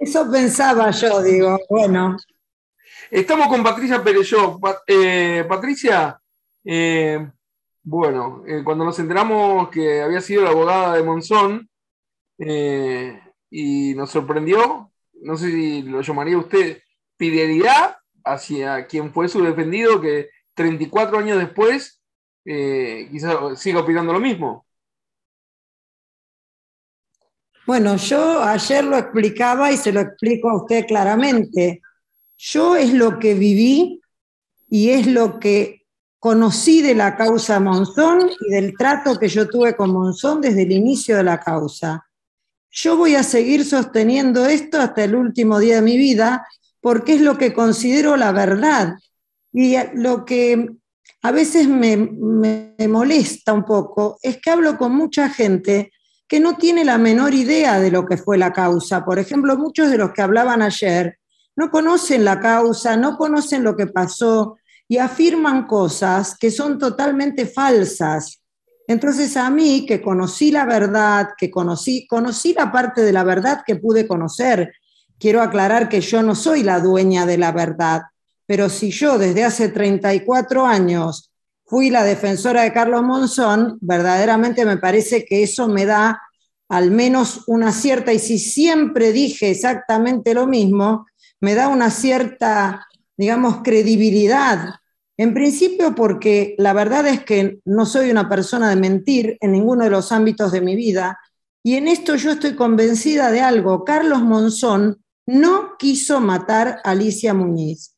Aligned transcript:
Eso 0.00 0.30
pensaba 0.30 0.90
yo, 0.90 1.22
digo, 1.22 1.58
bueno. 1.68 2.16
Estamos 3.10 3.46
con 3.48 3.62
Patricia 3.62 4.02
Pereyó. 4.02 4.58
Eh, 4.86 5.44
Patricia, 5.48 6.20
eh, 6.64 7.30
bueno, 7.82 8.42
eh, 8.46 8.62
cuando 8.64 8.84
nos 8.84 8.98
enteramos 8.98 9.68
que 9.68 10.02
había 10.02 10.20
sido 10.20 10.42
la 10.42 10.50
abogada 10.50 10.96
de 10.96 11.02
Monzón 11.02 11.68
y 12.36 13.94
nos 13.94 14.10
sorprendió, 14.10 14.90
no 15.22 15.36
sé 15.36 15.50
si 15.52 15.82
lo 15.82 16.00
llamaría 16.00 16.36
usted 16.36 16.82
fidelidad 17.16 17.96
hacia 18.24 18.86
quien 18.86 19.12
fue 19.12 19.28
su 19.28 19.42
defendido, 19.44 20.00
que 20.00 20.30
34 20.54 21.18
años 21.18 21.38
después 21.38 22.02
quizás 22.44 23.60
siga 23.60 23.80
opinando 23.80 24.12
lo 24.12 24.18
mismo. 24.18 24.66
Bueno, 27.66 27.96
yo 27.96 28.42
ayer 28.42 28.84
lo 28.84 28.98
explicaba 28.98 29.72
y 29.72 29.78
se 29.78 29.90
lo 29.90 30.00
explico 30.00 30.50
a 30.50 30.56
usted 30.56 30.84
claramente. 30.86 31.80
Yo 32.36 32.76
es 32.76 32.92
lo 32.92 33.18
que 33.18 33.34
viví 33.34 34.02
y 34.68 34.90
es 34.90 35.06
lo 35.06 35.40
que 35.40 35.86
conocí 36.18 36.82
de 36.82 36.94
la 36.94 37.16
causa 37.16 37.60
Monzón 37.60 38.30
y 38.46 38.50
del 38.50 38.76
trato 38.76 39.18
que 39.18 39.28
yo 39.28 39.48
tuve 39.48 39.74
con 39.76 39.92
Monzón 39.92 40.42
desde 40.42 40.62
el 40.62 40.72
inicio 40.72 41.16
de 41.16 41.22
la 41.22 41.40
causa. 41.40 42.06
Yo 42.70 42.98
voy 42.98 43.14
a 43.14 43.22
seguir 43.22 43.64
sosteniendo 43.64 44.44
esto 44.44 44.78
hasta 44.78 45.04
el 45.04 45.14
último 45.14 45.58
día 45.58 45.76
de 45.76 45.82
mi 45.82 45.96
vida 45.96 46.46
porque 46.80 47.14
es 47.14 47.22
lo 47.22 47.38
que 47.38 47.54
considero 47.54 48.18
la 48.18 48.32
verdad. 48.32 48.98
Y 49.52 49.76
lo 49.94 50.26
que 50.26 50.68
a 51.22 51.30
veces 51.30 51.66
me, 51.66 51.96
me 51.96 52.76
molesta 52.88 53.54
un 53.54 53.64
poco 53.64 54.18
es 54.20 54.38
que 54.38 54.50
hablo 54.50 54.76
con 54.76 54.94
mucha 54.94 55.30
gente 55.30 55.93
que 56.28 56.40
no 56.40 56.56
tiene 56.56 56.84
la 56.84 56.98
menor 56.98 57.34
idea 57.34 57.78
de 57.80 57.90
lo 57.90 58.06
que 58.06 58.16
fue 58.16 58.38
la 58.38 58.52
causa. 58.52 59.04
Por 59.04 59.18
ejemplo, 59.18 59.56
muchos 59.56 59.90
de 59.90 59.98
los 59.98 60.12
que 60.12 60.22
hablaban 60.22 60.62
ayer 60.62 61.18
no 61.56 61.70
conocen 61.70 62.24
la 62.24 62.40
causa, 62.40 62.96
no 62.96 63.16
conocen 63.16 63.62
lo 63.62 63.76
que 63.76 63.86
pasó 63.86 64.56
y 64.88 64.98
afirman 64.98 65.66
cosas 65.66 66.36
que 66.38 66.50
son 66.50 66.78
totalmente 66.78 67.46
falsas. 67.46 68.40
Entonces 68.86 69.36
a 69.36 69.48
mí, 69.50 69.86
que 69.86 70.02
conocí 70.02 70.50
la 70.50 70.66
verdad, 70.66 71.30
que 71.38 71.50
conocí, 71.50 72.06
conocí 72.06 72.54
la 72.54 72.70
parte 72.70 73.02
de 73.02 73.12
la 73.12 73.24
verdad 73.24 73.62
que 73.66 73.76
pude 73.76 74.06
conocer, 74.06 74.74
quiero 75.18 75.40
aclarar 75.40 75.88
que 75.88 76.00
yo 76.00 76.22
no 76.22 76.34
soy 76.34 76.62
la 76.62 76.80
dueña 76.80 77.24
de 77.24 77.38
la 77.38 77.52
verdad, 77.52 78.02
pero 78.46 78.68
si 78.68 78.90
yo 78.90 79.16
desde 79.16 79.44
hace 79.44 79.68
34 79.68 80.66
años 80.66 81.30
fui 81.74 81.90
la 81.90 82.04
defensora 82.04 82.62
de 82.62 82.72
Carlos 82.72 83.02
Monzón, 83.02 83.78
verdaderamente 83.80 84.64
me 84.64 84.76
parece 84.76 85.24
que 85.24 85.42
eso 85.42 85.66
me 85.66 85.84
da 85.86 86.22
al 86.68 86.92
menos 86.92 87.42
una 87.48 87.72
cierta, 87.72 88.12
y 88.12 88.20
si 88.20 88.38
siempre 88.38 89.10
dije 89.10 89.50
exactamente 89.50 90.34
lo 90.34 90.46
mismo, 90.46 91.04
me 91.40 91.56
da 91.56 91.66
una 91.66 91.90
cierta, 91.90 92.86
digamos, 93.16 93.62
credibilidad. 93.64 94.76
En 95.16 95.34
principio 95.34 95.96
porque 95.96 96.54
la 96.58 96.72
verdad 96.74 97.08
es 97.08 97.24
que 97.24 97.58
no 97.64 97.86
soy 97.86 98.08
una 98.08 98.28
persona 98.28 98.68
de 98.68 98.76
mentir 98.76 99.36
en 99.40 99.50
ninguno 99.50 99.82
de 99.82 99.90
los 99.90 100.12
ámbitos 100.12 100.52
de 100.52 100.60
mi 100.60 100.76
vida, 100.76 101.18
y 101.64 101.74
en 101.74 101.88
esto 101.88 102.14
yo 102.14 102.30
estoy 102.30 102.54
convencida 102.54 103.32
de 103.32 103.40
algo. 103.40 103.84
Carlos 103.84 104.22
Monzón 104.22 105.02
no 105.26 105.76
quiso 105.76 106.20
matar 106.20 106.80
a 106.84 106.92
Alicia 106.92 107.34
Muñiz. 107.34 107.96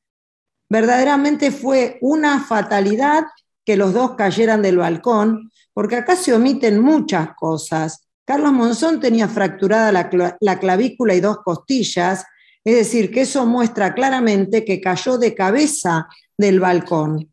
Verdaderamente 0.70 1.50
fue 1.50 1.98
una 2.00 2.42
fatalidad 2.42 3.24
que 3.66 3.76
los 3.76 3.92
dos 3.92 4.14
cayeran 4.14 4.62
del 4.62 4.78
balcón, 4.78 5.50
porque 5.74 5.96
acá 5.96 6.14
se 6.14 6.32
omiten 6.32 6.80
muchas 6.80 7.34
cosas. 7.34 8.06
Carlos 8.24 8.52
Monzón 8.52 9.00
tenía 9.00 9.28
fracturada 9.28 9.92
la, 9.92 10.58
clavícula 10.58 11.14
y 11.14 11.20
dos 11.20 11.38
costillas, 11.44 12.24
es 12.64 12.76
decir, 12.76 13.10
que 13.10 13.22
eso 13.22 13.44
muestra 13.44 13.92
claramente 13.92 14.64
que 14.64 14.80
cayó 14.80 15.18
de 15.18 15.34
cabeza 15.34 16.06
del 16.38 16.60
balcón. 16.60 17.30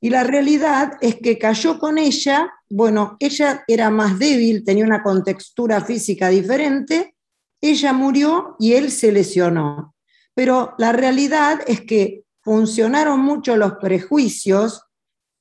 Y 0.00 0.10
la 0.10 0.22
realidad 0.22 0.92
es 1.00 1.16
que 1.16 1.38
cayó 1.38 1.78
con 1.78 1.98
ella, 1.98 2.52
bueno, 2.70 3.16
ella 3.18 3.64
era 3.66 3.90
más 3.90 4.18
débil, 4.18 4.64
tenía 4.64 4.84
una 4.84 5.02
contextura 5.02 5.80
física 5.80 6.28
diferente, 6.28 7.16
ella 7.60 7.92
murió 7.92 8.56
y 8.60 8.74
él 8.74 8.90
se 8.92 9.10
lesionó. 9.10 9.94
Pero 10.34 10.74
la 10.78 10.92
realidad 10.92 11.60
es 11.66 11.80
que 11.80 12.24
funcionaron 12.42 13.20
mucho 13.20 13.56
los 13.56 13.74
prejuicios 13.74 14.82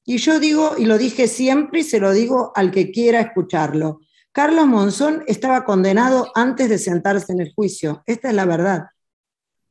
y 0.06 0.18
yo 0.18 0.40
digo, 0.40 0.76
y 0.78 0.86
lo 0.86 0.98
dije 0.98 1.28
siempre 1.28 1.82
y 1.82 1.84
se 1.84 2.00
lo 2.00 2.12
digo 2.12 2.52
al 2.56 2.72
que 2.72 2.92
quiera 2.92 3.22
escucharlo, 3.22 4.02
Carlos 4.32 4.66
Monzón 4.66 5.24
estaba 5.28 5.64
condenado 5.64 6.32
antes 6.36 6.68
de 6.68 6.78
sentarse 6.78 7.32
en 7.32 7.42
el 7.42 7.54
juicio. 7.54 8.04
Esta 8.06 8.30
es 8.30 8.36
la 8.36 8.46
verdad. 8.46 8.88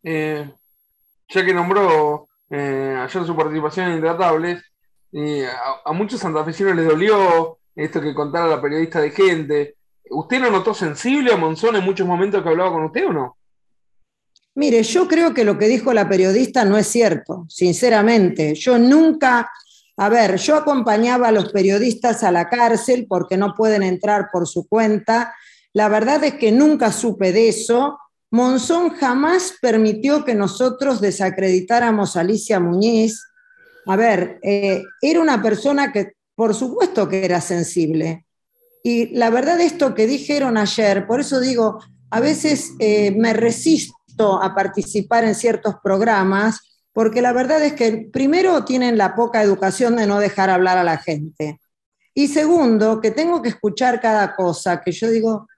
Eh, 0.04 0.48
ya 1.28 1.44
que 1.44 1.52
nombró 1.52 2.28
eh, 2.48 2.96
ayer 2.98 3.26
su 3.26 3.36
participación 3.36 3.88
en 3.88 3.94
Intratables, 3.96 4.62
a, 5.14 5.90
a, 5.90 5.92
muchos 5.92 6.20
santafesinos 6.20 6.74
les 6.74 6.86
dolió 6.86 7.58
esto 7.74 8.00
que 8.00 8.14
contara 8.14 8.46
la 8.46 8.62
periodista 8.62 9.00
de 9.00 9.10
gente. 9.10 9.76
¿Usted 10.10 10.40
lo 10.40 10.50
notó 10.50 10.72
sensible 10.72 11.32
a 11.32 11.36
Monzón 11.36 11.76
en 11.76 11.84
muchos 11.84 12.06
momentos 12.06 12.42
que 12.42 12.48
hablaba 12.48 12.72
con 12.72 12.84
usted 12.84 13.06
o 13.08 13.12
no? 13.12 13.36
Mire, 14.54 14.82
yo 14.82 15.08
creo 15.08 15.32
que 15.32 15.44
lo 15.44 15.58
que 15.58 15.66
dijo 15.66 15.92
la 15.92 16.08
periodista 16.08 16.64
no 16.64 16.76
es 16.76 16.86
cierto, 16.86 17.46
sinceramente. 17.48 18.54
Yo 18.54 18.78
nunca 18.78 19.50
a 19.96 20.08
ver, 20.08 20.36
yo 20.36 20.56
acompañaba 20.56 21.28
a 21.28 21.32
los 21.32 21.52
periodistas 21.52 22.22
a 22.22 22.32
la 22.32 22.48
cárcel 22.48 23.06
porque 23.08 23.36
no 23.36 23.54
pueden 23.54 23.82
entrar 23.82 24.30
por 24.32 24.48
su 24.48 24.66
cuenta. 24.66 25.34
La 25.72 25.88
verdad 25.88 26.24
es 26.24 26.34
que 26.34 26.50
nunca 26.50 26.92
supe 26.92 27.32
de 27.32 27.48
eso. 27.48 27.98
Monzón 28.30 28.90
jamás 28.90 29.54
permitió 29.60 30.24
que 30.24 30.34
nosotros 30.34 31.00
desacreditáramos 31.00 32.16
a 32.16 32.20
Alicia 32.20 32.58
Muñiz. 32.58 33.22
A 33.86 33.96
ver, 33.96 34.38
eh, 34.42 34.82
era 35.02 35.20
una 35.20 35.42
persona 35.42 35.92
que 35.92 36.12
por 36.34 36.54
supuesto 36.54 37.08
que 37.08 37.24
era 37.24 37.40
sensible. 37.40 38.26
Y 38.82 39.14
la 39.14 39.30
verdad 39.30 39.60
esto 39.60 39.94
que 39.94 40.06
dijeron 40.06 40.56
ayer, 40.56 41.06
por 41.06 41.20
eso 41.20 41.40
digo, 41.40 41.78
a 42.10 42.20
veces 42.20 42.72
eh, 42.78 43.12
me 43.12 43.32
resisto 43.32 44.42
a 44.42 44.54
participar 44.54 45.24
en 45.24 45.34
ciertos 45.34 45.76
programas 45.82 46.71
porque 46.92 47.22
la 47.22 47.32
verdad 47.32 47.62
es 47.62 47.72
que 47.72 48.08
primero 48.12 48.64
tienen 48.64 48.98
la 48.98 49.14
poca 49.14 49.42
educación 49.42 49.96
de 49.96 50.06
no 50.06 50.18
dejar 50.18 50.50
hablar 50.50 50.78
a 50.78 50.84
la 50.84 50.98
gente. 50.98 51.58
Y 52.14 52.28
segundo, 52.28 53.00
que 53.00 53.10
tengo 53.10 53.40
que 53.40 53.48
escuchar 53.48 54.00
cada 54.00 54.34
cosa, 54.34 54.82
que 54.82 54.92
yo 54.92 55.10
digo, 55.10 55.48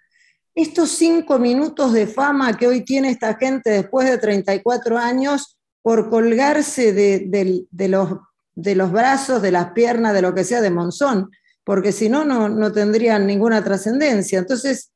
estos 0.55 0.91
cinco 0.91 1.39
minutos 1.41 1.93
de 1.93 2.07
fama 2.07 2.57
que 2.57 2.69
hoy 2.69 2.85
tiene 2.85 3.11
esta 3.11 3.35
gente 3.35 3.71
después 3.71 4.09
de 4.09 4.19
34 4.19 4.97
años 4.97 5.59
por 5.83 6.09
colgarse 6.09 6.93
de, 6.93 7.67
los, 7.89 8.93
brazos, 8.93 9.43
de 9.43 9.51
las 9.51 9.73
piernas, 9.73 10.15
de 10.15 10.23
lo 10.23 10.33
que 10.33 10.45
sea 10.45 10.61
de 10.61 10.71
Monzón, 10.71 11.31
porque 11.65 11.91
si 11.91 12.09
no, 12.09 12.25
no 12.25 12.73
tendrían 12.73 13.27
ninguna 13.27 13.65
trascendencia. 13.65 14.39
Entonces, 14.39 14.93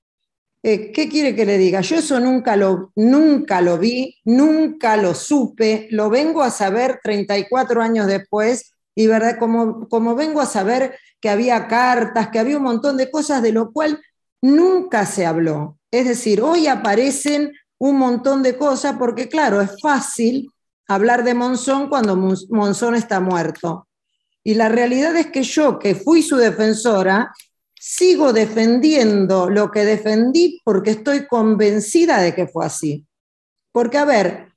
eh, 0.63 0.91
¿Qué 0.93 1.09
quiere 1.09 1.37
que 1.37 1.47
le 1.47 1.57
diga? 1.57 1.81
Yo 1.83 1.97
eso 1.97 2.19
nunca 2.19 2.57
lo, 2.57 2.93
nunca 2.97 3.61
lo 3.61 3.79
vi, 3.79 4.17
nunca 4.25 4.97
lo 4.97 5.15
supe, 5.15 5.87
lo 5.91 6.11
vengo 6.11 6.43
a 6.43 6.51
saber 6.51 6.99
34 7.03 7.81
años 7.81 8.07
después 8.07 8.73
y 8.95 9.07
verdad, 9.07 9.39
como, 9.39 9.89
como 9.89 10.17
vengo 10.17 10.41
a 10.41 10.47
saber 10.47 10.99
que 11.21 11.31
había 11.31 11.69
cartas, 11.69 12.31
que 12.31 12.41
había 12.41 12.57
un 12.57 12.65
montón 12.65 12.97
de 12.97 13.11
cosas 13.11 13.43
de 13.43 13.53
lo 13.53 13.71
cual 13.71 14.01
nunca 14.43 15.07
se 15.07 15.25
habló. 15.25 15.79
Es 15.93 16.09
decir, 16.09 16.43
hoy 16.43 16.67
aparecen 16.67 17.53
un 17.79 17.97
montón 17.97 18.43
de 18.43 18.57
cosas 18.57 18.97
porque 18.99 19.29
claro, 19.29 19.61
es 19.61 19.71
fácil 19.81 20.51
hablar 20.89 21.23
de 21.23 21.35
Monzón 21.35 21.89
cuando 21.89 22.17
Monzón 22.17 22.97
está 22.97 23.21
muerto. 23.21 23.87
Y 24.43 24.55
la 24.55 24.69
realidad 24.69 25.15
es 25.17 25.29
que 25.29 25.45
yo, 25.45 25.79
que 25.79 25.95
fui 25.95 26.23
su 26.23 26.37
defensora, 26.37 27.33
sigo 27.79 28.33
defendiendo 28.33 29.49
lo 29.49 29.71
que 29.71 29.85
defendí 29.85 30.61
porque 30.65 30.91
estoy 30.91 31.27
convencida 31.27 32.19
de 32.19 32.35
que 32.35 32.47
fue 32.47 32.67
así. 32.67 33.07
Porque, 33.73 33.99
a 33.99 34.05
ver, 34.05 34.53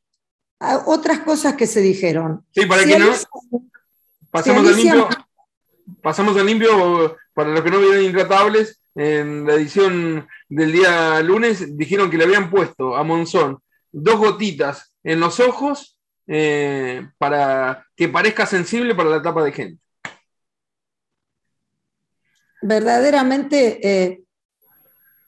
otras 0.86 1.20
cosas 1.20 1.56
que 1.56 1.68
se 1.68 1.82
dijeron. 1.82 2.46
Sí, 2.54 2.66
para 2.66 2.84
que 2.84 2.98
no. 2.98 3.12
Pasamos 4.30 4.68
al 4.68 4.76
limpio. 4.76 5.10
Pasamos 6.02 6.38
al 6.38 6.46
limpio, 6.46 7.18
para 7.34 7.50
los 7.50 7.62
que 7.62 7.70
no 7.70 7.80
vieron 7.80 8.04
Intratables, 8.04 8.80
en 8.96 9.46
la 9.46 9.54
edición 9.54 10.28
del 10.50 10.72
día 10.72 11.22
lunes, 11.22 11.78
dijeron 11.78 12.10
que 12.10 12.18
le 12.18 12.26
habían 12.26 12.50
puesto 12.50 12.96
a 12.96 13.04
Monzón 13.04 13.60
dos 13.92 14.18
gotitas 14.18 14.94
en 15.04 15.20
los 15.20 15.40
ojos 15.40 15.98
eh, 16.28 17.08
para 17.18 17.88
que 17.96 18.10
parezca 18.10 18.46
sensible 18.46 18.96
para 18.96 19.10
la 19.10 19.22
tapa 19.22 19.44
de 19.44 19.52
gente 19.52 19.82
verdaderamente 22.62 23.80
eh, 23.82 24.24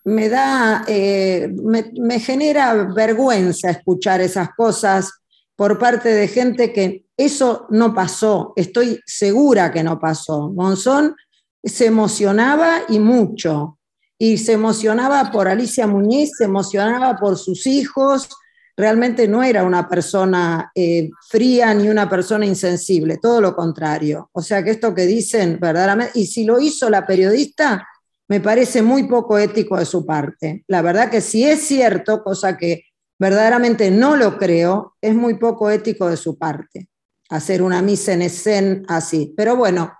me 0.06 0.30
da, 0.30 0.84
eh, 0.88 1.50
me, 1.64 2.20
genera 2.20 2.74
vergüenza 2.94 3.70
escuchar 3.70 4.22
esas 4.22 4.50
cosas 4.56 5.12
por 5.56 5.78
parte 5.80 6.10
de 6.10 6.28
gente 6.28 6.74
que 6.74 7.06
eso 7.16 7.68
no 7.70 7.94
pasó, 7.94 8.54
estoy 8.56 9.00
segura 9.06 9.72
que 9.72 9.84
no 9.84 10.00
pasó. 10.00 10.50
Monzón 10.50 11.16
se 11.64 11.86
emocionaba 11.86 12.82
y 12.90 13.00
mucho, 13.00 13.78
y 14.18 14.38
se 14.38 14.54
emocionaba 14.54 15.32
por 15.32 15.48
Alicia 15.48 15.88
Muñiz, 15.88 16.32
se 16.38 16.46
emocionaba 16.46 17.18
por 17.18 17.38
sus 17.38 17.68
hijos, 17.68 18.28
realmente 18.76 19.28
no 19.28 19.44
era 19.44 19.64
una 19.64 19.88
persona 19.88 20.72
eh, 20.74 21.10
fría 21.30 21.74
ni 21.74 21.90
una 21.90 22.10
persona 22.10 22.46
insensible, 22.46 23.18
todo 23.22 23.42
lo 23.42 23.56
contrario. 23.56 24.30
O 24.34 24.42
sea 24.42 24.64
que 24.64 24.72
esto 24.72 24.94
que 24.94 25.06
dicen 25.06 25.60
verdaderamente, 25.60 26.20
y 26.20 26.26
si 26.28 26.44
lo 26.44 26.60
hizo 26.60 26.90
la 26.90 27.06
periodista, 27.06 27.88
me 28.28 28.40
parece 28.40 28.82
muy 28.82 29.04
poco 29.04 29.38
ético 29.38 29.78
de 29.78 29.86
su 29.86 30.06
parte. 30.06 30.64
La 30.68 30.82
verdad 30.82 31.10
que 31.10 31.22
si 31.22 31.44
es 31.44 31.62
cierto, 31.62 32.24
cosa 32.24 32.58
que 32.58 32.86
verdaderamente 33.20 33.92
no 33.92 34.16
lo 34.16 34.38
creo, 34.38 34.96
es 35.02 35.14
muy 35.14 35.36
poco 35.36 35.70
ético 35.70 36.10
de 36.10 36.18
su 36.18 36.38
parte 36.38 36.90
hacer 37.30 37.62
una 37.62 37.82
misa 37.82 38.14
en 38.14 38.22
escena 38.22 38.84
así. 38.88 39.34
Pero 39.36 39.56
bueno, 39.56 39.94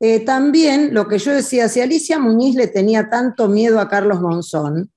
eh, 0.00 0.20
también 0.20 0.94
lo 0.94 1.08
que 1.08 1.18
yo 1.18 1.32
decía, 1.32 1.68
si 1.68 1.80
Alicia 1.80 2.18
Muñiz 2.18 2.54
le 2.54 2.68
tenía 2.68 3.08
tanto 3.10 3.48
miedo 3.48 3.80
a 3.80 3.88
Carlos 3.88 4.20
Monzón, 4.20 4.90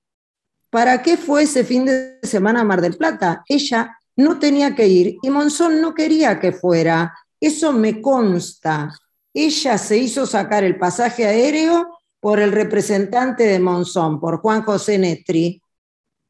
¿para 0.72 1.02
qué 1.02 1.18
fue 1.18 1.42
ese 1.42 1.64
fin 1.64 1.84
de 1.84 2.18
semana 2.22 2.62
a 2.62 2.64
Mar 2.64 2.80
del 2.80 2.96
Plata? 2.96 3.44
Ella 3.46 3.94
no 4.16 4.38
tenía 4.38 4.74
que 4.74 4.88
ir 4.88 5.16
y 5.22 5.28
Monzón 5.28 5.82
no 5.82 5.92
quería 5.92 6.40
que 6.40 6.50
fuera. 6.50 7.12
Eso 7.38 7.74
me 7.74 8.00
consta. 8.00 8.90
Ella 9.34 9.76
se 9.76 9.98
hizo 9.98 10.24
sacar 10.26 10.64
el 10.64 10.78
pasaje 10.78 11.26
aéreo 11.26 11.98
por 12.20 12.40
el 12.40 12.52
representante 12.52 13.44
de 13.44 13.60
Monzón, 13.60 14.18
por 14.18 14.40
Juan 14.40 14.62
José 14.62 14.96
Netri, 14.96 15.60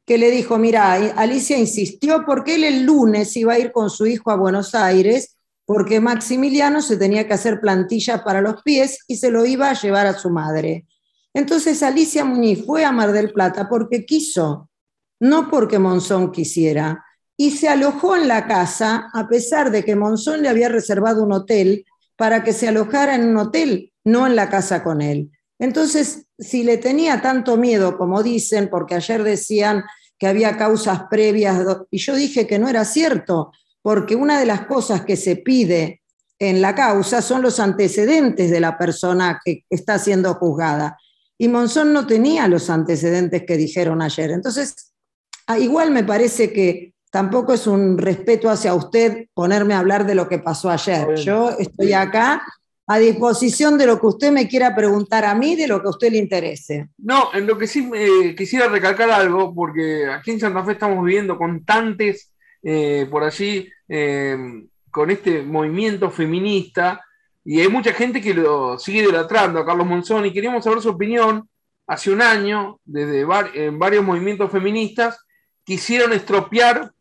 que 0.05 0.17
le 0.17 0.29
dijo, 0.29 0.57
mira, 0.57 0.91
Alicia 0.91 1.57
insistió 1.57 2.25
porque 2.25 2.55
él 2.55 2.65
el 2.65 2.83
lunes 2.83 3.37
iba 3.37 3.53
a 3.53 3.59
ir 3.59 3.71
con 3.71 3.89
su 3.89 4.05
hijo 4.05 4.29
a 4.29 4.35
Buenos 4.35 4.75
Aires 4.75 5.37
porque 5.65 6.01
Maximiliano 6.01 6.81
se 6.81 6.97
tenía 6.97 7.25
que 7.25 7.33
hacer 7.33 7.61
plantilla 7.61 8.25
para 8.25 8.41
los 8.41 8.61
pies 8.61 9.05
y 9.07 9.15
se 9.15 9.31
lo 9.31 9.45
iba 9.45 9.69
a 9.69 9.81
llevar 9.81 10.05
a 10.05 10.19
su 10.19 10.29
madre. 10.29 10.85
Entonces 11.33 11.81
Alicia 11.83 12.25
Muñiz 12.25 12.65
fue 12.65 12.85
a 12.85 12.91
Mar 12.91 13.11
del 13.11 13.31
Plata 13.31 13.67
porque 13.67 14.05
quiso, 14.05 14.69
no 15.19 15.49
porque 15.49 15.79
Monzón 15.79 16.31
quisiera, 16.31 17.03
y 17.35 17.51
se 17.51 17.67
alojó 17.67 18.15
en 18.15 18.27
la 18.27 18.47
casa 18.47 19.09
a 19.13 19.27
pesar 19.27 19.71
de 19.71 19.83
que 19.83 19.95
Monzón 19.95 20.43
le 20.43 20.49
había 20.49 20.69
reservado 20.69 21.23
un 21.23 21.31
hotel 21.31 21.85
para 22.15 22.43
que 22.43 22.53
se 22.53 22.67
alojara 22.67 23.15
en 23.15 23.27
un 23.27 23.37
hotel, 23.37 23.91
no 24.03 24.27
en 24.27 24.35
la 24.35 24.49
casa 24.49 24.83
con 24.83 25.01
él. 25.01 25.31
Entonces, 25.59 26.27
si 26.37 26.63
le 26.63 26.77
tenía 26.77 27.21
tanto 27.21 27.57
miedo, 27.57 27.97
como 27.97 28.21
dicen, 28.21 28.69
porque 28.69 28.95
ayer 28.95 29.23
decían 29.23 29.83
que 30.19 30.27
había 30.27 30.57
causas 30.57 31.03
previas, 31.09 31.65
y 31.89 31.97
yo 31.97 32.15
dije 32.15 32.45
que 32.45 32.59
no 32.59 32.69
era 32.69 32.85
cierto, 32.85 33.51
porque 33.81 34.15
una 34.15 34.39
de 34.39 34.45
las 34.45 34.65
cosas 34.65 35.03
que 35.03 35.15
se 35.15 35.37
pide 35.37 36.01
en 36.39 36.61
la 36.61 36.75
causa 36.75 37.21
son 37.21 37.41
los 37.41 37.59
antecedentes 37.59 38.51
de 38.51 38.59
la 38.59 38.77
persona 38.77 39.39
que 39.43 39.63
está 39.69 39.97
siendo 39.99 40.33
juzgada. 40.35 40.97
Y 41.37 41.47
Monzón 41.47 41.93
no 41.93 42.05
tenía 42.05 42.47
los 42.47 42.69
antecedentes 42.69 43.43
que 43.45 43.57
dijeron 43.57 44.01
ayer. 44.01 44.31
Entonces, 44.31 44.93
ah, 45.47 45.57
igual 45.57 45.91
me 45.91 46.03
parece 46.03 46.53
que 46.53 46.93
tampoco 47.11 47.53
es 47.53 47.67
un 47.67 47.97
respeto 47.97 48.49
hacia 48.49 48.73
usted 48.73 49.27
ponerme 49.33 49.73
a 49.73 49.79
hablar 49.79 50.05
de 50.05 50.15
lo 50.15 50.27
que 50.27 50.39
pasó 50.39 50.69
ayer. 50.69 51.15
Yo 51.15 51.51
estoy 51.59 51.93
acá 51.93 52.43
a 52.87 52.97
disposición 52.97 53.77
de 53.77 53.85
lo 53.85 53.99
que 53.99 54.07
usted 54.07 54.31
me 54.31 54.47
quiera 54.47 54.75
preguntar 54.75 55.23
a 55.23 55.35
mí, 55.35 55.55
de 55.55 55.67
lo 55.67 55.81
que 55.81 55.87
a 55.87 55.91
usted 55.91 56.11
le 56.11 56.17
interese. 56.17 56.89
No, 56.97 57.33
en 57.33 57.47
lo 57.47 57.57
que 57.57 57.67
sí 57.67 57.89
quisiera 58.35 58.67
recalcar 58.67 59.09
algo, 59.09 59.53
porque 59.53 60.07
aquí 60.07 60.31
en 60.31 60.39
Santa 60.39 60.63
Fe 60.63 60.73
estamos 60.73 61.03
viviendo 61.03 61.37
constantes 61.37 62.33
eh, 62.61 63.07
por 63.09 63.23
allí 63.23 63.69
eh, 63.87 64.37
con 64.89 65.11
este 65.11 65.41
movimiento 65.41 66.09
feminista 66.09 67.03
y 67.45 67.59
hay 67.59 67.67
mucha 67.67 67.93
gente 67.93 68.21
que 68.21 68.33
lo 68.33 68.79
sigue 68.79 69.01
idolatrando 69.01 69.59
a 69.59 69.65
Carlos 69.65 69.85
Monzón 69.85 70.25
y 70.25 70.33
queríamos 70.33 70.63
saber 70.63 70.81
su 70.81 70.89
opinión. 70.89 71.49
Hace 71.85 72.11
un 72.11 72.21
año, 72.21 72.79
desde 72.85 73.25
varios 73.25 74.05
movimientos 74.05 74.49
feministas, 74.49 75.19
quisieron 75.65 76.13
estropear 76.13 76.91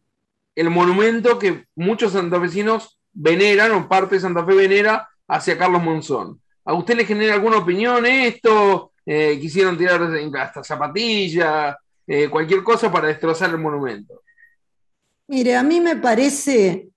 el 0.56 0.70
monumento 0.70 1.38
que 1.38 1.66
muchos 1.76 2.12
santafesinos 2.12 2.98
veneran 3.12 3.72
o 3.72 3.88
parte 3.88 4.16
de 4.16 4.20
Santa 4.22 4.44
Fe 4.44 4.54
venera 4.54 5.08
hacia 5.28 5.56
Carlos 5.56 5.82
Monzón. 5.82 6.40
¿A 6.64 6.74
usted 6.74 6.96
le 6.96 7.04
genera 7.04 7.34
alguna 7.34 7.58
opinión 7.58 8.04
esto? 8.04 8.92
Eh, 9.06 9.38
quisieron 9.40 9.78
tirar 9.78 10.02
hasta 10.38 10.64
zapatillas, 10.64 11.76
cualquier 12.30 12.62
cosa 12.62 12.90
para 12.90 13.08
destrozar 13.08 13.50
el 13.50 13.58
monumento. 13.58 14.22
Mire, 15.28 15.56
a 15.56 15.62
mí 15.62 15.80
me 15.80 15.96
parece 15.96 16.88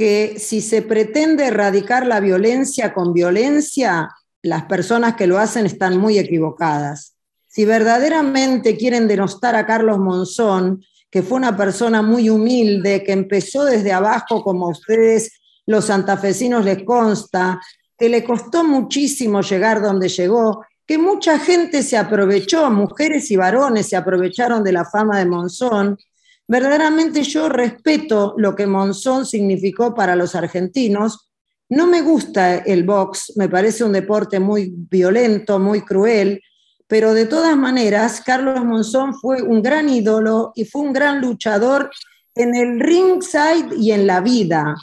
que 0.00 0.36
si 0.38 0.62
se 0.62 0.80
pretende 0.80 1.44
erradicar 1.44 2.06
la 2.06 2.20
violencia 2.20 2.94
con 2.94 3.12
violencia, 3.12 4.08
las 4.40 4.64
personas 4.64 5.14
que 5.14 5.26
lo 5.26 5.36
hacen 5.36 5.66
están 5.66 5.98
muy 5.98 6.18
equivocadas. 6.18 7.16
Si 7.46 7.66
verdaderamente 7.66 8.78
quieren 8.78 9.06
denostar 9.06 9.56
a 9.56 9.66
Carlos 9.66 9.98
Monzón, 9.98 10.82
que 11.10 11.22
fue 11.22 11.36
una 11.36 11.54
persona 11.54 12.00
muy 12.00 12.30
humilde, 12.30 13.04
que 13.04 13.12
empezó 13.12 13.66
desde 13.66 13.92
abajo, 13.92 14.42
como 14.42 14.68
a 14.68 14.70
ustedes 14.70 15.38
los 15.66 15.84
santafesinos 15.84 16.64
les 16.64 16.82
consta, 16.82 17.60
que 17.98 18.08
le 18.08 18.24
costó 18.24 18.64
muchísimo 18.64 19.42
llegar 19.42 19.82
donde 19.82 20.08
llegó, 20.08 20.64
que 20.86 20.96
mucha 20.96 21.38
gente 21.38 21.82
se 21.82 21.98
aprovechó, 21.98 22.70
mujeres 22.70 23.30
y 23.30 23.36
varones 23.36 23.90
se 23.90 23.96
aprovecharon 23.96 24.64
de 24.64 24.72
la 24.72 24.86
fama 24.86 25.18
de 25.18 25.26
Monzón, 25.26 25.98
Verdaderamente 26.50 27.22
yo 27.22 27.48
respeto 27.48 28.34
lo 28.36 28.56
que 28.56 28.66
Monzón 28.66 29.24
significó 29.24 29.94
para 29.94 30.16
los 30.16 30.34
argentinos. 30.34 31.30
No 31.68 31.86
me 31.86 32.02
gusta 32.02 32.56
el 32.56 32.82
box, 32.82 33.34
me 33.36 33.48
parece 33.48 33.84
un 33.84 33.92
deporte 33.92 34.40
muy 34.40 34.74
violento, 34.74 35.60
muy 35.60 35.82
cruel, 35.82 36.42
pero 36.88 37.14
de 37.14 37.26
todas 37.26 37.56
maneras, 37.56 38.20
Carlos 38.26 38.64
Monzón 38.64 39.14
fue 39.14 39.42
un 39.42 39.62
gran 39.62 39.88
ídolo 39.88 40.50
y 40.56 40.64
fue 40.64 40.82
un 40.82 40.92
gran 40.92 41.20
luchador 41.20 41.88
en 42.34 42.56
el 42.56 42.80
ringside 42.80 43.76
y 43.78 43.92
en 43.92 44.08
la 44.08 44.20
vida. 44.20 44.74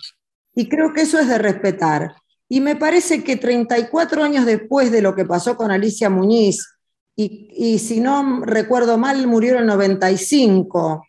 Y 0.55 0.69
creo 0.69 0.93
que 0.93 1.01
eso 1.01 1.19
es 1.19 1.27
de 1.27 1.37
respetar. 1.37 2.15
Y 2.47 2.61
me 2.61 2.77
parece 2.77 3.25
que 3.25 3.35
34 3.35 4.23
años 4.23 4.45
después 4.45 4.89
de 4.89 5.01
lo 5.01 5.13
que 5.15 5.25
pasó 5.25 5.57
con 5.57 5.69
Alicia 5.69 6.09
Muñiz, 6.09 6.65
y, 7.13 7.49
y 7.51 7.79
si 7.79 7.99
no 7.99 8.45
recuerdo 8.45 8.97
mal, 8.97 9.27
murió 9.27 9.55
en 9.55 9.63
el 9.63 9.65
95, 9.65 11.03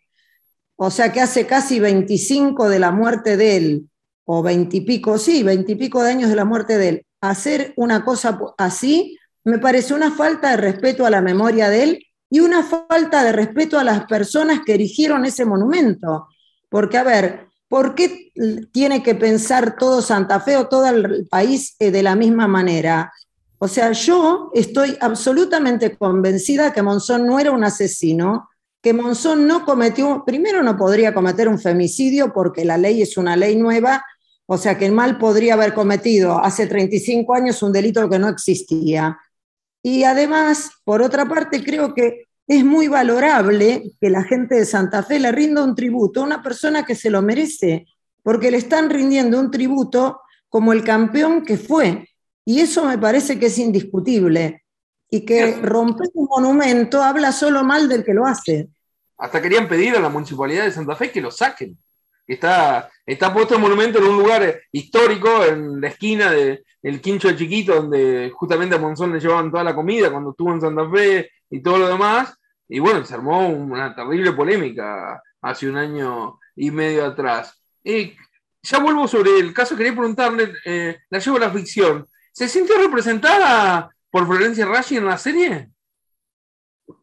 o 0.80 0.90
sea 0.90 1.12
que 1.12 1.20
hace 1.20 1.46
casi 1.46 1.80
25 1.80 2.68
de 2.68 2.78
la 2.78 2.92
muerte 2.92 3.36
de 3.36 3.56
él, 3.56 3.90
o 4.24 4.42
20 4.42 4.76
y 4.76 4.80
pico, 4.82 5.18
sí, 5.18 5.42
20 5.42 5.72
y 5.72 5.74
pico 5.74 6.02
de 6.02 6.10
años 6.10 6.30
de 6.30 6.36
la 6.36 6.44
muerte 6.44 6.78
de 6.78 6.88
él, 6.88 7.06
hacer 7.20 7.72
una 7.76 8.04
cosa 8.04 8.38
así 8.56 9.18
me 9.44 9.58
parece 9.58 9.94
una 9.94 10.10
falta 10.10 10.50
de 10.50 10.58
respeto 10.58 11.06
a 11.06 11.10
la 11.10 11.22
memoria 11.22 11.70
de 11.70 11.82
él 11.82 12.06
y 12.30 12.40
una 12.40 12.62
falta 12.62 13.24
de 13.24 13.32
respeto 13.32 13.78
a 13.78 13.84
las 13.84 14.04
personas 14.04 14.60
que 14.64 14.74
erigieron 14.74 15.24
ese 15.24 15.46
monumento. 15.46 16.28
Porque, 16.68 16.98
a 16.98 17.02
ver, 17.02 17.46
¿por 17.66 17.94
qué 17.94 18.30
tiene 18.72 19.02
que 19.02 19.14
pensar 19.14 19.76
todo 19.78 20.02
Santa 20.02 20.40
Fe 20.40 20.58
o 20.58 20.68
todo 20.68 20.86
el 20.86 21.26
país 21.28 21.74
eh, 21.78 21.90
de 21.90 22.02
la 22.02 22.14
misma 22.14 22.46
manera? 22.46 23.10
O 23.58 23.68
sea, 23.68 23.92
yo 23.92 24.50
estoy 24.54 24.96
absolutamente 25.00 25.96
convencida 25.96 26.72
que 26.72 26.82
Monzón 26.82 27.26
no 27.26 27.40
era 27.40 27.50
un 27.50 27.64
asesino, 27.64 28.50
que 28.80 28.92
Monzón 28.92 29.46
no 29.46 29.64
cometió, 29.64 30.22
primero 30.24 30.62
no 30.62 30.76
podría 30.76 31.12
cometer 31.12 31.48
un 31.48 31.58
femicidio 31.58 32.32
porque 32.32 32.64
la 32.64 32.78
ley 32.78 33.02
es 33.02 33.16
una 33.16 33.36
ley 33.36 33.56
nueva, 33.56 34.04
o 34.46 34.56
sea 34.56 34.78
que 34.78 34.86
el 34.86 34.92
mal 34.92 35.18
podría 35.18 35.54
haber 35.54 35.74
cometido 35.74 36.38
hace 36.42 36.66
35 36.66 37.34
años 37.34 37.62
un 37.62 37.72
delito 37.72 38.08
que 38.08 38.18
no 38.18 38.28
existía. 38.28 39.18
Y 39.82 40.04
además, 40.04 40.70
por 40.84 41.02
otra 41.02 41.26
parte, 41.26 41.62
creo 41.62 41.94
que 41.94 42.28
es 42.46 42.64
muy 42.64 42.88
valorable 42.88 43.92
que 44.00 44.10
la 44.10 44.24
gente 44.24 44.54
de 44.54 44.64
Santa 44.64 45.02
Fe 45.02 45.18
le 45.18 45.32
rinda 45.32 45.62
un 45.62 45.74
tributo 45.74 46.20
a 46.20 46.24
una 46.24 46.42
persona 46.42 46.84
que 46.84 46.94
se 46.94 47.10
lo 47.10 47.20
merece, 47.20 47.86
porque 48.22 48.50
le 48.50 48.58
están 48.58 48.90
rindiendo 48.90 49.38
un 49.38 49.50
tributo 49.50 50.20
como 50.48 50.72
el 50.72 50.82
campeón 50.82 51.42
que 51.42 51.58
fue. 51.58 52.08
Y 52.44 52.60
eso 52.60 52.84
me 52.86 52.96
parece 52.96 53.38
que 53.38 53.46
es 53.46 53.58
indiscutible 53.58 54.62
y 55.10 55.24
que 55.24 55.56
romper 55.62 56.08
un 56.14 56.26
monumento 56.26 57.02
habla 57.02 57.32
solo 57.32 57.64
mal 57.64 57.88
del 57.88 58.04
que 58.04 58.14
lo 58.14 58.26
hace. 58.26 58.68
Hasta 59.16 59.40
querían 59.40 59.68
pedir 59.68 59.96
a 59.96 60.00
la 60.00 60.08
municipalidad 60.08 60.64
de 60.64 60.72
Santa 60.72 60.94
Fe 60.94 61.10
que 61.10 61.20
lo 61.20 61.30
saquen. 61.30 61.76
Está, 62.26 62.90
está 63.06 63.32
puesto 63.32 63.54
el 63.54 63.60
monumento 63.60 63.98
en 63.98 64.04
un 64.04 64.18
lugar 64.18 64.60
histórico, 64.70 65.44
en 65.44 65.80
la 65.80 65.88
esquina 65.88 66.30
del 66.30 66.62
el 66.82 67.00
Quincho 67.00 67.28
de 67.28 67.36
Chiquito, 67.36 67.74
donde 67.74 68.30
justamente 68.34 68.76
a 68.76 68.78
Monzón 68.78 69.12
le 69.12 69.20
llevaban 69.20 69.50
toda 69.50 69.64
la 69.64 69.74
comida 69.74 70.10
cuando 70.10 70.30
estuvo 70.30 70.52
en 70.52 70.60
Santa 70.60 70.88
Fe 70.90 71.30
y 71.50 71.60
todo 71.60 71.78
lo 71.78 71.88
demás. 71.88 72.34
Y 72.68 72.78
bueno, 72.80 73.04
se 73.04 73.14
armó 73.14 73.48
una 73.48 73.94
terrible 73.94 74.32
polémica 74.32 75.22
hace 75.40 75.68
un 75.68 75.76
año 75.78 76.38
y 76.54 76.70
medio 76.70 77.06
atrás. 77.06 77.58
ya 77.82 78.78
vuelvo 78.78 79.08
sobre 79.08 79.38
el 79.38 79.54
caso, 79.54 79.74
quería 79.74 79.92
preguntarle, 79.92 80.52
eh, 80.66 80.98
la 81.08 81.18
llevo 81.18 81.38
a 81.38 81.40
la 81.40 81.50
ficción. 81.50 82.06
¿Se 82.30 82.46
sintió 82.46 82.76
representada 82.76 83.90
por 84.10 84.26
Florencia 84.26 84.66
Raggi 84.66 84.96
en 84.96 85.06
la 85.06 85.18
serie? 85.18 85.70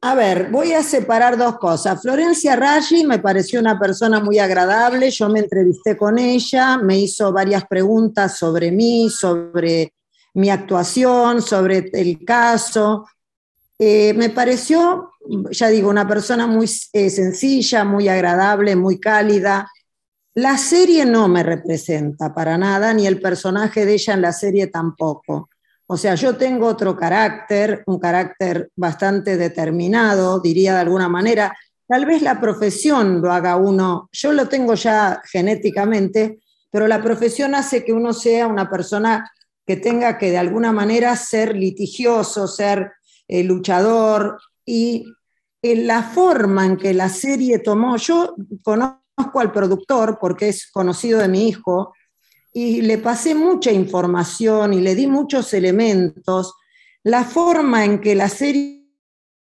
A 0.01 0.15
ver, 0.15 0.49
voy 0.49 0.73
a 0.73 0.81
separar 0.81 1.37
dos 1.37 1.57
cosas. 1.57 2.01
Florencia 2.01 2.55
Raggi 2.55 3.05
me 3.05 3.19
pareció 3.19 3.59
una 3.59 3.79
persona 3.79 4.19
muy 4.19 4.39
agradable, 4.39 5.11
yo 5.11 5.29
me 5.29 5.39
entrevisté 5.39 5.95
con 5.95 6.17
ella, 6.17 6.77
me 6.77 6.97
hizo 6.97 7.31
varias 7.31 7.65
preguntas 7.67 8.37
sobre 8.37 8.71
mí, 8.71 9.09
sobre 9.09 9.93
mi 10.33 10.49
actuación, 10.49 11.41
sobre 11.41 11.89
el 11.93 12.25
caso. 12.25 13.05
Eh, 13.77 14.13
me 14.15 14.29
pareció 14.29 15.11
ya 15.51 15.69
digo, 15.69 15.89
una 15.89 16.07
persona 16.07 16.47
muy 16.47 16.69
eh, 16.93 17.09
sencilla, 17.09 17.83
muy 17.83 18.07
agradable, 18.07 18.75
muy 18.75 18.99
cálida. 18.99 19.69
La 20.35 20.57
serie 20.57 21.05
no 21.05 21.27
me 21.27 21.43
representa 21.43 22.33
para 22.33 22.57
nada, 22.57 22.93
ni 22.93 23.07
el 23.07 23.21
personaje 23.21 23.85
de 23.85 23.93
ella 23.93 24.13
en 24.13 24.21
la 24.21 24.33
serie 24.33 24.67
tampoco. 24.67 25.49
O 25.87 25.97
sea, 25.97 26.15
yo 26.15 26.35
tengo 26.35 26.67
otro 26.67 26.95
carácter, 26.95 27.83
un 27.85 27.99
carácter 27.99 28.71
bastante 28.75 29.37
determinado, 29.37 30.39
diría 30.39 30.73
de 30.73 30.79
alguna 30.79 31.07
manera. 31.07 31.55
Tal 31.87 32.05
vez 32.05 32.23
la 32.23 32.39
profesión 32.39 33.21
lo 33.21 33.31
haga 33.31 33.55
uno, 33.55 34.09
yo 34.11 34.33
lo 34.33 34.47
tengo 34.47 34.73
ya 34.73 35.21
genéticamente, 35.31 36.39
pero 36.71 36.87
la 36.87 37.01
profesión 37.01 37.53
hace 37.53 37.85
que 37.85 37.93
uno 37.93 38.13
sea 38.13 38.47
una 38.47 38.69
persona 38.69 39.31
que 39.65 39.77
tenga 39.77 40.17
que 40.17 40.31
de 40.31 40.37
alguna 40.37 40.71
manera 40.71 41.15
ser 41.15 41.55
litigioso, 41.55 42.47
ser 42.47 42.93
eh, 43.27 43.43
luchador. 43.43 44.39
Y 44.65 45.05
en 45.61 45.87
la 45.87 46.03
forma 46.03 46.65
en 46.65 46.77
que 46.77 46.93
la 46.93 47.09
serie 47.09 47.59
tomó, 47.59 47.97
yo 47.97 48.35
conozco 48.63 49.39
al 49.39 49.51
productor 49.51 50.17
porque 50.19 50.49
es 50.49 50.69
conocido 50.71 51.19
de 51.19 51.27
mi 51.27 51.47
hijo, 51.47 51.93
y 52.57 52.81
le 52.81 52.97
pasé 52.99 53.35
mucha 53.35 53.69
información 53.69 54.73
y 54.73 54.79
le 54.79 54.95
di 54.95 55.07
muchos 55.07 55.53
elementos. 55.53 56.53
La 57.03 57.25
forma 57.25 57.83
en 57.83 57.99
que 57.99 58.15
la 58.15 58.29
serie 58.29 58.85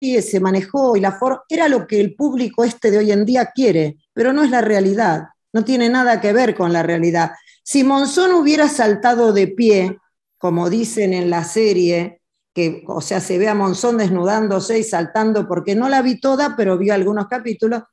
se 0.02 0.40
manejó 0.40 0.98
y 0.98 1.02
la 1.02 1.12
forma 1.12 1.44
era 1.48 1.68
lo 1.68 1.86
que 1.86 2.02
el 2.02 2.16
público 2.16 2.64
este 2.64 2.90
de 2.90 2.98
hoy 2.98 3.12
en 3.12 3.24
día 3.24 3.52
quiere, 3.54 3.98
pero 4.12 4.34
no 4.34 4.44
es 4.44 4.50
la 4.50 4.62
realidad, 4.62 5.26
no 5.54 5.64
tiene 5.64 5.88
nada 5.88 6.20
que 6.20 6.34
ver 6.34 6.56
con 6.56 6.74
la 6.74 6.82
realidad. 6.82 7.34
Si 7.64 7.84
Monzón 7.84 8.34
hubiera 8.34 8.68
saltado 8.68 9.34
de 9.34 9.50
pie, 9.50 10.00
como 10.40 10.72
dicen 10.72 11.14
en 11.14 11.30
la 11.30 11.44
serie, 11.44 12.24
que, 12.56 12.86
o 12.88 13.02
sea, 13.02 13.20
se 13.20 13.38
ve 13.38 13.48
a 13.48 13.54
Monzón 13.54 14.00
desnudándose 14.00 14.80
y 14.80 14.84
saltando, 14.84 15.48
porque 15.48 15.76
no 15.76 15.90
la 15.90 16.02
vi 16.02 16.20
toda, 16.20 16.56
pero 16.56 16.80
vi 16.80 16.90
algunos 16.90 17.28
capítulos, 17.28 17.84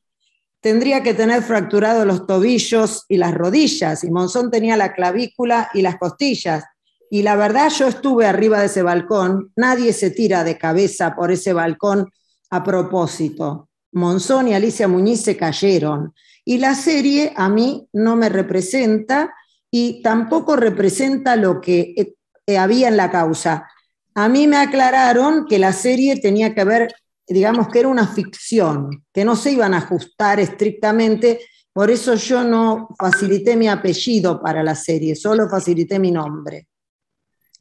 tendría 0.63 1.03
que 1.03 1.13
tener 1.13 1.43
fracturados 1.43 2.07
los 2.07 2.27
tobillos 2.27 3.05
y 3.09 3.19
las 3.19 3.35
rodillas, 3.35 4.05
y 4.05 4.11
Monzón 4.11 4.51
tenía 4.51 4.77
la 4.77 4.95
clavícula 4.95 5.69
y 5.75 5.83
las 5.83 5.97
costillas. 5.97 6.65
Y 7.11 7.23
la 7.23 7.37
verdad, 7.37 7.69
yo 7.69 7.89
estuve 7.89 8.27
arriba 8.27 8.61
de 8.61 8.67
ese 8.67 8.83
balcón, 8.83 9.53
nadie 9.57 9.93
se 9.93 10.11
tira 10.11 10.45
de 10.45 10.57
cabeza 10.57 11.15
por 11.15 11.31
ese 11.31 11.53
balcón 11.53 12.09
a 12.49 12.63
propósito. 12.63 13.69
Monzón 13.93 14.49
y 14.49 14.55
Alicia 14.55 14.89
Muñiz 14.89 15.21
se 15.21 15.37
cayeron. 15.37 16.15
Y 16.45 16.59
la 16.59 16.75
serie 16.75 17.33
a 17.37 17.49
mí 17.49 17.87
no 17.93 18.17
me 18.17 18.29
representa 18.29 19.35
y 19.71 20.01
tampoco 20.03 20.57
representa 20.57 21.37
lo 21.37 21.61
que 21.61 22.15
eh, 22.47 22.59
había 22.59 22.89
en 22.89 22.97
la 22.97 23.11
causa. 23.11 23.69
A 24.15 24.29
mí 24.29 24.47
me 24.47 24.57
aclararon 24.57 25.47
que 25.47 25.59
la 25.59 25.73
serie 25.73 26.21
tenía 26.21 26.55
que 26.55 26.65
ver 26.65 26.95
digamos 27.27 27.69
que 27.69 27.81
era 27.81 27.89
una 27.89 28.07
ficción, 28.07 29.05
que 29.13 29.25
no 29.25 29.37
se 29.37 29.53
iban 29.53 29.75
a 29.75 29.79
ajustar 29.79 30.41
estrictamente, 30.41 31.41
por 31.73 31.91
eso 31.91 32.15
yo 32.15 32.45
no 32.45 32.89
facilité 32.99 33.57
mi 33.57 33.69
apellido 33.69 34.41
para 34.43 34.63
la 34.63 34.75
serie, 34.75 35.15
solo 35.15 35.49
facilité 35.49 35.99
mi 35.99 36.11
nombre. 36.11 36.69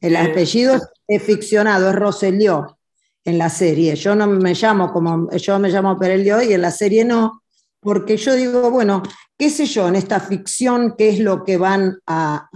El 0.00 0.16
apellido 0.16 0.78
es 1.06 1.22
ficcionado, 1.22 1.88
es 1.88 1.94
Roselló 1.94 2.78
en 3.24 3.38
la 3.38 3.48
serie. 3.48 3.94
Yo 3.94 4.14
no 4.14 4.26
me 4.26 4.52
llamo 4.52 4.92
como, 4.92 5.30
yo 5.30 5.58
me 5.58 5.70
llamo 5.70 5.98
Perelio 5.98 6.42
y 6.42 6.52
en 6.52 6.60
la 6.60 6.72
serie 6.72 7.04
no, 7.04 7.42
porque 7.80 8.16
yo 8.16 8.34
digo, 8.34 8.70
bueno, 8.70 9.02
qué 9.38 9.48
sé 9.48 9.64
yo, 9.66 9.88
en 9.88 9.94
esta 9.94 10.20
ficción, 10.20 10.94
qué 10.98 11.10
es 11.10 11.20
lo 11.20 11.44
que 11.44 11.56
van 11.56 11.98
a, 12.06 12.48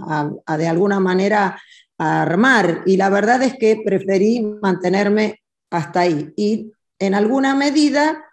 a 0.44 0.58
de 0.58 0.68
alguna 0.68 1.00
manera 1.00 1.58
a 1.98 2.22
armar. 2.22 2.82
Y 2.84 2.96
la 2.96 3.08
verdad 3.10 3.42
es 3.42 3.54
que 3.54 3.80
preferí 3.84 4.40
mantenerme 4.60 5.40
hasta 5.70 6.00
ahí. 6.00 6.32
Y 6.36 6.72
en 6.98 7.14
alguna 7.14 7.54
medida, 7.54 8.24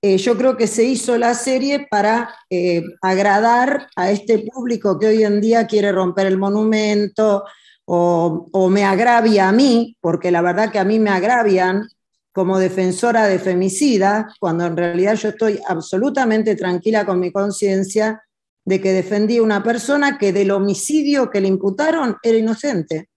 eh, 0.00 0.16
yo 0.18 0.36
creo 0.36 0.56
que 0.56 0.66
se 0.66 0.84
hizo 0.84 1.16
la 1.16 1.34
serie 1.34 1.86
para 1.90 2.34
eh, 2.50 2.82
agradar 3.00 3.88
a 3.96 4.10
este 4.10 4.40
público 4.52 4.98
que 4.98 5.06
hoy 5.06 5.24
en 5.24 5.40
día 5.40 5.66
quiere 5.66 5.92
romper 5.92 6.26
el 6.26 6.38
monumento 6.38 7.44
o, 7.84 8.48
o, 8.52 8.68
me 8.68 8.84
agravia 8.84 9.48
a 9.48 9.52
mí, 9.52 9.96
porque 10.00 10.30
la 10.30 10.42
verdad 10.42 10.70
que 10.70 10.78
a 10.78 10.84
mí 10.84 10.98
me 10.98 11.10
agravian 11.10 11.88
como 12.32 12.58
defensora 12.58 13.26
de 13.26 13.38
femicida, 13.38 14.34
cuando 14.40 14.66
en 14.66 14.76
realidad 14.76 15.14
yo 15.14 15.30
estoy 15.30 15.60
absolutamente 15.68 16.56
tranquila 16.56 17.04
con 17.04 17.20
mi 17.20 17.30
conciencia 17.30 18.22
de 18.64 18.80
que 18.80 18.92
defendí 18.92 19.38
a 19.38 19.42
una 19.42 19.62
persona 19.62 20.18
que 20.18 20.32
del 20.32 20.52
homicidio 20.52 21.30
que 21.30 21.40
le 21.40 21.48
imputaron 21.48 22.16
era 22.22 22.38
inocente. 22.38 23.08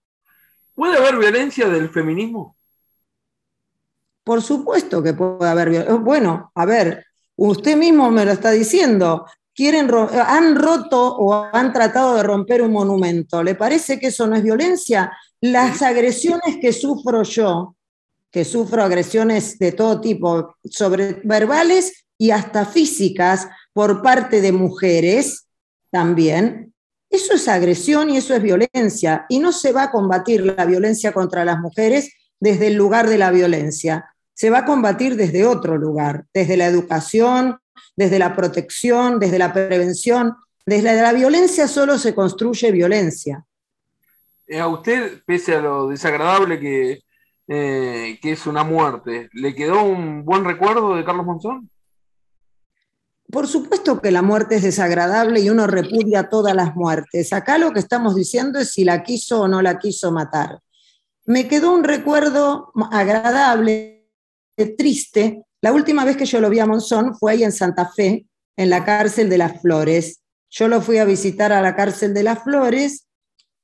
¿Puede 0.74 0.98
haber 0.98 1.16
violencia 1.16 1.68
del 1.68 1.88
feminismo? 1.88 2.55
Por 4.26 4.42
supuesto 4.42 5.04
que 5.04 5.14
puede 5.14 5.48
haber 5.48 5.70
violencia. 5.70 5.94
Bueno, 5.94 6.50
a 6.56 6.64
ver, 6.64 7.06
usted 7.36 7.76
mismo 7.76 8.10
me 8.10 8.24
lo 8.24 8.32
está 8.32 8.50
diciendo. 8.50 9.24
Quieren, 9.54 9.88
han 9.94 10.56
roto 10.56 11.16
o 11.16 11.32
han 11.32 11.72
tratado 11.72 12.16
de 12.16 12.24
romper 12.24 12.60
un 12.60 12.72
monumento. 12.72 13.40
¿Le 13.44 13.54
parece 13.54 14.00
que 14.00 14.08
eso 14.08 14.26
no 14.26 14.34
es 14.34 14.42
violencia? 14.42 15.12
Las 15.40 15.80
agresiones 15.80 16.58
que 16.60 16.72
sufro 16.72 17.22
yo, 17.22 17.76
que 18.32 18.44
sufro 18.44 18.82
agresiones 18.82 19.60
de 19.60 19.70
todo 19.70 20.00
tipo, 20.00 20.56
sobre 20.64 21.20
verbales 21.22 22.06
y 22.18 22.32
hasta 22.32 22.64
físicas 22.64 23.46
por 23.72 24.02
parte 24.02 24.40
de 24.40 24.50
mujeres 24.50 25.46
también, 25.92 26.74
eso 27.08 27.34
es 27.34 27.46
agresión 27.46 28.10
y 28.10 28.16
eso 28.16 28.34
es 28.34 28.42
violencia. 28.42 29.24
Y 29.28 29.38
no 29.38 29.52
se 29.52 29.70
va 29.70 29.84
a 29.84 29.90
combatir 29.92 30.44
la 30.44 30.64
violencia 30.64 31.12
contra 31.12 31.44
las 31.44 31.60
mujeres 31.60 32.12
desde 32.40 32.66
el 32.66 32.74
lugar 32.74 33.08
de 33.08 33.18
la 33.18 33.30
violencia 33.30 34.04
se 34.36 34.50
va 34.50 34.58
a 34.58 34.64
combatir 34.66 35.16
desde 35.16 35.46
otro 35.46 35.78
lugar, 35.78 36.26
desde 36.34 36.58
la 36.58 36.66
educación, 36.66 37.58
desde 37.96 38.18
la 38.18 38.36
protección, 38.36 39.18
desde 39.18 39.38
la 39.38 39.52
prevención. 39.54 40.36
Desde 40.66 41.00
la 41.00 41.14
violencia 41.14 41.66
solo 41.66 41.96
se 41.96 42.14
construye 42.14 42.70
violencia. 42.70 43.46
Eh, 44.46 44.60
a 44.60 44.68
usted, 44.68 45.22
pese 45.24 45.54
a 45.54 45.62
lo 45.62 45.88
desagradable 45.88 46.60
que, 46.60 47.00
eh, 47.48 48.18
que 48.20 48.32
es 48.32 48.46
una 48.46 48.62
muerte, 48.62 49.30
¿le 49.32 49.54
quedó 49.54 49.84
un 49.84 50.22
buen 50.24 50.44
recuerdo 50.44 50.96
de 50.96 51.04
Carlos 51.04 51.24
Monzón? 51.24 51.70
Por 53.32 53.46
supuesto 53.46 54.02
que 54.02 54.10
la 54.10 54.22
muerte 54.22 54.56
es 54.56 54.62
desagradable 54.62 55.40
y 55.40 55.48
uno 55.48 55.66
repudia 55.66 56.28
todas 56.28 56.54
las 56.54 56.76
muertes. 56.76 57.32
Acá 57.32 57.56
lo 57.56 57.72
que 57.72 57.80
estamos 57.80 58.14
diciendo 58.14 58.58
es 58.58 58.70
si 58.70 58.84
la 58.84 59.02
quiso 59.02 59.40
o 59.40 59.48
no 59.48 59.62
la 59.62 59.78
quiso 59.78 60.12
matar. 60.12 60.60
Me 61.24 61.48
quedó 61.48 61.72
un 61.72 61.84
recuerdo 61.84 62.70
agradable 62.92 63.95
triste. 64.64 65.42
La 65.60 65.72
última 65.72 66.04
vez 66.04 66.16
que 66.16 66.26
yo 66.26 66.40
lo 66.40 66.50
vi 66.50 66.58
a 66.58 66.66
Monzón 66.66 67.14
fue 67.18 67.32
ahí 67.32 67.44
en 67.44 67.52
Santa 67.52 67.90
Fe, 67.94 68.26
en 68.56 68.70
la 68.70 68.84
cárcel 68.84 69.28
de 69.28 69.38
las 69.38 69.60
Flores. 69.60 70.22
Yo 70.50 70.68
lo 70.68 70.80
fui 70.80 70.98
a 70.98 71.04
visitar 71.04 71.52
a 71.52 71.60
la 71.60 71.76
cárcel 71.76 72.14
de 72.14 72.22
las 72.22 72.42
Flores 72.42 73.06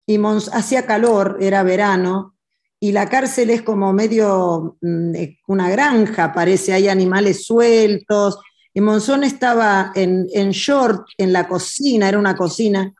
y 0.06 0.18
hacía 0.52 0.86
calor, 0.86 1.38
era 1.40 1.62
verano, 1.62 2.34
y 2.80 2.90
la 2.92 3.08
cárcel 3.08 3.50
es 3.50 3.62
como 3.62 3.92
medio 3.92 4.76
mm, 4.80 5.14
una 5.46 5.70
granja, 5.70 6.32
parece, 6.32 6.72
hay 6.72 6.88
animales 6.88 7.44
sueltos. 7.44 8.38
Y 8.74 8.80
Monzón 8.80 9.22
estaba 9.22 9.92
en, 9.94 10.26
en 10.32 10.50
short 10.50 11.06
en 11.16 11.32
la 11.32 11.46
cocina, 11.46 12.08
era 12.08 12.18
una 12.18 12.36
cocina, 12.36 12.92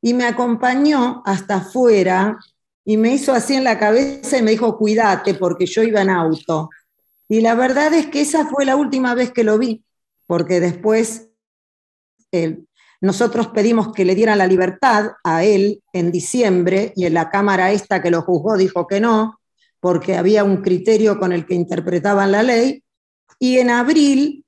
y 0.00 0.14
me 0.14 0.24
acompañó 0.24 1.22
hasta 1.26 1.56
afuera 1.56 2.38
y 2.84 2.96
me 2.96 3.12
hizo 3.12 3.32
así 3.32 3.54
en 3.54 3.64
la 3.64 3.78
cabeza 3.78 4.38
y 4.38 4.42
me 4.42 4.52
dijo, 4.52 4.78
cuídate, 4.78 5.34
porque 5.34 5.66
yo 5.66 5.82
iba 5.82 6.00
en 6.00 6.10
auto. 6.10 6.70
Y 7.28 7.40
la 7.40 7.54
verdad 7.54 7.92
es 7.94 8.06
que 8.06 8.20
esa 8.20 8.46
fue 8.46 8.64
la 8.64 8.76
última 8.76 9.14
vez 9.14 9.32
que 9.32 9.44
lo 9.44 9.58
vi, 9.58 9.84
porque 10.26 10.60
después 10.60 11.28
nosotros 13.00 13.48
pedimos 13.48 13.92
que 13.92 14.04
le 14.04 14.14
dieran 14.14 14.38
la 14.38 14.46
libertad 14.46 15.12
a 15.24 15.44
él 15.44 15.82
en 15.92 16.12
diciembre 16.12 16.92
y 16.96 17.06
en 17.06 17.14
la 17.14 17.30
Cámara 17.30 17.72
esta 17.72 18.02
que 18.02 18.10
lo 18.10 18.22
juzgó 18.22 18.56
dijo 18.56 18.86
que 18.86 19.00
no, 19.00 19.40
porque 19.80 20.16
había 20.16 20.44
un 20.44 20.62
criterio 20.62 21.18
con 21.18 21.32
el 21.32 21.46
que 21.46 21.54
interpretaban 21.54 22.32
la 22.32 22.42
ley, 22.42 22.82
y 23.38 23.58
en 23.58 23.70
abril 23.70 24.44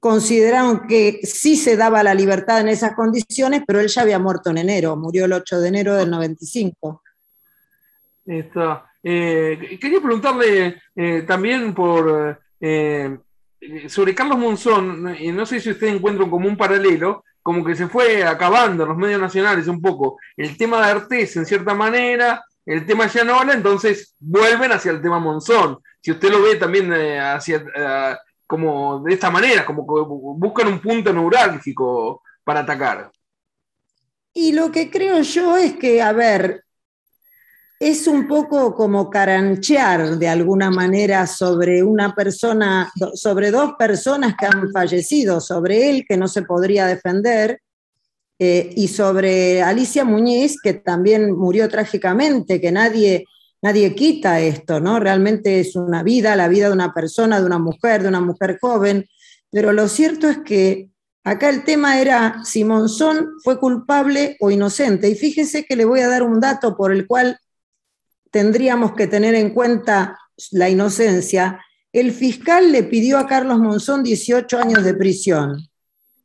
consideraron 0.00 0.86
que 0.86 1.20
sí 1.22 1.56
se 1.56 1.76
daba 1.76 2.02
la 2.02 2.14
libertad 2.14 2.60
en 2.60 2.68
esas 2.68 2.94
condiciones, 2.94 3.62
pero 3.66 3.80
él 3.80 3.88
ya 3.88 4.02
había 4.02 4.18
muerto 4.18 4.50
en 4.50 4.58
enero, 4.58 4.96
murió 4.96 5.26
el 5.26 5.32
8 5.32 5.60
de 5.60 5.68
enero 5.68 5.94
del 5.94 6.10
95. 6.10 7.02
Está. 8.26 8.91
Eh, 9.02 9.78
quería 9.80 10.00
preguntarle 10.00 10.80
eh, 10.94 11.24
también 11.26 11.74
por 11.74 12.40
eh, 12.60 13.18
sobre 13.88 14.14
Carlos 14.14 14.38
Monzón, 14.38 15.16
y 15.18 15.32
no 15.32 15.46
sé 15.46 15.60
si 15.60 15.70
usted 15.70 15.88
encuentra 15.88 16.28
como 16.28 16.48
un 16.48 16.56
paralelo, 16.56 17.24
como 17.42 17.64
que 17.64 17.74
se 17.74 17.88
fue 17.88 18.24
acabando 18.24 18.82
en 18.82 18.88
los 18.88 18.98
medios 18.98 19.20
nacionales 19.20 19.66
un 19.66 19.80
poco 19.80 20.18
el 20.36 20.56
tema 20.56 20.84
de 20.84 20.92
Artés 20.92 21.36
en 21.36 21.46
cierta 21.46 21.74
manera, 21.74 22.44
el 22.64 22.86
tema 22.86 23.08
Llanola, 23.08 23.52
entonces 23.52 24.14
vuelven 24.20 24.70
hacia 24.72 24.92
el 24.92 25.02
tema 25.02 25.18
Monzón. 25.18 25.78
Si 26.00 26.12
usted 26.12 26.30
lo 26.30 26.42
ve 26.42 26.56
también 26.56 26.92
hacia 26.92 27.64
como 28.46 29.02
de 29.02 29.14
esta 29.14 29.30
manera, 29.30 29.64
como 29.64 29.86
que 29.86 30.04
buscan 30.06 30.68
un 30.68 30.80
punto 30.80 31.12
neurálgico 31.12 32.22
para 32.44 32.60
atacar. 32.60 33.10
Y 34.34 34.52
lo 34.52 34.70
que 34.70 34.90
creo 34.90 35.20
yo 35.22 35.56
es 35.56 35.76
que, 35.76 36.00
a 36.00 36.12
ver, 36.12 36.61
es 37.82 38.06
un 38.06 38.28
poco 38.28 38.76
como 38.76 39.10
caranchear 39.10 40.16
de 40.16 40.28
alguna 40.28 40.70
manera 40.70 41.26
sobre 41.26 41.82
una 41.82 42.14
persona, 42.14 42.92
sobre 43.14 43.50
dos 43.50 43.72
personas 43.76 44.36
que 44.38 44.46
han 44.46 44.70
fallecido, 44.70 45.40
sobre 45.40 45.90
él 45.90 46.04
que 46.08 46.16
no 46.16 46.28
se 46.28 46.42
podría 46.42 46.86
defender 46.86 47.60
eh, 48.38 48.72
y 48.76 48.86
sobre 48.86 49.62
Alicia 49.62 50.04
Muñiz 50.04 50.60
que 50.62 50.74
también 50.74 51.32
murió 51.32 51.68
trágicamente, 51.68 52.60
que 52.60 52.70
nadie, 52.70 53.24
nadie 53.60 53.96
quita 53.96 54.38
esto, 54.38 54.78
¿no? 54.78 55.00
Realmente 55.00 55.58
es 55.58 55.74
una 55.74 56.04
vida, 56.04 56.36
la 56.36 56.46
vida 56.46 56.68
de 56.68 56.74
una 56.74 56.94
persona, 56.94 57.40
de 57.40 57.46
una 57.46 57.58
mujer, 57.58 58.02
de 58.02 58.08
una 58.08 58.20
mujer 58.20 58.58
joven, 58.60 59.06
pero 59.50 59.72
lo 59.72 59.88
cierto 59.88 60.28
es 60.28 60.38
que 60.38 60.88
acá 61.24 61.48
el 61.48 61.64
tema 61.64 62.00
era 62.00 62.44
si 62.44 62.62
Monzón 62.62 63.30
fue 63.42 63.58
culpable 63.58 64.36
o 64.38 64.52
inocente. 64.52 65.10
Y 65.10 65.16
fíjese 65.16 65.64
que 65.64 65.74
le 65.74 65.84
voy 65.84 65.98
a 65.98 66.08
dar 66.08 66.22
un 66.22 66.38
dato 66.38 66.76
por 66.76 66.92
el 66.92 67.08
cual 67.08 67.38
tendríamos 68.32 68.94
que 68.94 69.06
tener 69.06 69.36
en 69.36 69.50
cuenta 69.50 70.18
la 70.50 70.68
inocencia, 70.68 71.60
el 71.92 72.10
fiscal 72.10 72.72
le 72.72 72.82
pidió 72.82 73.18
a 73.18 73.26
Carlos 73.26 73.60
Monzón 73.60 74.02
18 74.02 74.58
años 74.58 74.82
de 74.82 74.94
prisión 74.94 75.68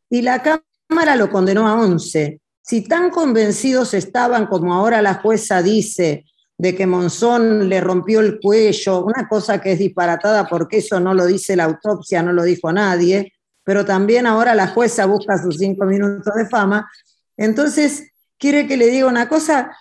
y 0.10 0.22
la 0.22 0.42
Cámara 0.42 1.16
lo 1.18 1.30
condenó 1.30 1.68
a 1.68 1.76
11. 1.76 2.40
Si 2.62 2.82
tan 2.82 3.10
convencidos 3.12 3.94
estaban 3.94 4.48
como 4.48 4.74
ahora 4.74 5.02
la 5.02 5.16
jueza 5.16 5.62
dice 5.62 6.26
de 6.58 6.74
que 6.74 6.88
Monzón 6.88 7.70
le 7.70 7.82
rompió 7.82 8.22
el 8.22 8.40
cuello, 8.40 9.06
una 9.06 9.28
cosa 9.28 9.62
que 9.62 9.74
es 9.74 9.80
disparatada 9.80 10.48
porque 10.48 10.78
eso 10.78 11.00
no 11.00 11.14
lo 11.14 11.26
dice 11.26 11.56
la 11.56 11.66
autopsia, 11.66 12.24
no 12.24 12.32
lo 12.32 12.44
dijo 12.44 12.72
nadie, 12.72 13.34
pero 13.64 13.86
también 13.86 14.26
ahora 14.26 14.56
la 14.56 14.68
jueza 14.68 15.06
busca 15.06 15.38
sus 15.38 15.58
cinco 15.58 15.86
minutos 15.86 16.34
de 16.34 16.48
fama. 16.48 16.90
Entonces, 17.36 18.12
quiere 18.38 18.66
que 18.66 18.78
le 18.78 18.88
diga 18.88 19.08
una 19.08 19.28
cosa, 19.28 19.76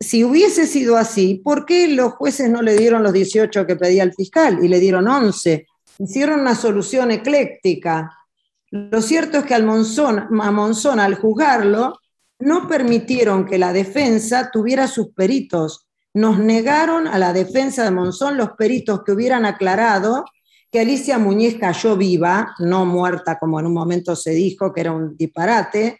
si, 0.00 0.24
hubiese 0.24 0.66
sido 0.66 0.96
así, 0.96 1.40
¿por 1.42 1.66
qué 1.66 1.88
los 1.88 2.12
jueces 2.12 2.50
no 2.50 2.62
le 2.62 2.76
dieron 2.76 3.02
los 3.02 3.12
18 3.12 3.66
que 3.66 3.76
pedía 3.76 4.02
el 4.02 4.14
fiscal 4.14 4.64
y 4.64 4.68
le 4.68 4.78
dieron 4.78 5.08
11? 5.08 5.66
Hicieron 5.98 6.40
una 6.40 6.54
solución 6.54 7.10
ecléctica. 7.10 8.16
Lo 8.70 9.02
cierto 9.02 9.38
es 9.38 9.44
que 9.44 9.54
al 9.54 9.64
Monzón, 9.64 10.18
a 10.40 10.50
Monzón, 10.50 11.00
al 11.00 11.16
juzgarlo, 11.16 11.98
no 12.38 12.68
permitieron 12.68 13.44
que 13.44 13.58
la 13.58 13.72
defensa 13.72 14.50
tuviera 14.52 14.86
sus 14.86 15.08
peritos. 15.08 15.86
Nos 16.14 16.38
negaron 16.38 17.06
a 17.06 17.18
la 17.18 17.32
defensa 17.32 17.84
de 17.84 17.90
Monzón 17.90 18.36
los 18.36 18.50
peritos 18.52 19.02
que 19.04 19.12
hubieran 19.12 19.44
aclarado 19.44 20.24
que 20.70 20.80
Alicia 20.80 21.18
Muñiz 21.18 21.58
cayó 21.58 21.96
viva, 21.96 22.54
no 22.60 22.86
muerta 22.86 23.38
como 23.38 23.58
en 23.58 23.66
un 23.66 23.74
momento 23.74 24.14
se 24.14 24.30
dijo, 24.30 24.72
que 24.72 24.82
era 24.82 24.92
un 24.92 25.16
disparate, 25.16 25.99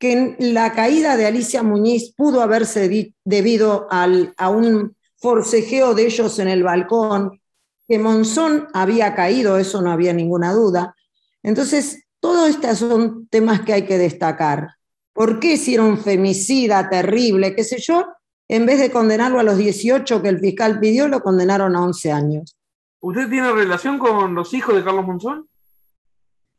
que 0.00 0.34
la 0.38 0.72
caída 0.72 1.18
de 1.18 1.26
Alicia 1.26 1.62
Muñiz 1.62 2.14
pudo 2.16 2.40
haberse 2.40 3.14
debido 3.22 3.86
a 3.90 4.48
un 4.48 4.96
forcejeo 5.18 5.94
de 5.94 6.06
ellos 6.06 6.38
en 6.38 6.48
el 6.48 6.62
balcón, 6.62 7.40
que 7.86 7.98
Monzón 7.98 8.68
había 8.72 9.14
caído, 9.14 9.58
eso 9.58 9.82
no 9.82 9.92
había 9.92 10.14
ninguna 10.14 10.54
duda. 10.54 10.96
Entonces, 11.42 12.04
todos 12.18 12.48
estos 12.48 12.78
son 12.78 13.28
temas 13.28 13.60
que 13.60 13.74
hay 13.74 13.82
que 13.82 13.98
destacar. 13.98 14.70
¿Por 15.12 15.38
qué 15.38 15.60
un 15.78 15.98
femicida 15.98 16.88
terrible, 16.88 17.54
qué 17.54 17.62
sé 17.62 17.78
yo? 17.78 18.06
En 18.48 18.64
vez 18.64 18.80
de 18.80 18.90
condenarlo 18.90 19.38
a 19.38 19.42
los 19.42 19.58
18 19.58 20.22
que 20.22 20.28
el 20.30 20.40
fiscal 20.40 20.80
pidió, 20.80 21.08
lo 21.08 21.20
condenaron 21.20 21.76
a 21.76 21.82
11 21.82 22.10
años. 22.10 22.56
¿Usted 23.00 23.28
tiene 23.28 23.52
relación 23.52 23.98
con 23.98 24.34
los 24.34 24.54
hijos 24.54 24.74
de 24.74 24.82
Carlos 24.82 25.06
Monzón? 25.06 25.46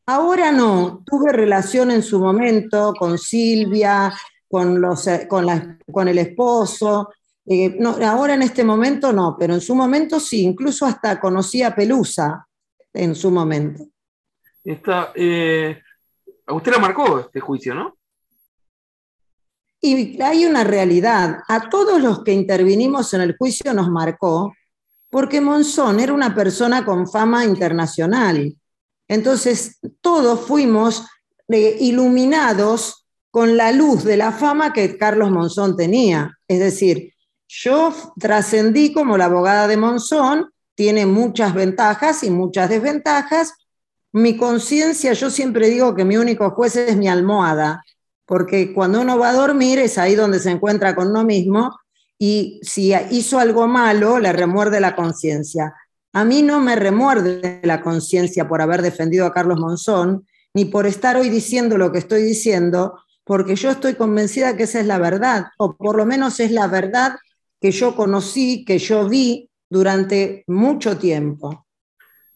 Ahora 0.06 0.52
no, 0.52 1.04
tuve 1.06 1.32
relación 1.32 1.92
en 1.92 2.04
su 2.04 2.20
momento 2.20 2.94
con 2.98 3.18
Silvia, 3.18 4.14
con, 4.48 4.82
los, 4.82 5.08
eh, 5.08 5.28
con, 5.28 5.80
con 5.92 6.08
el 6.08 6.18
esposo. 6.18 7.10
Eh, 7.46 7.76
no, 7.80 7.98
ahora 8.06 8.34
en 8.34 8.42
este 8.42 8.64
momento 8.64 9.14
no, 9.14 9.36
pero 9.40 9.54
en 9.54 9.62
su 9.62 9.76
momento 9.76 10.20
sí, 10.20 10.44
incluso 10.44 10.86
hasta 10.86 11.20
conocí 11.20 11.64
a 11.64 11.74
Pelusa 11.74 12.48
en 12.94 13.16
su 13.16 13.32
momento. 13.32 13.86
Está, 14.64 15.12
eh, 15.16 15.82
usted 16.48 16.72
la 16.72 16.80
marcó 16.80 17.20
este 17.20 17.40
juicio, 17.40 17.74
¿no? 17.74 17.98
Y 19.84 20.22
hay 20.22 20.46
una 20.46 20.64
realidad, 20.64 21.40
a 21.48 21.70
todos 21.70 22.00
los 22.00 22.24
que 22.24 22.34
intervinimos 22.34 23.14
en 23.16 23.22
el 23.22 23.36
juicio 23.36 23.74
nos 23.74 23.90
marcó, 23.90 24.54
porque 25.10 25.42
Monzón 25.42 26.00
era 26.00 26.14
una 26.14 26.36
persona 26.36 26.86
con 26.86 27.08
fama 27.08 27.44
internacional 27.46 28.56
entonces, 29.12 29.78
todos 30.00 30.40
fuimos 30.48 31.06
eh, 31.50 31.76
iluminados 31.82 33.06
con 33.30 33.58
la 33.58 33.74
luz 33.74 34.06
de 34.06 34.16
la 34.16 34.32
fama 34.32 34.72
que 34.72 34.98
Carlos 34.98 35.32
Monzón 35.32 35.76
tenía. 35.76 36.38
Es 36.48 36.60
decir, 36.60 37.14
yo 37.46 37.94
trascendí 38.18 38.94
como 38.94 39.18
la 39.18 39.26
abogada 39.26 39.68
de 39.68 39.76
Monzón, 39.76 40.50
tiene 40.76 41.06
muchas 41.06 41.54
ventajas 41.54 42.24
y 42.24 42.30
muchas 42.30 42.70
desventajas. 42.70 43.54
Mi 44.14 44.38
conciencia, 44.38 45.12
yo 45.12 45.30
siempre 45.30 45.68
digo 45.68 45.94
que 45.94 46.06
mi 46.06 46.16
único 46.16 46.50
juez 46.52 46.78
es 46.78 46.96
mi 46.96 47.10
almohada, 47.10 47.84
porque 48.26 48.74
cuando 48.74 49.02
uno 49.02 49.20
va 49.20 49.32
a 49.32 49.34
dormir 49.34 49.78
es 49.80 49.98
ahí 49.98 50.16
donde 50.16 50.40
se 50.40 50.52
encuentra 50.52 50.96
con 50.96 51.10
uno 51.10 51.26
mismo 51.26 51.78
y 52.18 52.62
si 52.64 52.94
hizo 53.10 53.40
algo 53.40 53.68
malo, 53.68 54.20
le 54.20 54.32
remuerde 54.32 54.80
la 54.80 54.96
conciencia. 54.96 55.74
A 56.14 56.26
mí 56.26 56.42
no 56.42 56.60
me 56.60 56.76
remuerde 56.76 57.62
la 57.64 57.82
conciencia 57.82 58.48
por 58.48 58.62
haber 58.62 58.82
defendido 58.82 59.26
a 59.26 59.34
Carlos 59.34 59.60
Monzón, 59.60 60.28
ni 60.54 60.66
por 60.66 60.86
estar 60.86 61.16
hoy 61.16 61.30
diciendo 61.30 61.78
lo 61.78 61.92
que 61.92 62.00
estoy 62.00 62.24
diciendo, 62.24 63.00
porque 63.24 63.56
yo 63.56 63.72
estoy 63.72 63.96
convencida 63.96 64.58
que 64.58 64.64
esa 64.64 64.82
es 64.82 64.86
la 64.86 64.98
verdad, 64.98 65.46
o 65.58 65.78
por 65.78 65.96
lo 65.96 66.06
menos 66.06 66.40
es 66.42 66.52
la 66.52 66.68
verdad 66.68 67.16
que 67.62 67.72
yo 67.72 67.96
conocí, 67.96 68.66
que 68.66 68.78
yo 68.78 69.08
vi 69.08 69.50
durante 69.70 70.44
mucho 70.48 70.98
tiempo. 70.98 71.66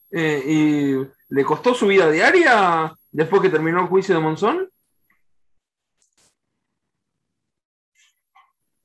Eh, 0.09 0.43
¿Y 0.47 1.33
le 1.33 1.43
costó 1.43 1.73
su 1.73 1.87
vida 1.87 2.09
diaria 2.09 2.95
después 3.11 3.41
que 3.41 3.49
terminó 3.49 3.81
el 3.81 3.87
juicio 3.87 4.15
de 4.15 4.21
Monzón? 4.21 4.69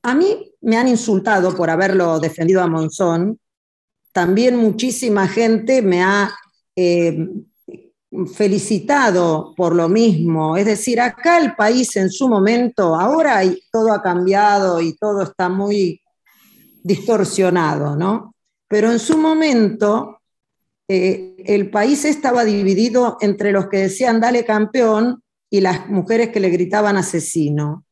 A 0.03 0.15
mí 0.15 0.53
me 0.61 0.77
han 0.77 0.87
insultado 0.87 1.55
por 1.55 1.69
haberlo 1.69 2.19
defendido 2.19 2.61
a 2.61 2.67
Monzón, 2.67 3.39
también 4.11 4.57
muchísima 4.57 5.27
gente 5.27 5.81
me 5.81 6.03
ha 6.03 6.31
eh, 6.75 7.27
felicitado 8.33 9.53
por 9.55 9.75
lo 9.75 9.87
mismo. 9.87 10.57
Es 10.57 10.65
decir, 10.65 10.99
acá 10.99 11.37
el 11.37 11.55
país 11.55 11.95
en 11.95 12.09
su 12.09 12.27
momento, 12.27 12.95
ahora 12.95 13.41
todo 13.71 13.93
ha 13.93 14.01
cambiado 14.01 14.81
y 14.81 14.97
todo 14.97 15.23
está 15.23 15.49
muy 15.49 16.01
distorsionado, 16.83 17.95
¿no? 17.95 18.35
Pero 18.67 18.91
en 18.91 18.99
su 18.99 19.17
momento 19.17 20.19
eh, 20.87 21.35
el 21.45 21.69
país 21.69 22.03
estaba 22.05 22.43
dividido 22.43 23.17
entre 23.21 23.51
los 23.51 23.67
que 23.67 23.77
decían 23.77 24.19
dale 24.19 24.43
campeón 24.43 25.23
y 25.49 25.61
las 25.61 25.87
mujeres 25.89 26.29
que 26.29 26.39
le 26.39 26.49
gritaban 26.49 26.97
asesino. 26.97 27.85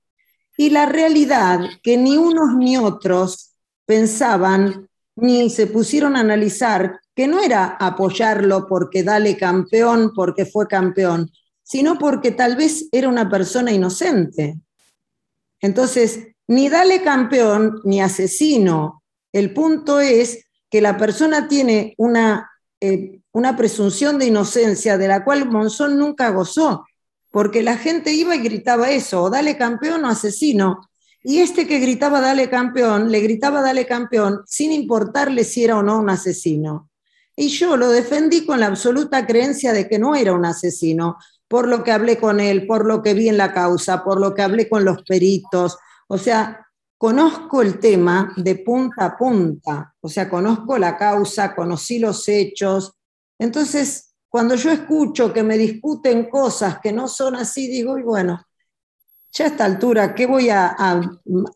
Y 0.57 0.71
la 0.71 0.85
realidad 0.85 1.61
que 1.81 1.97
ni 1.97 2.17
unos 2.17 2.55
ni 2.57 2.75
otros 2.75 3.55
pensaban 3.85 4.88
ni 5.21 5.49
se 5.49 5.67
pusieron 5.67 6.15
a 6.15 6.21
analizar 6.21 6.99
que 7.15 7.27
no 7.27 7.41
era 7.41 7.77
apoyarlo 7.79 8.67
porque 8.67 9.03
dale 9.03 9.37
campeón, 9.37 10.13
porque 10.15 10.45
fue 10.45 10.67
campeón, 10.67 11.31
sino 11.63 11.97
porque 11.97 12.31
tal 12.31 12.55
vez 12.55 12.87
era 12.91 13.09
una 13.09 13.29
persona 13.29 13.71
inocente. 13.71 14.57
Entonces, 15.61 16.27
ni 16.47 16.69
dale 16.69 17.03
campeón 17.03 17.81
ni 17.83 18.01
asesino. 18.01 19.03
El 19.31 19.53
punto 19.53 19.99
es 19.99 20.45
que 20.69 20.81
la 20.81 20.97
persona 20.97 21.47
tiene 21.47 21.93
una, 21.97 22.49
eh, 22.79 23.21
una 23.31 23.55
presunción 23.55 24.17
de 24.17 24.27
inocencia 24.27 24.97
de 24.97 25.07
la 25.07 25.23
cual 25.23 25.49
Monzón 25.49 25.97
nunca 25.97 26.29
gozó, 26.29 26.85
porque 27.31 27.61
la 27.61 27.77
gente 27.77 28.13
iba 28.13 28.35
y 28.35 28.39
gritaba 28.39 28.89
eso, 28.89 29.23
o 29.23 29.29
dale 29.29 29.57
campeón 29.57 30.05
o 30.05 30.09
asesino, 30.09 30.88
y 31.23 31.39
este 31.39 31.67
que 31.67 31.79
gritaba 31.79 32.21
dale 32.21 32.49
campeón, 32.49 33.11
le 33.11 33.19
gritaba 33.19 33.61
dale 33.61 33.85
campeón 33.85 34.41
sin 34.45 34.71
importarle 34.71 35.43
si 35.43 35.63
era 35.63 35.77
o 35.77 35.83
no 35.83 35.99
un 35.99 36.09
asesino. 36.09 36.89
Y 37.35 37.49
yo 37.49 37.77
lo 37.77 37.89
defendí 37.89 38.45
con 38.45 38.59
la 38.59 38.67
absoluta 38.67 39.25
creencia 39.25 39.73
de 39.73 39.87
que 39.87 39.99
no 39.99 40.15
era 40.15 40.33
un 40.33 40.45
asesino, 40.45 41.17
por 41.47 41.67
lo 41.67 41.83
que 41.83 41.91
hablé 41.91 42.17
con 42.17 42.39
él, 42.39 42.67
por 42.67 42.85
lo 42.85 43.01
que 43.01 43.13
vi 43.13 43.29
en 43.29 43.37
la 43.37 43.53
causa, 43.53 44.03
por 44.03 44.19
lo 44.19 44.33
que 44.33 44.41
hablé 44.41 44.69
con 44.69 44.85
los 44.85 45.03
peritos. 45.03 45.77
O 46.07 46.17
sea, 46.17 46.67
conozco 46.97 47.61
el 47.61 47.79
tema 47.79 48.33
de 48.35 48.55
punta 48.55 49.05
a 49.05 49.17
punta, 49.17 49.95
o 50.01 50.09
sea, 50.09 50.29
conozco 50.29 50.77
la 50.77 50.97
causa, 50.97 51.55
conocí 51.55 51.97
los 51.99 52.27
hechos. 52.27 52.93
Entonces, 53.37 54.13
cuando 54.27 54.55
yo 54.55 54.69
escucho 54.71 55.33
que 55.33 55.41
me 55.41 55.57
discuten 55.57 56.29
cosas 56.29 56.79
que 56.79 56.91
no 56.91 57.07
son 57.07 57.35
así, 57.35 57.67
digo, 57.67 57.97
y 57.97 58.03
bueno, 58.03 58.41
ya 59.31 59.45
a 59.45 59.47
esta 59.47 59.65
altura, 59.65 60.15
¿qué 60.15 60.25
voy 60.25 60.49
a, 60.49 60.75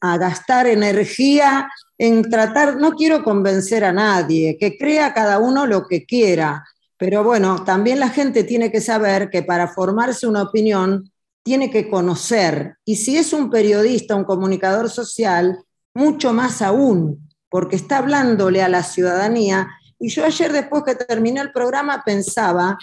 gastar 0.01 0.67
energía 0.67 1.69
en 1.97 2.21
tratar? 2.29 2.77
No 2.77 2.91
quiero 2.91 3.23
convencer 3.23 3.83
a 3.83 3.91
nadie, 3.91 4.57
que 4.59 4.77
crea 4.77 5.13
cada 5.13 5.39
uno 5.39 5.65
lo 5.65 5.87
que 5.87 6.05
quiera, 6.05 6.63
pero 6.97 7.23
bueno, 7.23 7.63
también 7.63 7.99
la 7.99 8.09
gente 8.09 8.43
tiene 8.43 8.71
que 8.71 8.79
saber 8.79 9.29
que 9.29 9.43
para 9.43 9.67
formarse 9.67 10.27
una 10.27 10.43
opinión 10.43 11.11
tiene 11.43 11.69
que 11.69 11.89
conocer. 11.89 12.77
Y 12.85 12.95
si 12.95 13.17
es 13.17 13.33
un 13.33 13.49
periodista, 13.49 14.15
un 14.15 14.23
comunicador 14.23 14.89
social, 14.89 15.57
mucho 15.93 16.31
más 16.31 16.61
aún, 16.61 17.29
porque 17.49 17.75
está 17.75 17.97
hablándole 17.97 18.61
a 18.61 18.69
la 18.69 18.83
ciudadanía. 18.83 19.67
Y 19.99 20.09
yo 20.09 20.23
ayer, 20.23 20.51
después 20.51 20.83
que 20.83 20.95
terminé 20.95 21.41
el 21.41 21.51
programa, 21.51 22.03
pensaba, 22.05 22.77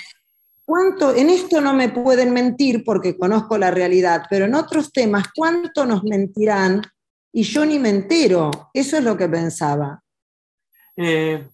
¿cuánto, 0.71 1.13
en 1.13 1.31
esto 1.31 1.61
no 1.61 1.75
me 1.75 1.89
pueden 1.89 2.33
mentir 2.33 2.85
porque 2.85 3.19
conozco 3.19 3.59
la 3.59 3.73
realidad, 3.73 4.23
pero 4.31 4.45
en 4.45 4.55
otros 4.55 4.93
temas, 4.93 5.25
¿cuánto 5.35 5.85
nos 5.85 6.05
mentirán? 6.05 6.81
Y 7.33 7.43
yo 7.43 7.67
ni 7.67 7.81
me 7.81 7.89
entero. 7.89 8.53
Eso 8.73 8.97
es 8.97 9.03
lo 9.03 9.17
que 9.17 9.29
pensaba. 9.29 10.01
Eh, 10.97 11.45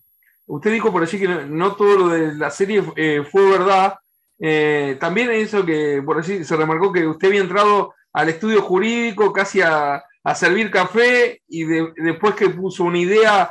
usted 0.45 0.71
dijo 0.71 0.93
por 0.93 1.03
allí 1.03 1.19
que 1.19 1.29
no, 1.29 1.77
todo 1.77 1.97
lo 1.97 2.09
de 2.09 2.35
la 2.35 2.51
serie 2.51 2.85
eh, 2.95 3.25
fue 3.31 3.51
verdad. 3.53 3.95
Eh, 4.39 4.99
también 5.01 5.31
eso 5.31 5.65
que 5.65 6.03
por 6.05 6.19
allí 6.19 6.45
se 6.45 6.55
remarcó 6.55 6.93
que 6.93 7.07
usted 7.07 7.29
había 7.29 7.41
entrado 7.41 7.95
al 8.13 8.29
estudio 8.29 8.61
jurídico 8.61 9.33
casi 9.33 9.63
a, 9.63 10.05
servir 10.35 10.71
café 10.73 11.41
y 11.49 11.63
después 11.63 12.35
que 12.35 12.51
puso 12.51 12.83
una 12.83 12.99
idea 12.99 13.49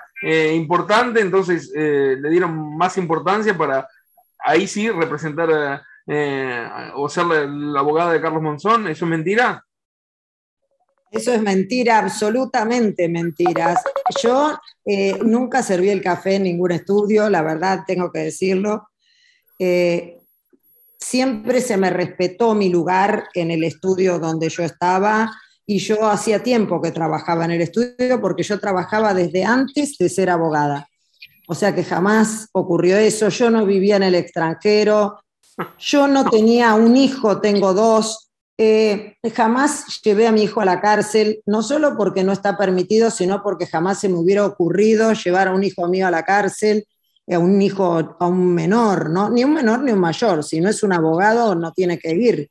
importante, 0.53 1.21
entonces 1.21 1.71
le 1.73 2.29
dieron 2.29 2.75
más 2.75 2.97
importancia 2.97 3.57
para 3.57 3.87
ahí 4.45 4.67
sí 4.67 4.89
representar 4.89 5.83
o 6.95 7.09
ser 7.09 7.25
la, 7.25 7.79
abogada 7.79 8.13
de 8.13 8.21
Carlos 8.21 8.41
Monzón. 8.41 8.87
¿Eso 8.87 9.05
es 9.05 9.11
mentira? 9.11 9.65
Eso 11.11 11.33
es 11.33 11.41
mentira, 11.41 11.99
absolutamente 11.99 13.07
mentiras. 13.07 13.81
Yo 14.21 14.57
eh, 14.85 15.17
nunca 15.23 15.63
serví 15.63 15.89
el 15.89 16.01
café 16.01 16.35
en 16.35 16.43
ningún 16.43 16.71
estudio, 16.71 17.29
la 17.29 17.41
verdad 17.41 17.83
tengo 17.87 18.11
que 18.11 18.19
decirlo. 18.19 18.89
Eh, 19.57 20.19
siempre 20.99 21.61
se 21.61 21.77
me 21.77 21.89
respetó 21.89 22.53
mi 22.53 22.69
lugar 22.69 23.29
en 23.33 23.51
el 23.51 23.63
estudio 23.63 24.19
donde 24.19 24.49
yo 24.49 24.63
estaba 24.63 25.31
y 25.65 25.79
yo 25.79 26.09
hacía 26.09 26.43
tiempo 26.43 26.81
que 26.81 26.91
trabajaba 26.91 27.45
en 27.45 27.51
el 27.51 27.61
estudio 27.61 28.19
porque 28.19 28.43
yo 28.43 28.59
trabajaba 28.59 29.13
desde 29.13 29.45
antes 29.45 29.97
de 29.97 30.09
ser 30.09 30.29
abogada. 30.29 30.89
O 31.47 31.55
sea 31.55 31.75
que 31.75 31.83
jamás 31.83 32.49
ocurrió 32.51 32.97
eso. 32.97 33.29
Yo 33.29 33.49
no 33.49 33.65
vivía 33.65 33.97
en 33.97 34.03
el 34.03 34.15
extranjero, 34.15 35.19
yo 35.79 36.07
no 36.07 36.29
tenía 36.29 36.73
un 36.73 36.97
hijo, 36.97 37.39
tengo 37.39 37.73
dos, 37.73 38.25
eh, 38.57 39.17
jamás 39.33 40.01
llevé 40.03 40.27
a 40.27 40.31
mi 40.31 40.43
hijo 40.43 40.61
a 40.61 40.65
la 40.65 40.79
cárcel, 40.79 41.41
no 41.45 41.61
solo 41.61 41.97
porque 41.97 42.23
no 42.23 42.31
está 42.31 42.57
permitido, 42.57 43.11
sino 43.11 43.43
porque 43.43 43.67
jamás 43.67 43.99
se 43.99 44.09
me 44.09 44.15
hubiera 44.15 44.45
ocurrido 44.45 45.13
llevar 45.13 45.49
a 45.49 45.53
un 45.53 45.63
hijo 45.63 45.87
mío 45.87 46.07
a 46.07 46.11
la 46.11 46.23
cárcel, 46.23 46.85
a 47.29 47.39
un 47.39 47.61
hijo, 47.61 48.15
a 48.19 48.27
un 48.27 48.53
menor, 48.53 49.09
¿no? 49.09 49.29
Ni 49.29 49.43
un 49.43 49.53
menor 49.53 49.81
ni 49.81 49.91
un 49.91 49.99
mayor, 49.99 50.43
si 50.43 50.61
no 50.61 50.69
es 50.69 50.83
un 50.83 50.93
abogado 50.93 51.55
no 51.55 51.71
tiene 51.73 51.99
que 51.99 52.11
ir. 52.11 52.49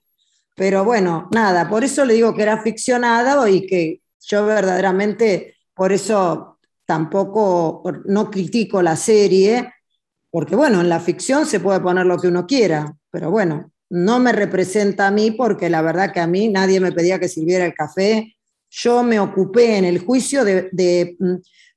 Pero 0.56 0.84
bueno, 0.84 1.28
nada, 1.32 1.68
por 1.68 1.84
eso 1.84 2.04
le 2.04 2.14
digo 2.14 2.34
que 2.34 2.42
era 2.42 2.62
ficcionado 2.62 3.48
y 3.48 3.66
que 3.66 4.00
yo 4.20 4.46
verdaderamente, 4.46 5.56
por 5.74 5.92
eso 5.92 6.53
tampoco, 6.86 7.82
no 8.06 8.30
critico 8.30 8.82
la 8.82 8.96
serie, 8.96 9.72
porque 10.30 10.56
bueno, 10.56 10.80
en 10.80 10.88
la 10.88 11.00
ficción 11.00 11.46
se 11.46 11.60
puede 11.60 11.80
poner 11.80 12.06
lo 12.06 12.18
que 12.18 12.28
uno 12.28 12.46
quiera, 12.46 12.94
pero 13.10 13.30
bueno, 13.30 13.70
no 13.90 14.18
me 14.18 14.32
representa 14.32 15.06
a 15.06 15.10
mí 15.10 15.30
porque 15.30 15.70
la 15.70 15.82
verdad 15.82 16.12
que 16.12 16.20
a 16.20 16.26
mí 16.26 16.48
nadie 16.48 16.80
me 16.80 16.92
pedía 16.92 17.20
que 17.20 17.28
sirviera 17.28 17.64
el 17.64 17.74
café. 17.74 18.34
Yo 18.68 19.04
me 19.04 19.20
ocupé 19.20 19.76
en 19.76 19.84
el 19.84 20.00
juicio 20.00 20.44
de, 20.44 21.16
mm, 21.18 21.34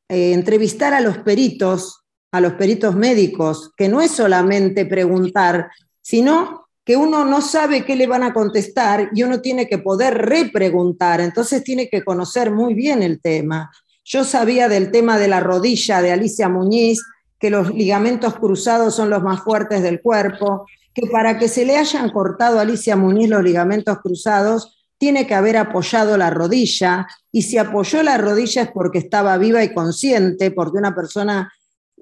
eh, 0.09 0.33
entrevistar 0.33 0.93
a 0.93 1.01
los 1.01 1.19
peritos, 1.19 2.03
a 2.31 2.41
los 2.41 2.53
peritos 2.53 2.95
médicos, 2.95 3.71
que 3.77 3.87
no 3.87 4.01
es 4.01 4.11
solamente 4.11 4.85
preguntar, 4.85 5.69
sino 6.01 6.67
que 6.83 6.95
uno 6.95 7.25
no 7.25 7.41
sabe 7.41 7.85
qué 7.85 7.95
le 7.95 8.07
van 8.07 8.23
a 8.23 8.33
contestar 8.33 9.09
y 9.13 9.21
uno 9.21 9.41
tiene 9.41 9.67
que 9.67 9.77
poder 9.77 10.15
repreguntar, 10.15 11.19
entonces 11.21 11.63
tiene 11.63 11.89
que 11.89 12.03
conocer 12.03 12.49
muy 12.49 12.73
bien 12.73 13.03
el 13.03 13.21
tema. 13.21 13.69
Yo 14.09 14.23
sabía 14.23 14.69
del 14.69 14.89
tema 14.89 15.17
de 15.17 15.27
la 15.27 15.41
rodilla 15.41 16.01
de 16.01 16.13
Alicia 16.13 16.47
Muñiz, 16.47 17.03
que 17.37 17.49
los 17.49 17.73
ligamentos 17.73 18.35
cruzados 18.35 18.95
son 18.95 19.09
los 19.09 19.21
más 19.21 19.41
fuertes 19.41 19.83
del 19.83 20.01
cuerpo, 20.01 20.65
que 20.93 21.07
para 21.07 21.37
que 21.37 21.49
se 21.49 21.65
le 21.65 21.75
hayan 21.75 22.09
cortado 22.11 22.57
a 22.57 22.61
Alicia 22.61 22.95
Muñiz 22.95 23.27
los 23.27 23.43
ligamentos 23.43 23.97
cruzados, 23.99 24.87
tiene 24.97 25.27
que 25.27 25.35
haber 25.35 25.57
apoyado 25.57 26.15
la 26.15 26.29
rodilla, 26.29 27.05
y 27.33 27.41
si 27.41 27.57
apoyó 27.57 28.01
la 28.01 28.17
rodilla 28.17 28.61
es 28.61 28.71
porque 28.71 28.99
estaba 28.99 29.37
viva 29.37 29.61
y 29.61 29.73
consciente, 29.73 30.51
porque 30.51 30.77
una 30.77 30.95
persona 30.95 31.51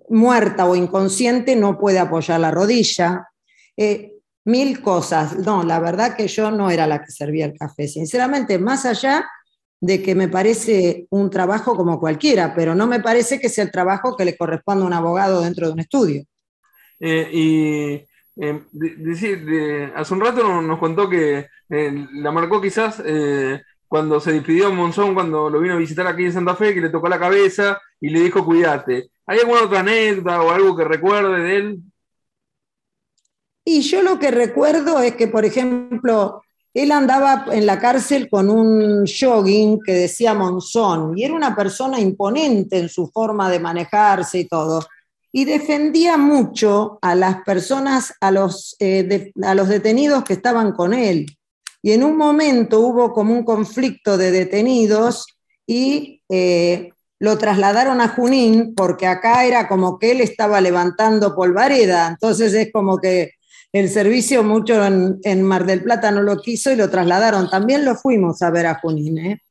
muerta 0.08 0.68
o 0.68 0.76
inconsciente 0.76 1.56
no 1.56 1.80
puede 1.80 1.98
apoyar 1.98 2.40
la 2.40 2.52
rodilla. 2.52 3.30
Eh, 3.76 4.12
mil 4.46 4.80
cosas. 4.84 5.40
No, 5.40 5.64
la 5.64 5.80
verdad 5.80 6.16
que 6.16 6.28
yo 6.28 6.52
no 6.52 6.70
era 6.70 6.86
la 6.86 7.02
que 7.02 7.12
servía 7.12 7.46
el 7.46 7.58
café. 7.58 7.88
Sinceramente, 7.88 8.60
más 8.60 8.86
allá 8.86 9.26
de 9.82 10.02
que 10.02 10.16
me 10.16 10.28
parece 10.28 11.08
un 11.10 11.30
trabajo 11.30 11.76
como 11.76 12.00
cualquiera, 12.00 12.54
pero 12.56 12.76
no 12.76 12.88
me 12.88 13.00
parece 13.00 13.40
que 13.40 13.50
sea 13.50 13.64
el 13.64 13.72
trabajo 13.72 14.16
que 14.16 14.26
le 14.26 14.38
corresponde 14.38 14.84
a 14.84 14.88
un 14.88 14.94
abogado 14.94 15.42
dentro 15.42 15.68
de 15.68 15.74
un 15.74 15.80
estudio. 15.80 16.24
Eh, 17.00 17.30
y 17.32 18.42
eh, 18.42 18.64
de, 18.72 19.92
hace 19.96 20.14
un 20.14 20.22
rato 20.22 20.62
nos, 20.62 20.80
contó 20.80 21.10
que 21.10 21.48
eh, 21.70 22.08
la 22.14 22.32
marcó 22.32 22.62
quizás 22.62 23.02
cuando 23.88 24.20
se 24.20 24.34
despidió 24.34 24.74
Monzón, 24.74 25.14
cuando 25.14 25.50
lo 25.50 25.60
vino 25.60 25.76
a 25.76 25.78
visitar 25.78 26.08
aquí 26.08 26.26
en 26.26 26.34
Santa 26.34 26.56
Fe, 26.56 26.74
que 26.74 26.82
le 26.82 26.90
tocó 26.90 27.08
la 27.08 27.20
cabeza 27.20 27.80
y 28.00 28.10
le 28.10 28.22
dijo 28.22 28.44
cuídate. 28.44 29.10
¿Hay 29.28 29.40
alguna 29.40 29.64
otra 29.64 29.80
anécdota 29.80 30.42
o 30.42 30.52
algo 30.52 30.76
que 30.76 30.84
recuerde 30.84 31.44
de 31.44 31.56
él? 31.58 31.80
Y 33.64 33.82
yo 33.82 34.04
lo 34.04 34.20
que 34.20 34.30
recuerdo 34.30 35.02
es 35.02 35.16
que, 35.16 35.28
por 35.28 35.44
ejemplo, 35.44 36.44
él 36.76 36.92
andaba 36.92 37.46
en 37.52 37.66
la 37.66 37.80
cárcel 37.80 38.30
con 38.30 38.50
un 38.50 39.06
jogging 39.06 39.80
que 39.82 39.94
decía 39.94 40.34
Monzón 40.34 41.18
y 41.18 41.24
era 41.24 41.34
una 41.34 41.56
persona 41.56 42.00
imponente 42.00 42.78
en 42.78 42.90
su 42.90 43.08
forma 43.08 43.50
de 43.50 43.60
manejarse 43.60 44.40
y 44.40 44.46
todo 44.46 44.86
y 45.32 45.44
defendía 45.44 46.16
mucho 46.16 46.98
a 47.02 47.14
las 47.14 47.44
personas, 47.44 48.14
a 48.22 48.32
los, 48.32 48.76
eh, 48.80 49.34
a 49.44 49.54
los 49.54 49.68
detenidos 49.68 50.24
que 50.24 50.32
estaban 50.32 50.72
con 50.72 50.94
él. 50.94 51.26
Y 51.82 51.92
en 51.92 52.06
un 52.06 52.16
momento 52.16 52.80
hubo 52.80 53.12
como 53.12 53.34
un 53.34 53.44
conflicto 53.44 54.18
de 54.18 54.32
detenidos 54.32 55.28
y 55.68 56.22
eh, 56.30 56.90
lo 57.20 57.38
trasladaron 57.38 58.00
a 58.00 58.08
Junín 58.08 58.76
porque 58.76 59.08
acá 59.08 59.46
era 59.46 59.68
como 59.68 60.00
que 60.00 60.12
él 60.12 60.22
estaba 60.22 60.62
levantando 60.62 61.36
polvareda, 61.36 62.08
entonces 62.08 62.54
es 62.54 62.72
como 62.72 62.98
que 62.98 63.32
el 63.76 63.90
servicio 63.90 64.42
mucho 64.42 64.82
en, 64.86 65.44
Mar 65.44 65.66
del 65.66 65.84
Plata 65.84 66.10
no 66.10 66.22
lo 66.22 66.42
quiso 66.42 66.72
y 66.72 66.78
lo 66.78 66.90
trasladaron. 66.90 67.50
También 67.50 67.84
lo 67.84 67.96
fuimos 67.96 68.42
a 68.42 68.50
ver 68.50 68.68
a 68.68 68.80
Junín. 68.80 69.18
¿eh? 69.18 69.42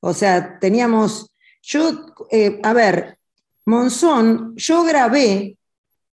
O 0.00 0.14
sea, 0.14 0.58
teníamos, 0.58 1.30
yo, 1.60 2.14
a 2.62 2.72
ver, 2.72 3.18
Monzón, 3.66 4.54
yo 4.56 4.82
grabé 4.82 5.58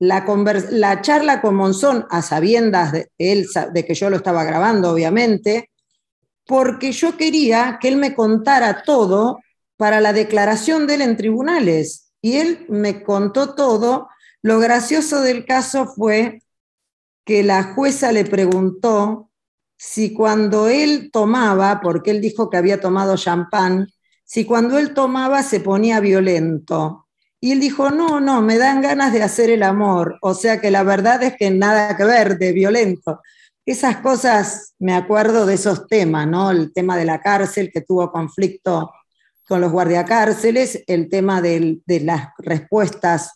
la, 0.01 0.27
la, 0.71 1.01
charla 1.01 1.41
con 1.41 1.55
Monzón 1.55 2.05
a 2.11 2.21
sabiendas 2.21 2.93
de, 2.93 3.11
él, 3.17 3.47
de 3.73 3.87
que 3.87 3.95
yo 3.95 4.11
lo 4.11 4.17
estaba 4.17 4.45
grabando, 4.45 4.91
obviamente, 4.91 5.71
porque 6.47 6.93
yo 6.93 7.17
quería 7.17 7.79
que 7.81 7.89
él 7.89 7.97
me 7.97 8.15
contara 8.15 8.83
todo 8.83 9.41
para 9.79 10.03
la 10.03 10.13
declaración 10.13 10.87
de 10.87 10.97
él 10.97 11.01
en 11.01 11.17
tribunales. 11.17 12.13
Y 12.21 12.37
él 12.37 12.67
me 12.69 13.03
contó 13.03 13.55
todo. 13.55 14.11
Lo 14.43 14.59
gracioso 14.59 15.23
del 15.23 15.47
caso 15.47 15.87
fue 15.87 16.43
que 17.27 17.43
la 17.43 17.75
jueza 17.75 18.13
le 18.13 18.25
preguntó 18.25 19.31
si 19.77 20.15
cuando 20.15 20.69
él 20.69 21.11
tomaba, 21.13 21.81
porque 21.83 22.13
él 22.13 22.21
dijo 22.21 22.49
que 22.49 22.57
había 22.57 22.81
tomado 22.81 23.17
champán, 23.17 23.89
si 24.25 24.45
cuando 24.45 24.79
él 24.79 24.95
tomaba 24.95 25.43
se 25.43 25.61
ponía 25.61 26.01
violento. 26.01 27.09
Y 27.41 27.53
él 27.53 27.61
dijo, 27.61 27.91
no, 27.91 28.21
no, 28.21 28.41
me 28.43 28.59
dan 28.59 28.81
ganas 28.81 29.13
de 29.13 29.23
hacer 29.23 29.51
el 29.51 29.65
amor. 29.65 30.19
O 30.23 30.35
sea 30.35 30.61
que 30.61 30.71
la 30.71 30.85
verdad 30.85 31.23
es 31.25 31.37
que 31.37 31.51
nada 31.51 31.97
que 31.97 32.05
ver 32.05 32.39
de 32.39 32.53
violento. 32.53 33.21
Esas 33.67 33.99
cosas, 33.99 34.75
me 34.79 34.95
acuerdo 34.95 35.47
de 35.47 35.55
esos 35.55 35.89
temas, 35.89 36.29
¿no? 36.29 36.53
El 36.53 36.73
tema 36.73 36.97
de 36.97 37.05
la 37.05 37.21
cárcel, 37.21 37.71
que 37.73 37.81
tuvo 37.81 38.11
conflicto 38.13 38.93
con 39.47 39.61
los 39.61 39.73
guardiacárceles, 39.73 40.85
el 40.87 41.09
tema 41.09 41.43
de 41.43 41.83
las 41.87 42.29
respuestas 42.39 43.33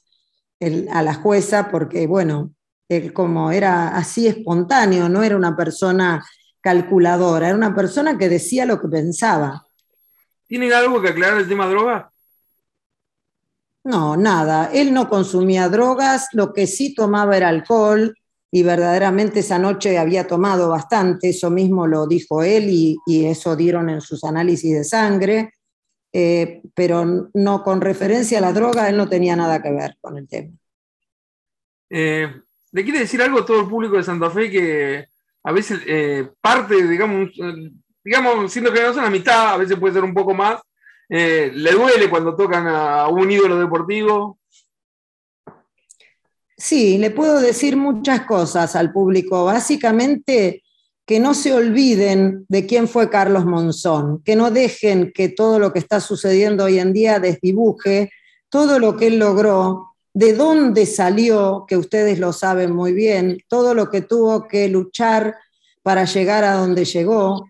a 0.93 1.03
la 1.03 1.15
jueza, 1.15 1.71
porque, 1.71 2.07
bueno, 2.07 2.53
él 2.91 3.13
como 3.13 3.53
era 3.53 3.97
así 3.97 4.27
espontáneo, 4.27 5.09
no 5.09 5.23
era 5.23 5.37
una 5.37 5.57
persona 5.57 6.27
calculadora, 6.61 7.47
era 7.47 7.57
una 7.57 7.73
persona 7.73 8.19
que 8.19 8.29
decía 8.29 8.67
lo 8.67 8.81
que 8.81 8.89
pensaba. 8.89 9.65
¿Tienen 10.49 10.73
algo 10.73 11.01
que 11.01 11.11
aclarar 11.11 11.39
el 11.39 11.49
tema 11.49 11.69
droga? 11.69 12.11
No, 13.85 14.17
nada. 14.17 14.71
Él 14.75 14.93
no 14.93 15.09
consumía 15.09 15.69
drogas, 15.69 16.27
lo 16.33 16.53
que 16.53 16.67
sí 16.67 16.93
tomaba 16.93 17.37
era 17.37 17.49
alcohol 17.49 18.13
y 18.51 18.65
verdaderamente 18.65 19.39
esa 19.39 19.61
noche 19.61 19.97
había 19.97 20.27
tomado 20.27 20.69
bastante, 20.69 21.29
eso 21.29 21.49
mismo 21.49 21.87
lo 21.87 22.09
dijo 22.09 22.43
él 22.43 22.67
y, 22.69 22.99
eso 23.07 23.55
dieron 23.55 23.89
en 23.89 24.01
sus 24.01 24.25
análisis 24.25 24.75
de 24.75 24.83
sangre, 24.83 25.55
eh, 26.13 26.61
pero 26.75 27.31
no 27.35 27.63
con 27.63 27.81
referencia 27.81 28.39
a 28.39 28.41
la 28.41 28.53
droga, 28.53 28.89
él 28.89 28.97
no 28.97 29.09
tenía 29.09 29.37
nada 29.37 29.63
que 29.63 29.71
ver 29.71 29.97
con 30.01 30.19
el 30.19 30.27
tema. 30.27 30.53
Eh, 31.89 32.27
¿Le 32.73 32.85
quiere 32.85 33.01
decir 33.01 33.21
algo 33.21 33.41
a 33.41 33.47
todo 33.47 33.61
el 33.61 33.69
público 33.69 33.97
de 33.97 34.05
Santa 34.05 34.31
Fe 34.31 34.51
que 34.51 35.07
a 35.43 35.53
veces 35.53 35.81
eh, 35.87 36.29
parte, 36.41 36.87
digamos, 36.87 37.31
digamos, 38.05 38.53
siendo 38.53 38.73
que 38.73 38.83
no 38.83 38.95
son 38.95 39.05
la 39.05 39.11
mitad, 39.11 39.55
a 39.55 39.57
veces 39.57 39.79
puede 39.79 39.95
ser 39.95 40.05
un 40.05 40.15
poco 40.15 40.35
más, 40.35 40.61
Eh, 41.13 41.51
¿Le 41.53 41.73
duele 41.73 42.09
cuando 42.09 42.37
tocan 42.37 42.69
a 42.69 43.09
un 43.09 43.29
ídolo 43.29 43.59
deportivo? 43.59 44.39
Sí, 46.57 46.99
le 46.99 47.11
puedo 47.11 47.41
decir 47.41 47.77
muchas 47.77 48.21
cosas 48.27 48.77
al 48.77 48.93
público. 48.93 49.45
Básicamente, 49.45 50.63
que 51.05 51.19
no 51.19 51.35
se 51.35 51.53
olviden 51.53 52.47
de 52.49 52.65
quién 52.65 52.87
fue 52.87 53.11
Carlos 53.11 53.45
Monzón, 53.45 54.23
que 54.23 54.37
no 54.37 54.53
dejen 54.53 55.11
que 55.13 55.29
todo 55.31 55.59
lo 55.59 55.73
que 55.73 55.81
está 55.81 55.99
sucediendo 55.99 56.63
hoy 56.65 56.79
en 56.79 56.93
día 56.93 57.19
desdibuje 57.19 58.13
todo 58.49 58.79
lo 58.79 58.97
que 58.97 59.09
él 59.09 59.19
logró, 59.19 59.90
de 60.13 60.33
dónde 60.35 60.87
salió, 60.87 61.65
que 61.69 61.77
ustedes 61.77 62.19
lo 62.19 62.33
saben 62.33 62.73
muy 62.73 62.93
bien, 62.93 63.39
todo 63.49 63.75
lo 63.75 63.91
que 63.91 64.01
tuvo 64.01 64.49
que 64.49 64.69
luchar 64.69 65.37
para 65.83 66.05
llegar 66.05 66.45
a 66.45 66.55
donde 66.55 66.85
llegó 66.85 67.47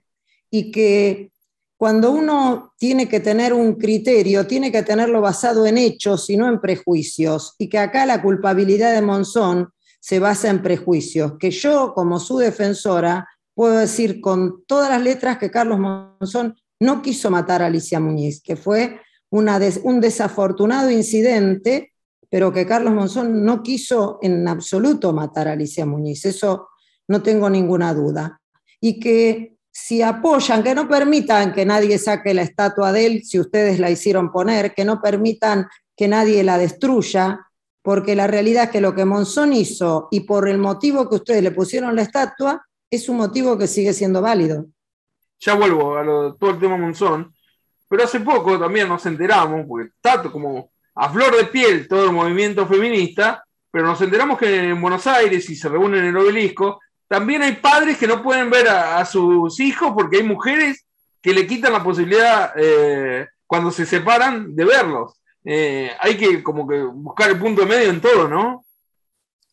y 0.51 0.70
que 0.70 1.33
cuando 1.77 2.11
uno 2.11 2.75
tiene 2.77 3.09
que 3.09 3.20
tener 3.20 3.55
un 3.55 3.77
criterio, 3.77 4.46
tiene 4.46 4.70
que 4.70 4.83
tenerlo 4.83 5.23
basado 5.23 5.64
en 5.64 5.79
hechos 5.79 6.29
y 6.29 6.37
no 6.37 6.46
en 6.46 6.61
prejuicios, 6.61 7.55
y 7.57 7.70
que 7.70 7.79
acá 7.79 8.05
la 8.05 8.20
culpabilidad 8.20 8.92
de 8.92 9.01
Monzón 9.01 9.73
se 9.99 10.18
basa 10.18 10.51
en 10.51 10.62
prejuicios, 10.62 11.38
que 11.38 11.51
yo 11.51 11.94
como 11.94 12.20
su 12.20 12.37
defensora 12.37 13.27
puedo 13.55 13.79
decir 13.79 14.20
con 14.20 14.62
todas 14.66 14.90
las 14.90 15.03
letras 15.03 15.38
que 15.38 15.51
Carlos 15.51 15.79
Monzón 15.79 16.55
no 16.79 17.01
quiso 17.01 17.31
matar 17.31 17.62
a 17.62 17.66
Alicia 17.66 17.99
Muñiz, 17.99 18.42
que 18.42 18.57
fue 18.57 19.01
un 19.31 20.01
desafortunado 20.01 20.90
incidente, 20.90 21.92
pero 22.30 22.52
que 22.52 22.64
Carlos 22.64 22.94
Monzón 22.94 23.44
no 23.44 23.62
quiso 23.62 24.18
en 24.22 24.46
absoluto 24.46 25.12
matar 25.12 25.48
a 25.48 25.52
Alicia 25.52 25.84
Muñiz, 25.84 26.24
eso 26.24 26.68
no 27.08 27.22
tengo 27.22 27.50
ninguna 27.50 27.92
duda. 27.92 28.40
Y 28.80 29.00
que 29.00 29.56
si 29.72 30.00
apoyan, 30.00 30.62
que 30.62 30.74
no 30.74 30.88
permitan 30.88 31.52
que 31.52 31.66
nadie 31.66 31.98
saque 31.98 32.32
la 32.32 32.42
estatua 32.42 32.92
de 32.92 33.06
él, 33.06 33.24
si 33.24 33.40
ustedes 33.40 33.80
la 33.80 33.90
hicieron 33.90 34.30
poner, 34.30 34.74
que 34.74 34.84
no 34.84 35.02
permitan 35.02 35.66
que 35.96 36.06
nadie 36.06 36.44
la 36.44 36.56
destruya, 36.56 37.40
porque 37.82 38.14
la 38.14 38.28
realidad 38.28 38.64
es 38.64 38.70
que 38.70 38.80
lo 38.80 38.94
que 38.94 39.04
Monzón 39.04 39.52
hizo 39.52 40.08
y 40.10 40.20
por 40.20 40.48
el 40.48 40.58
motivo 40.58 41.08
que 41.08 41.16
ustedes 41.16 41.42
le 41.42 41.50
pusieron 41.50 41.96
la 41.96 42.02
estatua, 42.02 42.64
es 42.88 43.08
un 43.08 43.16
motivo 43.16 43.58
que 43.58 43.66
sigue 43.66 43.92
siendo 43.92 44.22
válido. 44.22 44.66
Ya 45.40 45.54
vuelvo 45.54 45.96
a 45.96 46.04
todo 46.38 46.50
el 46.50 46.58
tema 46.58 46.76
Monzón, 46.76 47.32
pero 47.88 48.04
hace 48.04 48.20
poco 48.20 48.58
también 48.58 48.88
nos 48.88 49.04
enteramos, 49.06 49.66
porque 49.66 49.90
está 49.94 50.22
como 50.30 50.70
a 51.02 51.08
flor 51.08 51.34
de 51.34 51.46
piel 51.46 51.88
todo 51.88 52.04
el 52.04 52.12
movimiento 52.12 52.66
feminista, 52.66 53.42
pero 53.70 53.86
nos 53.86 54.00
enteramos 54.02 54.38
que 54.38 54.64
en 54.64 54.80
Buenos 54.82 55.06
Aires, 55.06 55.48
y 55.48 55.56
se 55.56 55.70
reúnen 55.70 56.00
en 56.00 56.10
el 56.10 56.16
obelisco, 56.18 56.78
también 57.08 57.40
hay 57.40 57.52
padres 57.52 57.96
que 57.96 58.06
no 58.06 58.22
pueden 58.22 58.50
ver 58.50 58.68
a, 58.68 59.02
sus 59.06 59.58
hijos 59.60 59.92
porque 59.94 60.18
hay 60.18 60.24
mujeres 60.24 60.84
que 61.22 61.32
le 61.32 61.46
quitan 61.46 61.72
la 61.72 61.82
posibilidad 61.82 62.52
eh, 62.54 63.26
cuando 63.46 63.70
se 63.70 63.86
separan 63.86 64.54
de 64.54 64.64
verlos. 64.66 65.14
Eh, 65.42 65.90
hay 65.98 66.18
que 66.18 66.42
como 66.42 66.68
que 66.68 66.82
buscar 66.82 67.30
el 67.30 67.38
punto 67.38 67.64
medio 67.64 67.88
en 67.88 68.02
todo, 68.02 68.28
¿no? 68.28 68.66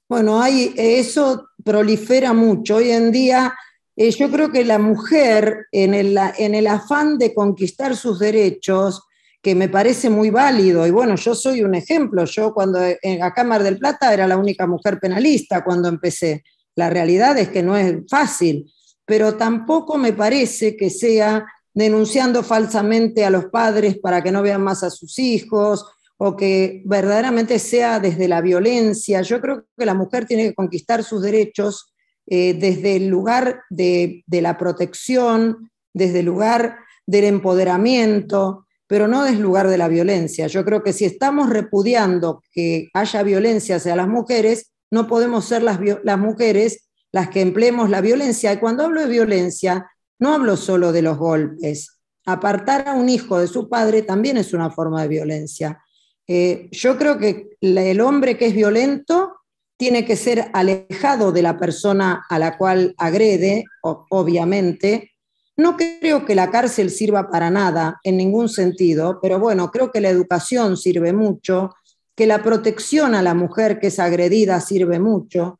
Bueno, 0.09 0.41
hay, 0.41 0.73
eso 0.75 1.47
prolifera 1.63 2.33
mucho. 2.33 2.75
Hoy 2.75 2.91
en 2.91 3.09
día 3.09 3.55
eh, 3.95 4.11
yo 4.11 4.29
creo 4.29 4.51
que 4.51 4.65
la 4.65 4.79
mujer 4.79 5.67
en 5.71 5.93
el, 5.93 6.19
en 6.37 6.55
el 6.55 6.67
afán 6.67 7.17
de 7.17 7.33
conquistar 7.33 7.95
sus 7.95 8.19
derechos, 8.19 9.06
que 9.47 9.55
me 9.55 9.69
parece 9.69 10.09
muy 10.09 10.29
válido, 10.29 10.85
y 10.85 10.91
bueno, 10.91 11.15
yo 11.15 11.33
soy 11.33 11.63
un 11.63 11.73
ejemplo, 11.73 12.25
yo 12.25 12.53
cuando 12.53 12.79
en 12.83 13.19
la 13.19 13.31
Cámara 13.31 13.63
del 13.63 13.77
Plata 13.77 14.13
era 14.13 14.27
la 14.27 14.35
única 14.35 14.67
mujer 14.67 14.99
penalista 14.99 15.63
cuando 15.63 15.87
empecé. 15.87 16.43
La 16.75 16.89
realidad 16.89 17.37
es 17.37 17.47
que 17.47 17.63
no 17.63 17.77
es 17.77 17.95
fácil, 18.09 18.69
pero 19.05 19.35
tampoco 19.35 19.97
me 19.97 20.11
parece 20.11 20.75
que 20.75 20.89
sea 20.89 21.45
denunciando 21.73 22.43
falsamente 22.43 23.23
a 23.23 23.29
los 23.29 23.45
padres 23.45 23.97
para 23.97 24.21
que 24.21 24.33
no 24.33 24.41
vean 24.41 24.61
más 24.61 24.83
a 24.83 24.89
sus 24.89 25.17
hijos 25.17 25.85
o 26.17 26.35
que 26.35 26.81
verdaderamente 26.83 27.57
sea 27.57 28.01
desde 28.01 28.27
la 28.27 28.41
violencia. 28.41 29.21
Yo 29.21 29.39
creo 29.39 29.63
que 29.77 29.85
la 29.85 29.93
mujer 29.93 30.25
tiene 30.25 30.43
que 30.49 30.55
conquistar 30.55 31.05
sus 31.05 31.21
derechos 31.21 31.93
eh, 32.29 32.53
desde 32.53 32.97
el 32.97 33.07
lugar 33.07 33.61
de, 33.69 34.25
la 34.27 34.57
protección, 34.57 35.71
desde 35.93 36.19
el 36.19 36.25
lugar 36.25 36.79
del 37.05 37.23
empoderamiento, 37.23 38.66
pero 38.87 39.07
no 39.07 39.25
el 39.25 39.39
lugar 39.39 39.67
de 39.67 39.77
la 39.77 39.87
violencia. 39.87 40.47
Yo 40.47 40.63
creo 40.65 40.81
que 40.81 40.93
si 40.93 41.05
estamos 41.05 41.49
repudiando 41.49 42.41
que 42.51 42.89
haya 42.93 43.23
violencia 43.23 43.75
hacia 43.75 43.95
las 43.95 44.07
mujeres, 44.07 44.71
no 44.89 45.07
podemos 45.07 45.45
ser 45.45 45.63
las, 45.63 45.79
las 46.03 46.17
mujeres 46.17 46.87
las 47.11 47.29
que 47.29 47.41
empleemos 47.41 47.89
la 47.89 48.01
violencia. 48.01 48.53
Y 48.53 48.57
cuando 48.57 48.85
hablo 48.85 49.01
de 49.01 49.07
violencia, 49.07 49.89
no 50.19 50.33
hablo 50.33 50.57
solo 50.57 50.91
de 50.91 51.01
los 51.01 51.17
golpes. 51.17 51.99
Apartar 52.25 52.87
a 52.87 52.93
un 52.93 53.09
hijo 53.09 53.39
de 53.39 53.47
su 53.47 53.69
padre 53.69 54.01
también 54.01 54.37
es 54.37 54.53
una 54.53 54.69
forma 54.69 55.01
de 55.01 55.07
violencia. 55.07 55.81
Eh, 56.27 56.67
yo 56.71 56.97
creo 56.97 57.17
que 57.17 57.49
el 57.61 58.01
hombre 58.01 58.37
que 58.37 58.47
es 58.47 58.53
violento 58.53 59.33
tiene 59.77 60.05
que 60.05 60.15
ser 60.15 60.49
alejado 60.53 61.31
de 61.31 61.41
la 61.41 61.57
persona 61.57 62.25
a 62.29 62.39
la 62.39 62.57
cual 62.57 62.95
agrede, 62.97 63.63
obviamente. 63.81 65.11
No 65.57 65.75
creo 65.75 66.23
que 66.23 66.35
la 66.35 66.51
cárcel 66.51 66.91
sirva 66.91 67.31
para 67.31 67.49
nada, 67.49 67.99
en 68.03 68.15
ningún 68.15 68.47
sentido, 68.47 69.19
pero 69.21 69.39
bueno, 69.39 69.71
creo 69.71 69.91
que 69.91 70.01
la 70.01 70.09
educación 70.09 70.77
sirve 70.77 71.13
mucho, 71.13 71.75
que 72.15 72.27
la 72.27 72.43
protección 72.43 73.15
a 73.15 73.23
la 73.23 73.33
mujer 73.33 73.79
que 73.79 73.87
es 73.87 73.99
agredida 73.99 74.61
sirve 74.61 74.99
mucho. 74.99 75.59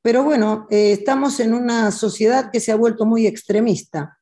Pero 0.00 0.24
bueno, 0.24 0.66
eh, 0.70 0.92
estamos 0.92 1.38
en 1.40 1.52
una 1.52 1.90
sociedad 1.90 2.50
que 2.50 2.60
se 2.60 2.72
ha 2.72 2.76
vuelto 2.76 3.04
muy 3.04 3.26
extremista. 3.26 4.18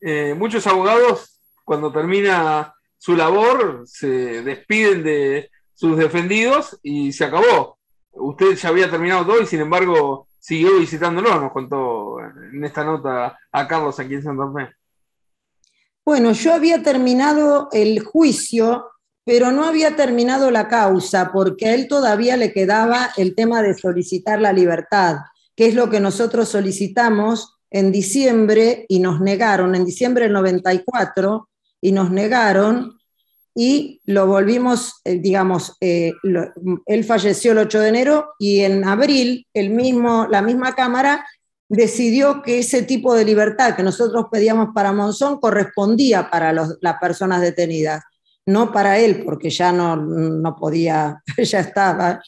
Eh, 0.00 0.34
muchos 0.38 0.64
abogados, 0.68 1.40
cuando 1.64 1.92
termina 1.92 2.72
su 2.98 3.16
labor, 3.16 3.82
se 3.86 4.42
despiden 4.42 5.02
de 5.02 5.50
sus 5.74 5.96
defendidos 5.96 6.78
y 6.84 7.12
se 7.12 7.24
acabó. 7.24 7.78
Usted 8.12 8.54
ya 8.54 8.68
había 8.68 8.88
terminado 8.88 9.26
todo 9.26 9.42
y 9.42 9.46
sin 9.46 9.60
embargo 9.60 10.28
siguió 10.42 10.78
visitándolo, 10.78 11.40
nos 11.40 11.52
contó 11.52 12.18
en 12.20 12.64
esta 12.64 12.82
nota 12.82 13.38
a 13.52 13.68
Carlos 13.68 13.98
aquí 14.00 14.14
en 14.14 14.22
Santa 14.24 14.52
Fe. 14.52 14.74
Bueno, 16.04 16.32
yo 16.32 16.52
había 16.52 16.82
terminado 16.82 17.68
el 17.70 18.00
juicio 18.00 18.92
pero 19.24 19.52
no 19.52 19.64
había 19.64 19.94
terminado 19.96 20.50
la 20.50 20.68
causa 20.68 21.30
porque 21.32 21.66
a 21.66 21.74
él 21.74 21.86
todavía 21.88 22.36
le 22.36 22.52
quedaba 22.52 23.10
el 23.16 23.34
tema 23.34 23.62
de 23.62 23.74
solicitar 23.74 24.40
la 24.40 24.52
libertad, 24.52 25.18
que 25.54 25.66
es 25.66 25.74
lo 25.74 25.88
que 25.90 26.00
nosotros 26.00 26.48
solicitamos 26.48 27.58
en 27.70 27.92
diciembre 27.92 28.84
y 28.88 28.98
nos 28.98 29.20
negaron, 29.20 29.74
en 29.74 29.84
diciembre 29.84 30.24
del 30.24 30.32
94, 30.32 31.48
y 31.80 31.92
nos 31.92 32.10
negaron 32.10 32.98
y 33.54 34.00
lo 34.06 34.26
volvimos, 34.26 35.00
eh, 35.04 35.18
digamos, 35.18 35.76
eh, 35.80 36.12
él 36.86 37.04
falleció 37.04 37.52
el 37.52 37.58
8 37.58 37.80
de 37.80 37.88
enero 37.88 38.34
y 38.38 38.60
en 38.60 38.84
abril 38.84 39.46
el 39.52 39.70
mismo, 39.70 40.26
la 40.30 40.42
misma 40.42 40.74
Cámara 40.74 41.26
decidió 41.68 42.42
que 42.42 42.58
ese 42.58 42.82
tipo 42.82 43.14
de 43.14 43.24
libertad 43.24 43.76
que 43.76 43.82
nosotros 43.82 44.26
pedíamos 44.30 44.68
para 44.74 44.92
Monzón 44.92 45.38
correspondía 45.38 46.30
para 46.30 46.52
las 46.52 46.98
personas 47.00 47.40
detenidas 47.40 48.02
no 48.46 48.72
para 48.72 48.98
él, 48.98 49.22
porque 49.24 49.50
ya 49.50 49.72
no, 49.72 49.96
no 49.96 50.56
podía, 50.56 51.22
ya 51.38 51.60
estaba, 51.60 52.22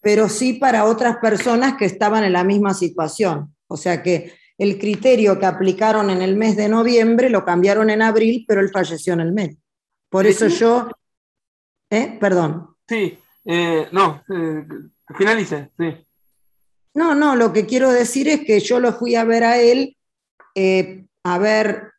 pero 0.00 0.28
sí 0.28 0.54
para 0.54 0.84
otras 0.84 1.18
personas 1.18 1.74
que 1.76 1.84
estaban 1.84 2.24
en 2.24 2.32
la 2.32 2.44
misma 2.44 2.74
situación. 2.74 3.54
O 3.68 3.76
sea 3.76 4.02
que 4.02 4.32
el 4.58 4.78
criterio 4.78 5.38
que 5.38 5.46
aplicaron 5.46 6.10
en 6.10 6.22
el 6.22 6.36
mes 6.36 6.56
de 6.56 6.68
noviembre 6.68 7.30
lo 7.30 7.44
cambiaron 7.44 7.88
en 7.90 8.02
abril, 8.02 8.44
pero 8.46 8.60
él 8.60 8.70
falleció 8.70 9.14
en 9.14 9.20
el 9.20 9.32
mes. 9.32 9.56
Por 10.10 10.26
eso 10.26 10.48
yo... 10.48 10.88
¿Eh? 11.88 12.18
Perdón. 12.20 12.76
Sí, 12.86 13.18
eh, 13.44 13.88
no, 13.92 14.22
eh, 14.28 14.66
finalice, 15.16 15.70
sí. 15.78 16.06
No, 16.94 17.14
no, 17.14 17.36
lo 17.36 17.52
que 17.52 17.66
quiero 17.66 17.90
decir 17.90 18.28
es 18.28 18.40
que 18.40 18.60
yo 18.60 18.80
lo 18.80 18.92
fui 18.92 19.14
a 19.14 19.24
ver 19.24 19.44
a 19.44 19.58
él, 19.58 19.96
eh, 20.54 21.06
a 21.22 21.38
ver 21.38 21.92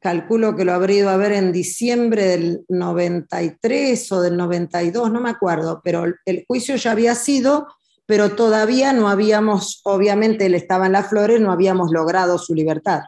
calculo 0.00 0.54
que 0.54 0.66
lo 0.66 0.74
habría 0.74 0.98
ido 0.98 1.08
a 1.08 1.16
ver 1.16 1.32
en 1.32 1.50
diciembre 1.50 2.24
del 2.24 2.64
93 2.68 4.12
o 4.12 4.20
del 4.20 4.36
92, 4.36 5.10
no 5.10 5.20
me 5.20 5.30
acuerdo, 5.30 5.80
pero 5.82 6.04
el 6.26 6.44
juicio 6.46 6.76
ya 6.76 6.90
había 6.90 7.14
sido, 7.14 7.68
pero 8.04 8.32
todavía 8.32 8.92
no 8.92 9.08
habíamos, 9.08 9.80
obviamente 9.84 10.44
él 10.44 10.54
estaba 10.54 10.86
en 10.86 10.92
las 10.92 11.08
flores, 11.08 11.40
no 11.40 11.52
habíamos 11.52 11.90
logrado 11.90 12.36
su 12.36 12.54
libertad. 12.54 13.00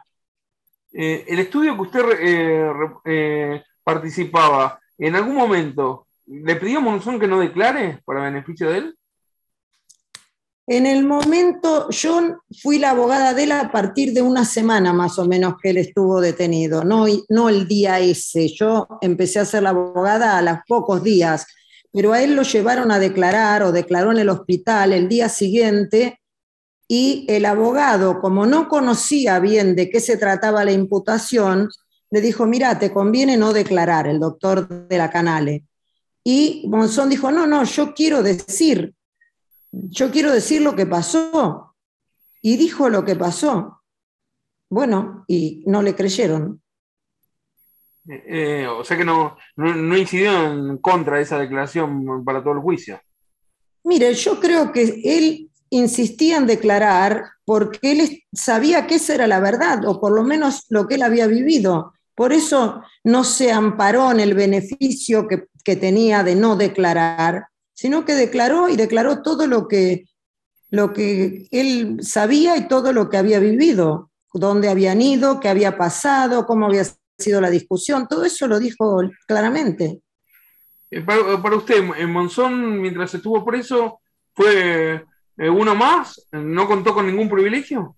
Eh, 0.91 1.23
el 1.27 1.37
estudio 1.37 1.75
que 1.75 1.81
usted 1.81 2.03
eh, 3.05 3.63
participaba, 3.87 4.81
¿en 4.97 5.15
algún 5.15 5.35
momento 5.35 6.07
le 6.25 6.57
pidió 6.57 6.79
a 6.79 6.81
Monzón 6.81 7.17
que 7.17 7.27
no 7.27 7.39
declare 7.39 8.01
para 8.03 8.23
beneficio 8.23 8.69
de 8.69 8.79
él? 8.79 8.97
En 10.67 10.85
el 10.85 11.05
momento, 11.05 11.89
yo 11.89 12.41
fui 12.61 12.79
la 12.79 12.89
abogada 12.89 13.33
de 13.33 13.43
él 13.43 13.53
a 13.53 13.71
partir 13.71 14.11
de 14.11 14.21
una 14.21 14.43
semana 14.43 14.91
más 14.91 15.17
o 15.17 15.25
menos 15.25 15.53
que 15.61 15.69
él 15.69 15.77
estuvo 15.77 16.19
detenido, 16.19 16.83
no, 16.83 17.05
no 17.29 17.47
el 17.47 17.65
día 17.65 18.01
ese. 18.01 18.49
Yo 18.49 18.89
empecé 18.99 19.39
a 19.39 19.45
ser 19.45 19.63
la 19.63 19.69
abogada 19.69 20.37
a 20.37 20.41
los 20.41 20.57
pocos 20.67 21.01
días, 21.01 21.47
pero 21.93 22.11
a 22.11 22.21
él 22.21 22.35
lo 22.35 22.43
llevaron 22.43 22.91
a 22.91 22.99
declarar 22.99 23.63
o 23.63 23.71
declaró 23.71 24.11
en 24.11 24.17
el 24.17 24.27
hospital 24.27 24.91
el 24.91 25.07
día 25.07 25.29
siguiente 25.29 26.19
y 26.89 27.25
el 27.29 27.45
abogado, 27.45 28.19
como 28.19 28.45
no 28.45 28.67
conocía 28.67 29.39
bien 29.39 29.77
de 29.77 29.89
qué 29.89 30.01
se 30.01 30.17
trataba 30.17 30.65
la 30.65 30.73
imputación, 30.73 31.69
le 32.09 32.21
dijo, 32.21 32.45
mira, 32.45 32.79
te 32.79 32.91
conviene 32.91 33.37
no 33.37 33.53
declarar, 33.53 34.07
el 34.07 34.19
doctor 34.19 34.67
de 34.87 34.97
la 34.97 35.09
Canale. 35.09 35.65
Y 36.23 36.65
Monzón 36.67 37.09
dijo, 37.09 37.31
no, 37.31 37.47
no, 37.47 37.63
yo 37.63 37.93
quiero 37.93 38.23
decir, 38.23 38.93
yo 39.71 40.11
quiero 40.11 40.31
decir 40.31 40.61
lo 40.61 40.75
que 40.75 40.85
pasó. 40.85 41.75
Y 42.41 42.57
dijo 42.57 42.89
lo 42.89 43.03
que 43.03 43.15
pasó. 43.15 43.81
Bueno, 44.69 45.25
y 45.27 45.63
no 45.67 45.81
le 45.81 45.95
creyeron. 45.95 46.61
Eh, 48.09 48.23
eh, 48.27 48.67
o 48.67 48.83
sea 48.83 48.97
que 48.97 49.05
no, 49.05 49.37
no, 49.55 49.97
incidió 49.97 50.51
en 50.51 50.77
contra 50.77 51.17
de 51.17 51.23
esa 51.23 51.39
declaración 51.39 52.23
para 52.23 52.41
todo 52.41 52.53
el 52.53 52.59
juicio. 52.59 52.99
Mire, 53.83 54.13
yo 54.13 54.39
creo 54.39 54.71
que 54.71 55.01
él 55.03 55.49
insistía 55.69 56.37
en 56.37 56.47
declarar 56.47 57.23
porque 57.45 57.91
él 57.91 58.23
sabía 58.33 58.87
que 58.87 58.95
esa 58.95 59.15
era 59.15 59.27
la 59.27 59.39
verdad, 59.39 59.85
o 59.85 59.99
por 59.99 60.13
lo 60.13 60.23
menos 60.23 60.65
lo 60.69 60.87
que 60.87 60.95
él 60.95 61.03
había 61.03 61.27
vivido. 61.27 61.93
Por 62.17 62.33
eso 62.33 62.81
no 63.03 63.23
se 63.23 63.51
amparó 63.51 64.11
en 64.11 64.19
el 64.19 64.33
beneficio 64.33 65.27
que, 65.27 65.49
que 65.63 65.75
tenía 65.75 66.23
de 66.23 66.33
no 66.33 66.55
declarar, 66.55 67.45
sino 67.75 68.05
que 68.05 68.15
declaró 68.15 68.69
y 68.69 68.75
declaró 68.75 69.21
todo 69.21 69.45
lo 69.45 69.67
que, 69.67 70.05
lo 70.71 70.93
que 70.93 71.47
él 71.51 71.99
sabía 72.01 72.57
y 72.57 72.67
todo 72.67 72.91
lo 72.91 73.11
que 73.11 73.17
había 73.17 73.37
vivido, 73.37 74.09
dónde 74.33 74.67
habían 74.67 74.99
ido, 74.99 75.39
qué 75.39 75.47
había 75.47 75.77
pasado, 75.77 76.47
cómo 76.47 76.65
había 76.65 76.85
sido 77.19 77.39
la 77.39 77.51
discusión, 77.51 78.07
todo 78.07 78.25
eso 78.25 78.47
lo 78.47 78.57
dijo 78.57 78.99
claramente. 79.27 80.01
Eh, 80.89 81.01
para, 81.01 81.55
usted, 81.55 81.83
en 81.97 82.11
Monzón, 82.11 82.81
mientras 82.81 83.13
estuvo 83.13 83.45
preso, 83.45 83.99
fue 84.33 85.05
eh, 85.37 85.49
uno 85.49 85.75
más, 85.75 86.27
no 86.31 86.67
contó 86.67 86.95
con 86.95 87.05
ningún 87.05 87.29
privilegio. 87.29 87.96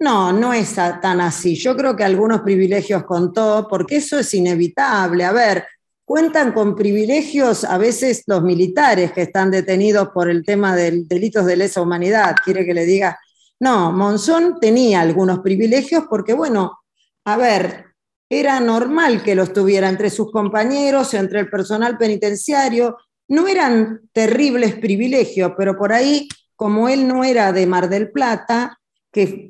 No, 0.00 0.32
no 0.32 0.52
es 0.52 0.74
tan 0.74 1.20
así. 1.20 1.56
Yo 1.56 1.76
creo 1.76 1.96
que 1.96 2.04
algunos 2.04 2.42
privilegios 2.42 3.04
contó, 3.04 3.66
porque 3.68 3.96
eso 3.96 4.18
es 4.18 4.32
inevitable. 4.32 5.24
A 5.24 5.32
ver, 5.32 5.66
cuentan 6.04 6.52
con 6.52 6.76
privilegios 6.76 7.64
a 7.64 7.78
veces 7.78 8.22
los 8.26 8.42
militares 8.42 9.12
que 9.12 9.22
están 9.22 9.50
detenidos 9.50 10.10
por 10.10 10.30
el 10.30 10.44
tema 10.44 10.76
de 10.76 11.02
delitos 11.04 11.46
de 11.46 11.56
lesa 11.56 11.82
humanidad. 11.82 12.36
¿Quiere 12.44 12.64
que 12.64 12.74
le 12.74 12.86
diga? 12.86 13.18
No, 13.60 13.90
Monzón 13.90 14.60
tenía 14.60 15.00
algunos 15.00 15.40
privilegios 15.40 16.04
porque, 16.08 16.32
bueno, 16.32 16.78
a 17.24 17.36
ver, 17.36 17.86
era 18.30 18.60
normal 18.60 19.22
que 19.22 19.34
los 19.34 19.52
tuviera 19.52 19.88
entre 19.88 20.10
sus 20.10 20.30
compañeros, 20.30 21.12
entre 21.14 21.40
el 21.40 21.50
personal 21.50 21.98
penitenciario. 21.98 22.98
No 23.28 23.48
eran 23.48 24.02
terribles 24.12 24.76
privilegios, 24.76 25.52
pero 25.58 25.76
por 25.76 25.92
ahí, 25.92 26.28
como 26.54 26.88
él 26.88 27.08
no 27.08 27.24
era 27.24 27.52
de 27.52 27.66
Mar 27.66 27.88
del 27.88 28.12
Plata, 28.12 28.77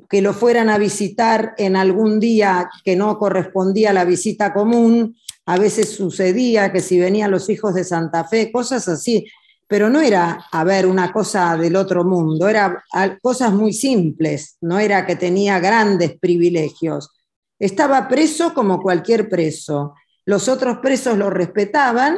que, 0.09 0.21
lo 0.21 0.33
fueran 0.33 0.69
a 0.69 0.77
visitar 0.77 1.53
en 1.57 1.75
algún 1.75 2.19
día 2.19 2.69
que 2.83 2.95
no 2.95 3.19
correspondía 3.19 3.91
a 3.91 3.93
la 3.93 4.05
visita 4.05 4.53
común, 4.53 5.15
a 5.45 5.57
veces 5.57 5.91
sucedía 5.91 6.71
que 6.71 6.81
si 6.81 6.99
venían 6.99 7.31
los 7.31 7.49
hijos 7.49 7.75
de 7.75 7.83
Santa 7.83 8.23
Fe, 8.23 8.51
cosas 8.51 8.87
así, 8.87 9.27
pero 9.67 9.89
no 9.89 10.01
era, 10.01 10.45
a 10.51 10.63
ver, 10.63 10.87
una 10.87 11.11
cosa 11.11 11.55
del 11.55 11.75
otro 11.75 12.03
mundo, 12.03 12.49
era 12.49 12.83
cosas 13.21 13.53
muy 13.53 13.71
simples, 13.71 14.57
no 14.61 14.79
era 14.79 15.05
que 15.05 15.15
tenía 15.15 15.59
grandes 15.59 16.17
privilegios. 16.19 17.11
Estaba 17.59 18.07
preso 18.07 18.53
como 18.53 18.81
cualquier 18.81 19.29
preso. 19.29 19.93
Los 20.25 20.47
otros 20.47 20.79
presos 20.79 21.17
lo 21.17 21.29
respetaban 21.29 22.17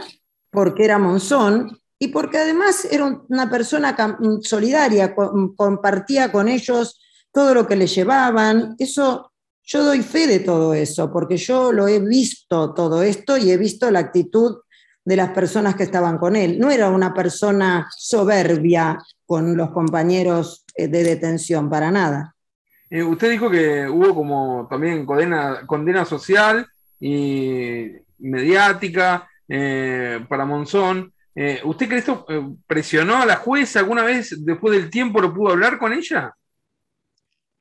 porque 0.50 0.86
era 0.86 0.98
Monzón 0.98 1.78
y 2.00 2.08
porque 2.10 2.38
además 2.38 2.88
era 2.90 3.24
una 3.28 3.50
persona 3.50 3.96
solidaria, 4.42 5.14
compartía 5.56 6.32
con 6.32 6.48
ellos 6.48 7.02
todo 7.32 7.54
lo 7.54 7.68
que 7.68 7.76
le 7.76 7.88
llevaban. 7.88 8.76
Eso, 8.78 9.32
yo 9.64 9.84
doy 9.84 10.02
fe 10.02 10.28
de 10.28 10.40
todo 10.40 10.74
eso, 10.74 11.12
porque 11.12 11.38
yo 11.38 11.72
lo 11.72 11.88
he 11.88 12.00
visto 12.00 12.74
todo 12.74 13.04
esto 13.04 13.38
y 13.38 13.52
he 13.52 13.58
visto 13.58 13.90
la 13.92 14.00
actitud 14.00 14.58
de 15.04 15.16
las 15.16 15.32
personas 15.32 15.76
que 15.76 15.84
estaban 15.84 16.18
con 16.18 16.36
él. 16.36 16.60
No 16.60 16.70
era 16.70 16.90
una 16.90 17.14
persona 17.14 17.90
soberbia 17.98 18.98
con 19.26 19.56
los 19.56 19.72
compañeros 19.72 20.66
eh, 20.76 20.88
de 20.88 21.04
detención, 21.04 21.70
para 21.70 21.92
nada. 21.92 22.36
Eh, 22.90 23.02
usted 23.02 23.32
dijo 23.32 23.50
que 23.50 23.88
hubo 23.88 24.14
como 24.14 24.68
también 24.70 25.06
condena, 25.06 26.06
social 26.06 26.68
y 27.00 27.88
mediática 28.20 29.28
eh, 29.48 30.24
para 30.28 30.46
Monzón. 30.46 31.14
¿Usted 31.64 31.88
cree 31.88 32.00
esto 32.00 32.26
presionó 32.68 33.22
a 33.22 33.26
la 33.26 33.38
jueza 33.38 33.80
alguna 33.80 34.04
vez 34.04 34.36
después 34.46 34.78
del 34.78 34.90
tiempo 34.90 35.22
lo 35.22 35.34
pudo 35.34 35.52
hablar 35.54 35.80
con 35.80 35.94
ella? 35.94 36.36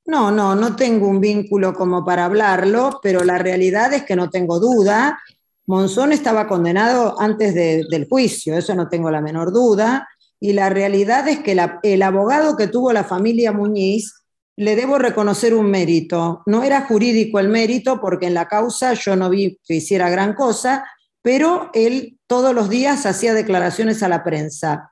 No, 0.07 0.31
no, 0.31 0.55
no 0.55 0.77
tengo 0.77 1.07
un 1.07 1.21
vínculo 1.21 1.75
como 1.75 2.05
para 2.05 2.25
hablarlo, 2.25 2.99
pero 3.03 3.23
la 3.23 3.39
realidad 3.39 3.93
es 3.93 4.05
que 4.05 4.17
no 4.17 4.31
tengo 4.31 4.59
duda. 4.59 5.21
Monzón 5.67 6.13
estaba 6.13 6.49
condenado 6.49 7.21
antes 7.21 7.55
del 7.55 8.09
juicio, 8.09 8.57
eso 8.57 8.75
no 8.75 8.89
tengo 8.89 9.11
la 9.11 9.21
menor 9.21 9.53
duda. 9.53 10.09
Y 10.41 10.55
la 10.55 10.71
realidad 10.71 11.29
es 11.29 11.41
que 11.41 11.57
el 11.83 12.03
abogado 12.03 12.57
que 12.57 12.67
tuvo 12.67 12.93
la 12.93 13.05
familia 13.05 13.53
Muñiz 13.53 14.15
le 14.57 14.77
debo 14.77 14.99
reconocer 14.99 15.55
un 15.55 15.71
mérito. 15.71 16.43
No 16.47 16.63
era 16.65 16.83
jurídico 16.83 17.39
el 17.39 17.49
mérito 17.49 18.01
porque 18.01 18.27
en 18.27 18.35
la 18.35 18.49
causa 18.49 18.95
yo 18.95 19.17
no 19.17 19.31
vi 19.31 19.59
que 19.65 19.77
hiciera 19.77 20.11
gran 20.11 20.35
cosa, 20.35 20.85
pero 21.23 21.71
él 21.73 22.19
todos 22.27 22.55
los 22.55 22.69
días 22.69 23.07
hacía 23.07 23.33
declaraciones 23.33 24.03
a 24.03 24.09
la 24.09 24.25
prensa. 24.25 24.90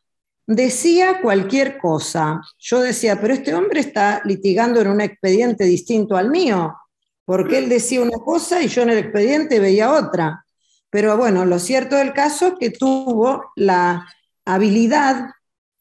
Decía 0.50 1.20
cualquier 1.20 1.76
cosa. 1.76 2.40
Yo 2.58 2.80
decía, 2.80 3.20
pero 3.20 3.34
este 3.34 3.54
hombre 3.54 3.80
está 3.80 4.22
litigando 4.24 4.80
en 4.80 4.88
un 4.88 5.02
expediente 5.02 5.64
distinto 5.64 6.16
al 6.16 6.30
mío, 6.30 6.74
porque 7.26 7.58
él 7.58 7.68
decía 7.68 8.00
una 8.00 8.16
cosa 8.16 8.62
y 8.62 8.68
yo 8.68 8.80
en 8.80 8.88
el 8.88 8.96
expediente 8.96 9.60
veía 9.60 9.92
otra. 9.92 10.46
Pero 10.88 11.18
bueno, 11.18 11.44
lo 11.44 11.58
cierto 11.58 11.96
del 11.96 12.14
caso 12.14 12.46
es 12.46 12.54
que 12.58 12.70
tuvo 12.70 13.52
la 13.56 14.06
habilidad 14.46 15.32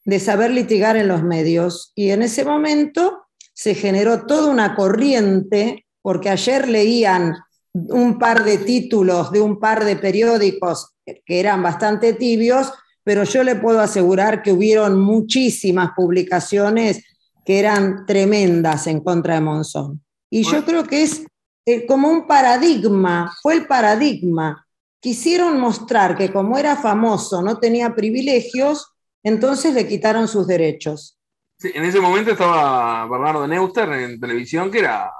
de 0.04 0.20
saber 0.20 0.50
litigar 0.50 0.98
en 0.98 1.08
los 1.08 1.22
medios 1.22 1.92
y 1.94 2.10
en 2.10 2.20
ese 2.20 2.44
momento 2.44 3.22
se 3.54 3.74
generó 3.74 4.26
toda 4.26 4.50
una 4.50 4.74
corriente, 4.74 5.86
porque 6.02 6.28
ayer 6.28 6.68
leían 6.68 7.34
un 7.72 8.18
par 8.18 8.44
de 8.44 8.58
títulos 8.58 9.32
de 9.32 9.40
un 9.40 9.58
par 9.58 9.86
de 9.86 9.96
periódicos 9.96 10.94
que 11.06 11.40
eran 11.40 11.62
bastante 11.62 12.12
tibios, 12.12 12.70
pero 13.08 13.24
yo 13.24 13.42
le 13.42 13.54
puedo 13.54 13.80
asegurar 13.80 14.42
que 14.42 14.52
hubieron 14.52 15.00
muchísimas 15.00 15.92
publicaciones 15.96 17.02
que 17.42 17.58
eran 17.58 18.04
tremendas 18.04 18.86
en 18.86 19.00
contra 19.00 19.36
de 19.36 19.40
Monzón. 19.40 20.04
Y 20.28 20.42
yo 20.42 20.62
creo 20.62 20.84
que 20.84 21.04
es 21.04 21.24
eh, 21.64 21.86
como 21.86 22.10
un 22.10 22.26
paradigma, 22.26 23.34
fue 23.40 23.54
el 23.54 23.66
paradigma. 23.66 24.62
Quisieron 25.00 25.58
mostrar 25.58 26.18
que 26.18 26.30
como 26.30 26.58
era 26.58 26.76
famoso, 26.76 27.40
no 27.40 27.58
tenía 27.58 27.94
privilegios, 27.94 28.92
entonces 29.22 29.72
le 29.72 29.88
quitaron 29.88 30.28
sus 30.28 30.46
derechos 30.46 31.18
en 31.60 31.84
ese 31.84 32.00
momento 32.00 32.32
estaba 32.32 33.06
Bernardo 33.08 33.46
Neuster 33.46 33.88
en 33.92 34.20
televisión, 34.20 34.70
que 34.70 34.78
era. 34.80 35.10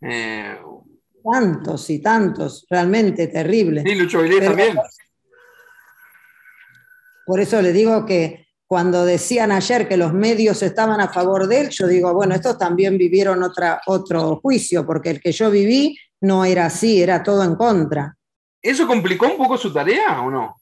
Eh, 0.00 0.56
tantos 1.24 1.90
y 1.90 2.00
tantos, 2.00 2.66
realmente 2.68 3.26
terrible. 3.28 3.82
Sí, 3.82 3.94
Lucho 3.94 4.22
Vilés 4.22 4.44
también. 4.44 4.76
Por 7.26 7.40
eso 7.40 7.60
le 7.62 7.72
digo 7.72 8.04
que 8.06 8.46
cuando 8.66 9.04
decían 9.04 9.52
ayer 9.52 9.86
que 9.86 9.96
los 9.96 10.12
medios 10.12 10.62
estaban 10.62 11.00
a 11.00 11.08
favor 11.08 11.46
de 11.46 11.60
él, 11.60 11.68
yo 11.70 11.86
digo, 11.86 12.14
bueno, 12.14 12.34
estos 12.34 12.56
también 12.56 12.96
vivieron 12.96 13.42
otra, 13.42 13.80
otro 13.86 14.36
juicio, 14.36 14.86
porque 14.86 15.10
el 15.10 15.20
que 15.20 15.32
yo 15.32 15.50
viví 15.50 15.96
no 16.22 16.44
era 16.44 16.66
así, 16.66 17.02
era 17.02 17.22
todo 17.22 17.44
en 17.44 17.56
contra. 17.56 18.16
¿Eso 18.62 18.86
complicó 18.86 19.26
un 19.26 19.36
poco 19.36 19.58
su 19.58 19.72
tarea 19.72 20.22
o 20.22 20.30
no? 20.30 20.56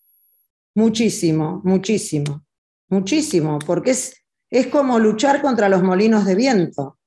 Muchísimo, 0.74 1.60
muchísimo, 1.64 2.44
muchísimo, 2.88 3.58
porque 3.58 3.90
es, 3.90 4.14
es 4.50 4.68
como 4.68 4.98
luchar 4.98 5.42
contra 5.42 5.68
los 5.68 5.82
molinos 5.82 6.24
de 6.24 6.34
viento. 6.34 6.98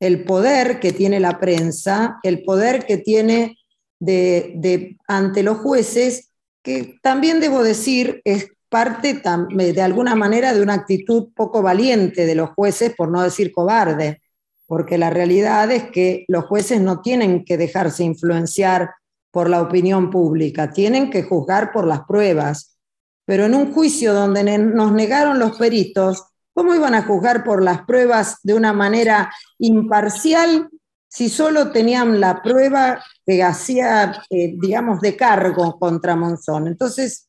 El 0.00 0.24
poder 0.24 0.80
que 0.80 0.92
tiene 0.92 1.20
la 1.20 1.38
prensa, 1.38 2.18
el 2.22 2.42
poder 2.44 2.86
que 2.86 2.98
tiene 2.98 3.58
de, 4.00 4.96
ante 5.06 5.42
los 5.42 5.58
jueces, 5.58 6.30
que 6.62 6.98
también 7.02 7.40
debo 7.40 7.62
decir 7.62 8.20
es 8.24 8.50
parte 8.68 9.22
de 9.50 9.82
alguna 9.82 10.14
manera 10.14 10.52
de 10.52 10.62
una 10.62 10.74
actitud 10.74 11.28
poco 11.34 11.62
valiente 11.62 12.26
de 12.26 12.34
los 12.34 12.50
jueces, 12.50 12.94
por 12.96 13.10
no 13.10 13.22
decir 13.22 13.52
cobarde, 13.52 14.22
porque 14.66 14.98
la 14.98 15.10
realidad 15.10 15.70
es 15.70 15.90
que 15.90 16.24
los 16.28 16.44
jueces 16.44 16.80
no 16.80 17.00
tienen 17.00 17.44
que 17.44 17.56
dejarse 17.56 18.04
influenciar 18.04 18.90
por 19.30 19.48
la 19.48 19.62
opinión 19.62 20.10
pública, 20.10 20.70
tienen 20.70 21.10
que 21.10 21.22
juzgar 21.22 21.72
por 21.72 21.86
las 21.86 22.00
pruebas. 22.04 22.76
Pero 23.24 23.44
en 23.46 23.54
un 23.54 23.72
juicio 23.72 24.14
donde 24.14 24.58
nos 24.58 24.92
negaron 24.92 25.38
los 25.38 25.56
peritos, 25.58 26.28
¿Cómo 26.58 26.74
iban 26.74 26.96
a 26.96 27.04
juzgar 27.04 27.44
por 27.44 27.62
las 27.62 27.82
pruebas 27.82 28.38
de 28.42 28.52
una 28.52 28.72
manera 28.72 29.32
imparcial 29.60 30.68
si 31.06 31.28
solo 31.28 31.70
tenían 31.70 32.18
la 32.18 32.42
prueba 32.42 33.00
que 33.24 33.44
hacía, 33.44 34.24
eh, 34.28 34.56
digamos, 34.60 35.00
de 35.00 35.14
cargo 35.14 35.78
contra 35.78 36.16
Monzón? 36.16 36.66
Entonces, 36.66 37.28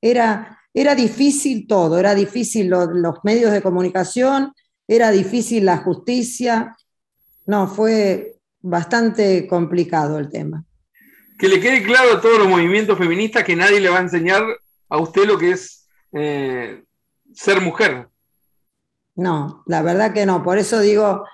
era, 0.00 0.55
era 0.78 0.94
difícil 0.94 1.66
todo, 1.66 1.98
era 1.98 2.14
difícil 2.14 2.68
los 2.68 3.24
medios 3.24 3.50
de 3.50 3.62
comunicación, 3.62 4.52
era 4.86 5.10
difícil 5.10 5.64
la 5.64 5.78
justicia. 5.78 6.76
No, 7.46 7.66
fue, 7.66 8.36
bastante 8.60 9.46
complicado 9.46 10.18
el 10.18 10.28
tema. 10.28 10.64
Que 11.38 11.48
le 11.48 11.60
quede 11.60 11.82
claro 11.82 12.14
a 12.14 12.20
todos 12.20 12.38
los 12.38 12.48
movimientos 12.48 12.98
feministas 12.98 13.44
que 13.44 13.56
nadie 13.56 13.80
le 13.80 13.88
va 13.88 13.98
a 13.98 14.02
enseñar 14.02 14.42
a 14.88 14.98
usted 14.98 15.24
lo 15.24 15.38
que 15.38 15.52
es 15.52 15.86
eh, 16.12 16.82
ser 17.34 17.60
mujer. 17.62 18.08
No, 19.14 19.62
la 19.66 19.82
verdad 19.82 20.12
que 20.12 20.26
no. 20.26 20.42
Por 20.42 20.58
eso 20.58 20.80
digo, 20.80 21.24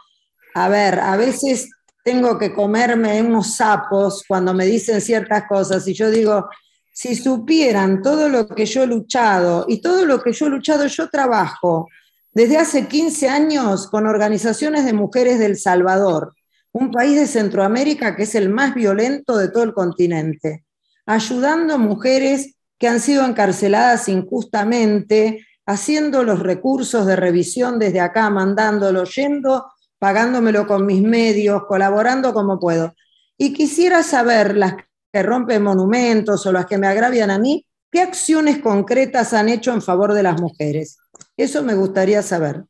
a 0.54 0.68
ver, 0.68 1.00
a 1.00 1.16
veces 1.16 1.68
tengo 2.04 2.38
que 2.38 2.52
comerme 2.52 3.20
unos 3.22 3.56
sapos 3.56 4.24
cuando 4.28 4.54
me 4.54 4.66
dicen 4.66 5.00
ciertas 5.00 5.48
cosas 5.48 5.86
y 5.88 5.94
yo 5.94 6.10
digo, 6.10 6.48
si 6.92 7.16
supieran 7.16 8.02
todo 8.02 8.28
lo 8.28 8.46
que 8.46 8.66
yo 8.66 8.82
he 8.82 8.86
luchado 8.86 9.64
y 9.66 9.80
todo 9.80 10.04
lo 10.04 10.22
que 10.22 10.32
yo 10.32 10.46
he 10.46 10.50
luchado, 10.50 10.86
yo 10.86 11.08
trabajo 11.08 11.88
desde 12.32 12.58
hace 12.58 12.86
15 12.86 13.28
años 13.28 13.88
con 13.88 14.06
organizaciones 14.06 14.84
de 14.84 14.92
mujeres 14.92 15.38
del 15.38 15.56
Salvador, 15.56 16.34
un 16.72 16.90
país 16.90 17.16
de 17.16 17.26
Centroamérica 17.26 18.16
que 18.16 18.22
es 18.22 18.34
el 18.34 18.48
más 18.48 18.74
violento 18.74 19.36
de 19.36 19.48
todo 19.48 19.64
el 19.64 19.74
continente, 19.74 20.64
ayudando 21.06 21.74
a 21.74 21.78
mujeres 21.78 22.56
que 22.78 22.88
han 22.88 23.00
sido 23.00 23.24
encarceladas 23.24 24.08
injustamente, 24.08 25.46
haciendo 25.66 26.24
los 26.24 26.40
recursos 26.40 27.06
de 27.06 27.16
revisión 27.16 27.78
desde 27.78 28.00
acá, 28.00 28.28
mandándolo, 28.30 29.04
yendo, 29.04 29.66
pagándomelo 29.98 30.66
con 30.66 30.84
mis 30.86 31.02
medios, 31.02 31.62
colaborando 31.68 32.34
como 32.34 32.58
puedo. 32.58 32.94
Y 33.38 33.52
quisiera 33.52 34.02
saber 34.02 34.56
las 34.56 34.74
que 35.12 35.22
rompen 35.22 35.62
monumentos 35.62 36.46
o 36.46 36.52
las 36.52 36.66
que 36.66 36.78
me 36.78 36.86
agravian 36.86 37.30
a 37.30 37.38
mí, 37.38 37.66
¿qué 37.90 38.00
acciones 38.00 38.58
concretas 38.58 39.34
han 39.34 39.48
hecho 39.48 39.72
en 39.72 39.82
favor 39.82 40.14
de 40.14 40.22
las 40.22 40.40
mujeres? 40.40 40.98
Eso 41.36 41.62
me 41.62 41.74
gustaría 41.74 42.22
saber. 42.22 42.64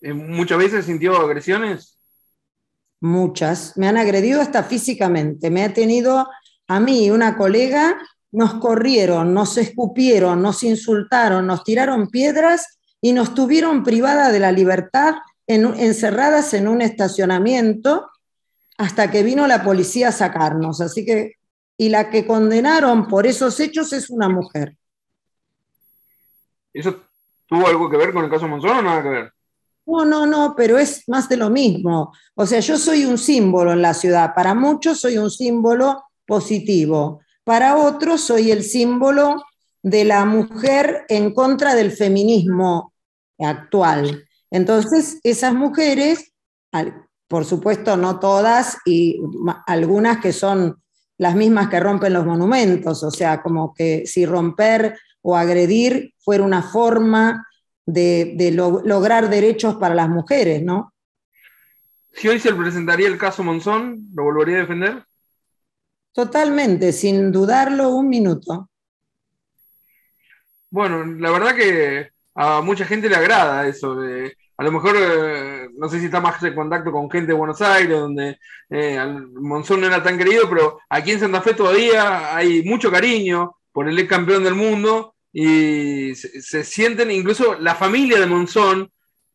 Eh, 0.00 0.12
¿Muchas 0.12 0.58
veces 0.58 0.86
sintió 0.86 1.16
agresiones? 1.16 1.96
Muchas. 3.00 3.76
Me 3.76 3.86
han 3.86 3.96
agredido 3.96 4.40
hasta 4.40 4.64
físicamente. 4.64 5.50
Me 5.50 5.62
ha 5.62 5.72
tenido 5.72 6.26
a 6.66 6.80
mí 6.80 7.10
una 7.10 7.36
colega, 7.36 7.96
nos 8.32 8.54
corrieron, 8.54 9.32
nos 9.32 9.56
escupieron, 9.58 10.42
nos 10.42 10.62
insultaron, 10.64 11.46
nos 11.46 11.62
tiraron 11.62 12.08
piedras 12.08 12.78
y 13.00 13.12
nos 13.12 13.34
tuvieron 13.34 13.84
privada 13.84 14.32
de 14.32 14.40
la 14.40 14.50
libertad 14.50 15.14
encerradas 15.46 16.54
en 16.54 16.66
un 16.66 16.80
estacionamiento 16.80 18.08
hasta 18.78 19.10
que 19.10 19.22
vino 19.22 19.46
la 19.46 19.62
policía 19.62 20.08
a 20.08 20.12
sacarnos. 20.12 20.80
Así 20.80 21.04
que 21.04 21.34
y 21.76 21.88
la 21.88 22.10
que 22.10 22.26
condenaron 22.26 23.08
por 23.08 23.26
esos 23.26 23.58
hechos 23.60 23.92
es 23.92 24.10
una 24.10 24.28
mujer. 24.28 24.76
¿Eso 26.72 27.02
tuvo 27.46 27.66
algo 27.66 27.88
que 27.88 27.96
ver 27.96 28.12
con 28.12 28.24
el 28.24 28.30
caso 28.30 28.48
Monzón 28.48 28.78
o 28.78 28.82
nada 28.82 29.02
que 29.02 29.08
ver? 29.08 29.32
No, 29.86 30.04
no, 30.04 30.26
no, 30.26 30.54
pero 30.56 30.78
es 30.78 31.08
más 31.08 31.28
de 31.28 31.36
lo 31.36 31.50
mismo. 31.50 32.12
O 32.34 32.46
sea, 32.46 32.60
yo 32.60 32.78
soy 32.78 33.04
un 33.04 33.18
símbolo 33.18 33.72
en 33.72 33.82
la 33.82 33.92
ciudad. 33.92 34.34
Para 34.34 34.54
muchos 34.54 35.00
soy 35.00 35.18
un 35.18 35.30
símbolo 35.30 36.04
positivo. 36.26 37.20
Para 37.44 37.76
otros 37.76 38.22
soy 38.22 38.50
el 38.50 38.62
símbolo 38.62 39.44
de 39.82 40.04
la 40.04 40.24
mujer 40.24 41.04
en 41.08 41.34
contra 41.34 41.74
del 41.74 41.92
feminismo 41.92 42.94
actual. 43.38 44.24
Entonces, 44.50 45.20
esas 45.22 45.52
mujeres, 45.52 46.32
por 47.28 47.44
supuesto 47.44 47.96
no 47.96 48.18
todas, 48.18 48.78
y 48.86 49.20
algunas 49.66 50.20
que 50.20 50.32
son 50.32 50.82
las 51.18 51.34
mismas 51.34 51.68
que 51.68 51.80
rompen 51.80 52.12
los 52.12 52.26
monumentos, 52.26 53.02
o 53.02 53.10
sea, 53.10 53.42
como 53.42 53.72
que 53.74 54.06
si 54.06 54.26
romper 54.26 54.98
o 55.22 55.36
agredir 55.36 56.14
fuera 56.18 56.44
una 56.44 56.62
forma 56.62 57.46
de, 57.86 58.52
lograr 58.84 59.28
derechos 59.28 59.76
para 59.76 59.94
las 59.94 60.08
mujeres, 60.08 60.62
¿no? 60.62 60.92
Si 62.12 62.28
hoy 62.28 62.38
se 62.38 62.54
presentaría 62.54 63.08
el 63.08 63.18
caso 63.18 63.42
Monzón, 63.42 64.08
¿lo 64.14 64.24
volvería 64.24 64.56
a 64.56 64.60
defender? 64.60 65.04
Totalmente, 66.12 66.92
sin 66.92 67.32
dudarlo 67.32 67.90
un 67.90 68.08
minuto. 68.08 68.70
Bueno, 70.70 71.04
la 71.04 71.30
verdad 71.30 71.54
que 71.54 72.10
a 72.34 72.60
mucha 72.60 72.84
gente 72.84 73.08
le 73.08 73.16
agrada 73.16 73.66
eso 73.66 73.96
de 73.96 74.36
a 74.56 74.62
lo 74.62 74.72
mejor, 74.72 74.96
eh, 74.96 75.68
no 75.76 75.88
sé 75.88 75.98
si 75.98 76.06
está 76.06 76.20
más 76.20 76.42
en 76.42 76.54
contacto 76.54 76.92
con 76.92 77.10
gente 77.10 77.32
de 77.32 77.38
Buenos 77.38 77.60
Aires, 77.60 77.98
donde 77.98 78.38
eh, 78.70 78.98
Monzón 79.34 79.80
no 79.80 79.86
era 79.88 80.02
tan 80.02 80.16
querido, 80.16 80.48
pero 80.48 80.78
aquí 80.88 81.12
en 81.12 81.20
Santa 81.20 81.42
Fe 81.42 81.54
todavía 81.54 82.36
hay 82.36 82.62
mucho 82.62 82.90
cariño 82.90 83.56
por 83.72 83.88
el 83.88 83.98
ex 83.98 84.08
campeón 84.08 84.44
del 84.44 84.54
mundo 84.54 85.14
y 85.32 86.14
se, 86.14 86.62
sienten 86.62 87.10
incluso 87.10 87.56
la 87.58 87.74
familia 87.74 88.20
de 88.20 88.26
Monzón, 88.26 88.88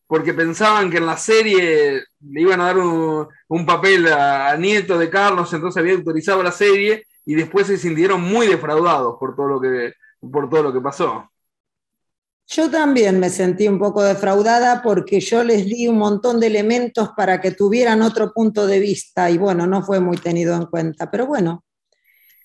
porque 0.07 0.33
pensaban 0.33 0.89
que 0.89 0.97
en 0.97 1.05
la 1.05 1.17
serie 1.17 2.03
le 2.21 2.41
iban 2.41 2.61
a 2.61 2.65
dar 2.67 2.77
un, 2.77 3.65
papel 3.65 4.07
a, 4.07 4.55
Nieto 4.55 4.97
de 4.97 5.09
Carlos, 5.09 5.51
entonces 5.53 5.79
había 5.79 5.95
autorizado 5.95 6.41
la 6.41 6.53
serie 6.53 7.05
y 7.25 7.35
después 7.35 7.67
se 7.67 7.77
sintieron 7.77 8.21
muy 8.21 8.47
defraudados 8.47 9.17
por 9.19 9.35
todo 9.35 9.47
lo 9.49 9.61
que, 9.61 9.93
por 10.31 10.49
todo 10.49 10.63
lo 10.63 10.73
que 10.73 10.81
pasó. 10.81 11.29
Yo 12.51 12.71
también 12.71 13.19
me 13.19 13.29
sentí 13.29 13.67
un 13.67 13.77
poco 13.77 14.01
defraudada 14.01 14.81
porque 14.81 15.19
yo 15.19 15.43
les 15.43 15.65
di 15.65 15.87
un 15.87 15.99
montón 15.99 16.39
de 16.39 16.47
elementos 16.47 17.09
para 17.15 17.39
que 17.39 17.51
tuvieran 17.51 18.01
otro 18.01 18.33
punto 18.33 18.65
de 18.65 18.79
vista 18.79 19.29
y 19.29 19.37
bueno, 19.37 19.67
no 19.67 19.83
fue 19.83 19.99
muy 19.99 20.17
tenido 20.17 20.55
en 20.55 20.65
cuenta, 20.65 21.11
pero 21.11 21.27
bueno, 21.27 21.63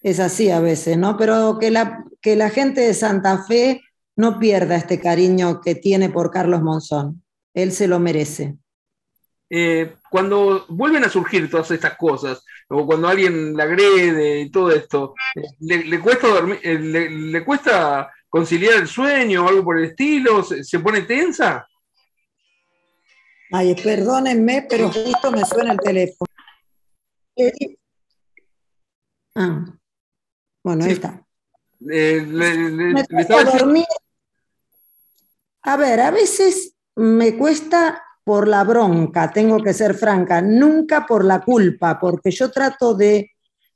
es 0.03 0.21
así 0.21 0.51
a 0.51 0.61
veces, 0.61 0.99
¿no? 0.99 1.17
Pero 1.17 1.57
que 1.59 1.71
la, 1.71 2.05
que 2.21 2.37
la 2.37 2.51
gente 2.51 2.83
de 2.83 2.93
Santa 2.93 3.45
Fe 3.45 3.81
no 4.15 4.39
pierda 4.39 4.77
este 4.77 5.01
cariño 5.01 5.63
que 5.63 5.75
tiene 5.75 6.11
por 6.11 6.31
Carlos 6.31 6.61
Monzón, 6.61 7.23
él 7.55 7.73
se 7.73 7.89
lo 7.89 7.99
merece. 7.99 8.59
Eh, 9.49 9.97
cuando 10.11 10.67
vuelven 10.69 11.05
a 11.05 11.09
surgir 11.09 11.51
todas 11.51 11.71
estas 11.71 11.97
cosas, 11.97 12.45
o 12.69 12.85
cuando 12.85 13.09
alguien 13.09 13.57
le 13.57 13.63
agrede 13.63 14.41
y 14.41 14.51
todo 14.51 14.71
esto, 14.71 15.15
¿le, 15.61 15.99
cuesta 16.01 16.29
dormir, 16.29 16.59
eh, 16.63 16.79
le 16.79 17.43
cuesta 17.43 18.11
conciliar 18.35 18.81
el 18.81 18.89
sueño 18.89 19.45
o 19.45 19.49
algo 19.49 19.63
por 19.63 19.79
el 19.79 19.85
estilo? 19.85 20.43
¿Se, 20.43 20.81
pone 20.81 21.03
tensa? 21.03 21.69
Ay, 23.53 23.77
perdónenme, 23.77 24.67
pero 24.69 24.91
justo 24.91 25.31
me 25.31 25.45
suena 25.45 25.71
el 25.71 25.79
teléfono. 25.79 26.29
Ah, 29.37 29.65
bueno, 30.65 30.85
ahí 30.85 30.91
está. 30.91 31.25
Eh, 31.89 32.23
me 32.23 33.25
dormir. 33.25 33.87
A 35.63 35.77
ver, 35.77 36.01
a 36.01 36.11
veces 36.11 36.75
me 36.97 37.37
cuesta 37.37 38.03
por 38.25 38.49
la 38.49 38.65
bronca, 38.65 39.31
tengo 39.31 39.63
que 39.63 39.73
ser 39.73 39.95
franca, 39.95 40.43
nunca 40.43 41.07
por 41.07 41.25
la 41.25 41.41
culpa, 41.41 42.01
porque 42.01 42.33
yo 42.33 42.51
trato 42.51 42.95
de 42.95 43.31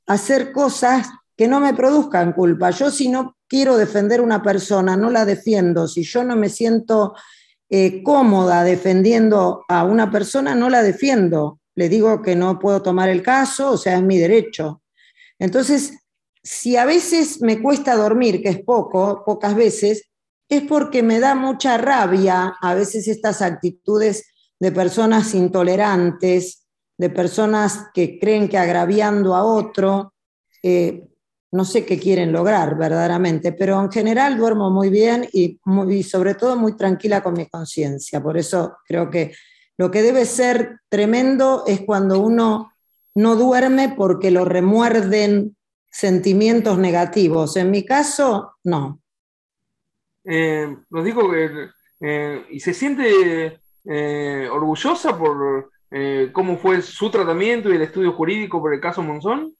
hacer 0.07 0.51
cosas 0.51 1.07
que 1.37 1.47
no 1.47 1.61
me 1.61 1.73
produzcan 1.73 2.33
culpa. 2.33 2.71
Yo 2.71 2.91
si 2.91 3.07
no 3.07 3.38
quiero 3.49 3.75
defender 3.75 4.21
una 4.21 4.41
persona, 4.41 4.95
no 4.95 5.09
la 5.09 5.25
defiendo. 5.25 5.87
Si 5.87 6.03
yo 6.03 6.23
no 6.23 6.35
me 6.35 6.47
siento 6.47 7.15
eh, 7.69 8.01
cómoda 8.03 8.63
defendiendo 8.63 9.65
a 9.67 9.83
una 9.83 10.09
persona, 10.09 10.55
no 10.55 10.69
la 10.69 10.83
defiendo. 10.83 11.59
Le 11.75 11.89
digo 11.89 12.21
que 12.21 12.35
no 12.35 12.59
puedo 12.59 12.81
tomar 12.81 13.09
el 13.09 13.23
caso, 13.23 13.71
o 13.71 13.77
sea, 13.77 13.97
es 13.97 14.03
mi 14.03 14.17
derecho. 14.17 14.81
Entonces, 15.39 15.93
si 16.43 16.77
a 16.77 16.85
veces 16.85 17.41
me 17.41 17.61
cuesta 17.61 17.95
dormir, 17.95 18.41
que 18.41 18.49
es 18.49 18.63
poco, 18.63 19.23
pocas 19.25 19.55
veces, 19.55 20.09
es 20.47 20.63
porque 20.63 21.03
me 21.03 21.19
da 21.19 21.35
mucha 21.35 21.77
rabia 21.77 22.55
a 22.61 22.73
veces 22.73 23.07
estas 23.07 23.41
actitudes 23.41 24.25
de 24.59 24.71
personas 24.71 25.33
intolerantes, 25.33 26.65
de 26.97 27.09
personas 27.09 27.87
que 27.93 28.19
creen 28.19 28.49
que 28.49 28.57
agraviando 28.57 29.35
a 29.35 29.43
otro 29.43 30.13
eh, 30.63 31.07
no 31.51 31.65
sé 31.65 31.85
qué 31.85 31.99
quieren 31.99 32.31
lograr 32.31 32.77
verdaderamente, 32.77 33.51
pero 33.51 33.79
en 33.79 33.91
general 33.91 34.37
duermo 34.37 34.69
muy 34.69 34.89
bien 34.89 35.27
y, 35.33 35.59
sobre 36.03 36.35
todo 36.35 36.55
muy 36.55 36.75
tranquila 36.75 37.21
con 37.23 37.33
mi 37.33 37.47
conciencia. 37.47 38.21
Por 38.21 38.37
eso 38.37 38.77
creo 38.87 39.09
que 39.09 39.33
lo 39.77 39.89
que 39.89 40.01
debe 40.01 40.25
ser 40.25 40.79
tremendo 40.89 41.63
es 41.65 41.81
cuando 41.81 42.19
uno 42.19 42.71
no 43.15 43.35
duerme 43.35 43.93
porque 43.97 44.29
lo 44.29 44.45
remuerden 44.45 45.55
sentimientos 45.89 46.77
negativos. 46.77 47.57
En 47.57 47.71
mi 47.71 47.83
caso, 47.83 48.53
no. 48.63 49.01
Eh, 50.23 50.77
nos 50.89 51.03
dijo 51.03 51.31
que 51.31 51.69
eh, 52.01 52.45
y 52.51 52.59
se 52.59 52.73
siente 52.73 53.59
eh, 53.85 54.49
orgullosa 54.51 55.17
por 55.17 55.71
cómo 56.33 56.55
fue 56.59 56.83
su 56.83 57.09
tratamiento 57.09 57.71
y 57.71 57.75
el 57.75 57.81
estudio 57.81 58.13
jurídico 58.13 58.61
por 58.61 58.75
el 58.75 58.79
caso 58.79 59.01
Monzón. 59.01 59.55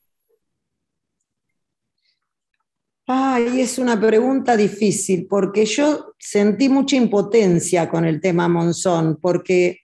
Ay, 3.11 3.59
es 3.61 3.79
una 3.79 3.99
pregunta 3.99 4.55
difícil, 4.55 5.25
porque 5.27 5.65
yo 5.65 6.13
sentí 6.19 6.69
mucha 6.69 6.95
impotencia 6.95 7.89
con 7.89 8.05
el 8.05 8.21
tema 8.21 8.47
Monzón, 8.47 9.17
porque, 9.19 9.79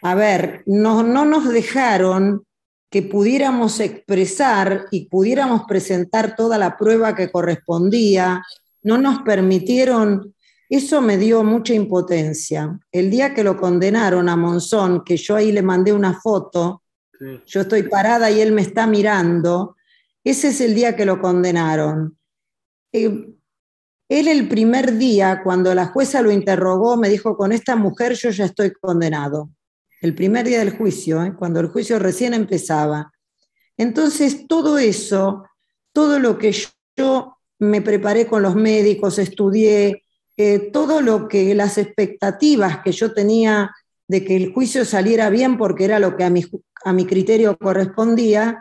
a 0.00 0.14
ver, 0.14 0.62
no, 0.64 1.02
no 1.02 1.26
nos 1.26 1.46
dejaron 1.50 2.46
que 2.88 3.02
pudiéramos 3.02 3.78
expresar 3.78 4.86
y 4.90 5.06
pudiéramos 5.10 5.64
presentar 5.68 6.34
toda 6.34 6.56
la 6.56 6.78
prueba 6.78 7.14
que 7.14 7.30
correspondía, 7.30 8.42
no 8.84 8.96
nos 8.96 9.20
permitieron, 9.20 10.34
eso 10.70 11.02
me 11.02 11.18
dio 11.18 11.44
mucha 11.44 11.74
impotencia. 11.74 12.80
El 12.90 13.10
día 13.10 13.34
que 13.34 13.44
lo 13.44 13.58
condenaron 13.58 14.30
a 14.30 14.36
Monzón, 14.36 15.04
que 15.04 15.18
yo 15.18 15.36
ahí 15.36 15.52
le 15.52 15.60
mandé 15.60 15.92
una 15.92 16.18
foto, 16.18 16.84
yo 17.44 17.60
estoy 17.60 17.82
parada 17.82 18.30
y 18.30 18.40
él 18.40 18.52
me 18.52 18.62
está 18.62 18.86
mirando, 18.86 19.76
ese 20.24 20.48
es 20.48 20.60
el 20.60 20.74
día 20.74 20.96
que 20.96 21.04
lo 21.04 21.20
condenaron. 21.20 22.18
Eh, 22.92 23.28
él 24.08 24.28
el 24.28 24.48
primer 24.48 24.96
día, 24.96 25.42
cuando 25.42 25.74
la 25.74 25.86
jueza 25.86 26.22
lo 26.22 26.30
interrogó, 26.30 26.96
me 26.96 27.08
dijo, 27.08 27.36
con 27.36 27.52
esta 27.52 27.76
mujer 27.76 28.14
yo 28.14 28.30
ya 28.30 28.46
estoy 28.46 28.72
condenado. 28.72 29.50
El 30.00 30.14
primer 30.14 30.46
día 30.46 30.58
del 30.58 30.76
juicio, 30.76 31.22
¿eh? 31.22 31.34
cuando 31.38 31.60
el 31.60 31.68
juicio 31.68 31.98
recién 31.98 32.34
empezaba. 32.34 33.12
Entonces, 33.76 34.46
todo 34.46 34.78
eso, 34.78 35.44
todo 35.92 36.18
lo 36.18 36.38
que 36.38 36.54
yo 36.96 37.36
me 37.58 37.80
preparé 37.80 38.26
con 38.26 38.42
los 38.42 38.54
médicos, 38.54 39.18
estudié, 39.18 40.04
eh, 40.36 40.70
todo 40.72 41.00
lo 41.00 41.28
que 41.28 41.54
las 41.54 41.78
expectativas 41.78 42.78
que 42.82 42.92
yo 42.92 43.12
tenía 43.12 43.70
de 44.06 44.24
que 44.24 44.36
el 44.36 44.52
juicio 44.52 44.84
saliera 44.84 45.30
bien 45.30 45.56
porque 45.56 45.84
era 45.84 45.98
lo 45.98 46.16
que 46.16 46.24
a 46.24 46.30
mi, 46.30 46.44
a 46.84 46.92
mi 46.92 47.06
criterio 47.06 47.56
correspondía, 47.56 48.58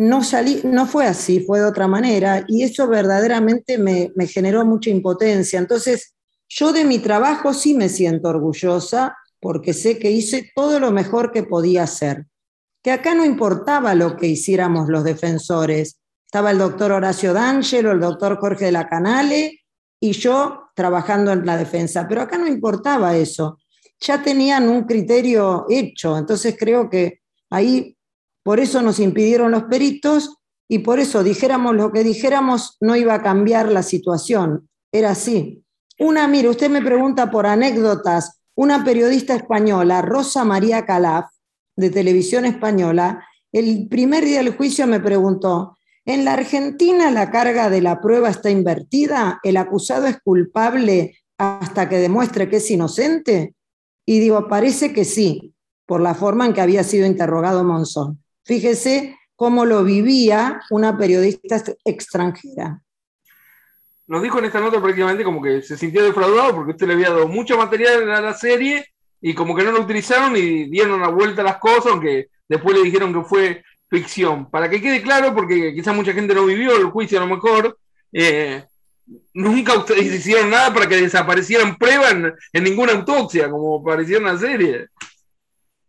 no, 0.00 0.24
salí, 0.24 0.62
no 0.64 0.86
fue 0.86 1.06
así, 1.06 1.40
fue 1.40 1.58
de 1.58 1.66
otra 1.66 1.86
manera, 1.86 2.42
y 2.48 2.62
eso 2.62 2.88
verdaderamente 2.88 3.76
me, 3.76 4.10
me 4.16 4.26
generó 4.26 4.64
mucha 4.64 4.88
impotencia. 4.88 5.58
Entonces, 5.58 6.14
yo 6.48 6.72
de 6.72 6.86
mi 6.86 7.00
trabajo 7.00 7.52
sí 7.52 7.74
me 7.74 7.90
siento 7.90 8.30
orgullosa 8.30 9.14
porque 9.40 9.74
sé 9.74 9.98
que 9.98 10.10
hice 10.10 10.50
todo 10.54 10.80
lo 10.80 10.90
mejor 10.90 11.32
que 11.32 11.42
podía 11.42 11.82
hacer. 11.82 12.24
Que 12.82 12.92
acá 12.92 13.14
no 13.14 13.26
importaba 13.26 13.94
lo 13.94 14.16
que 14.16 14.26
hiciéramos 14.26 14.88
los 14.88 15.04
defensores. 15.04 15.98
Estaba 16.24 16.50
el 16.50 16.58
doctor 16.58 16.92
Horacio 16.92 17.34
D'Angelo, 17.34 17.92
el 17.92 18.00
doctor 18.00 18.38
Jorge 18.38 18.66
de 18.66 18.72
la 18.72 18.88
Canale 18.88 19.60
y 20.00 20.12
yo 20.12 20.70
trabajando 20.74 21.32
en 21.32 21.44
la 21.44 21.58
defensa, 21.58 22.08
pero 22.08 22.22
acá 22.22 22.38
no 22.38 22.46
importaba 22.46 23.18
eso. 23.18 23.58
Ya 24.00 24.22
tenían 24.22 24.66
un 24.70 24.84
criterio 24.84 25.66
hecho, 25.68 26.16
entonces 26.16 26.56
creo 26.58 26.88
que 26.88 27.20
ahí 27.50 27.98
por 28.42 28.60
eso 28.60 28.82
nos 28.82 28.98
impidieron 28.98 29.50
los 29.50 29.64
peritos 29.64 30.38
y 30.68 30.80
por 30.80 31.00
eso 31.00 31.22
dijéramos 31.22 31.74
lo 31.74 31.92
que 31.92 32.04
dijéramos 32.04 32.76
no 32.80 32.96
iba 32.96 33.14
a 33.14 33.22
cambiar 33.22 33.70
la 33.70 33.82
situación. 33.82 34.68
Era 34.92 35.10
así. 35.10 35.64
Una, 35.98 36.26
mire, 36.28 36.48
usted 36.48 36.70
me 36.70 36.80
pregunta 36.80 37.30
por 37.30 37.46
anécdotas. 37.46 38.40
Una 38.54 38.84
periodista 38.84 39.34
española, 39.34 40.02
Rosa 40.02 40.44
María 40.44 40.86
Calaf, 40.86 41.26
de 41.76 41.90
Televisión 41.90 42.44
Española, 42.44 43.24
el 43.52 43.88
primer 43.88 44.24
día 44.24 44.42
del 44.42 44.56
juicio 44.56 44.86
me 44.86 45.00
preguntó, 45.00 45.76
¿en 46.04 46.24
la 46.24 46.34
Argentina 46.34 47.10
la 47.10 47.30
carga 47.30 47.68
de 47.68 47.80
la 47.80 48.00
prueba 48.00 48.30
está 48.30 48.50
invertida? 48.50 49.40
¿El 49.42 49.56
acusado 49.56 50.06
es 50.06 50.20
culpable 50.22 51.16
hasta 51.36 51.88
que 51.88 51.96
demuestre 51.96 52.48
que 52.48 52.56
es 52.56 52.70
inocente? 52.70 53.54
Y 54.06 54.20
digo, 54.20 54.46
parece 54.48 54.92
que 54.92 55.04
sí, 55.04 55.54
por 55.86 56.00
la 56.00 56.14
forma 56.14 56.46
en 56.46 56.52
que 56.52 56.60
había 56.60 56.84
sido 56.84 57.06
interrogado 57.06 57.64
Monzón. 57.64 58.22
Fíjese 58.50 59.16
cómo 59.36 59.64
lo 59.64 59.84
vivía 59.84 60.60
una 60.70 60.98
periodista 60.98 61.62
extranjera. 61.84 62.82
Nos 64.08 64.22
dijo 64.24 64.40
en 64.40 64.46
esta 64.46 64.58
nota 64.58 64.82
prácticamente 64.82 65.22
como 65.22 65.40
que 65.40 65.62
se 65.62 65.76
sintió 65.76 66.02
defraudado 66.02 66.56
porque 66.56 66.72
usted 66.72 66.88
le 66.88 66.94
había 66.94 67.10
dado 67.10 67.28
mucho 67.28 67.56
material 67.56 68.10
a 68.10 68.20
la 68.20 68.34
serie 68.34 68.84
y 69.20 69.34
como 69.34 69.54
que 69.54 69.62
no 69.62 69.70
lo 69.70 69.82
utilizaron 69.82 70.36
y 70.36 70.68
dieron 70.68 71.00
la 71.00 71.06
vuelta 71.06 71.42
a 71.42 71.44
las 71.44 71.58
cosas, 71.58 71.92
aunque 71.92 72.30
después 72.48 72.76
le 72.76 72.82
dijeron 72.82 73.14
que 73.14 73.22
fue 73.22 73.62
ficción. 73.88 74.50
Para 74.50 74.68
que 74.68 74.80
quede 74.80 75.00
claro, 75.00 75.32
porque 75.32 75.72
quizás 75.72 75.94
mucha 75.94 76.12
gente 76.12 76.34
no 76.34 76.44
vivió 76.44 76.76
el 76.76 76.86
juicio 76.86 77.18
a 77.18 77.24
lo 77.24 77.32
mejor, 77.32 77.78
eh, 78.12 78.64
nunca 79.32 79.78
ustedes 79.78 80.12
hicieron 80.12 80.50
nada 80.50 80.74
para 80.74 80.88
que 80.88 80.96
desaparecieran 80.96 81.76
pruebas 81.76 82.16
en, 82.52 82.64
ninguna 82.64 82.94
autopsia, 82.94 83.48
como 83.48 83.80
parecía 83.80 84.16
en 84.16 84.24
la 84.24 84.36
serie. 84.36 84.88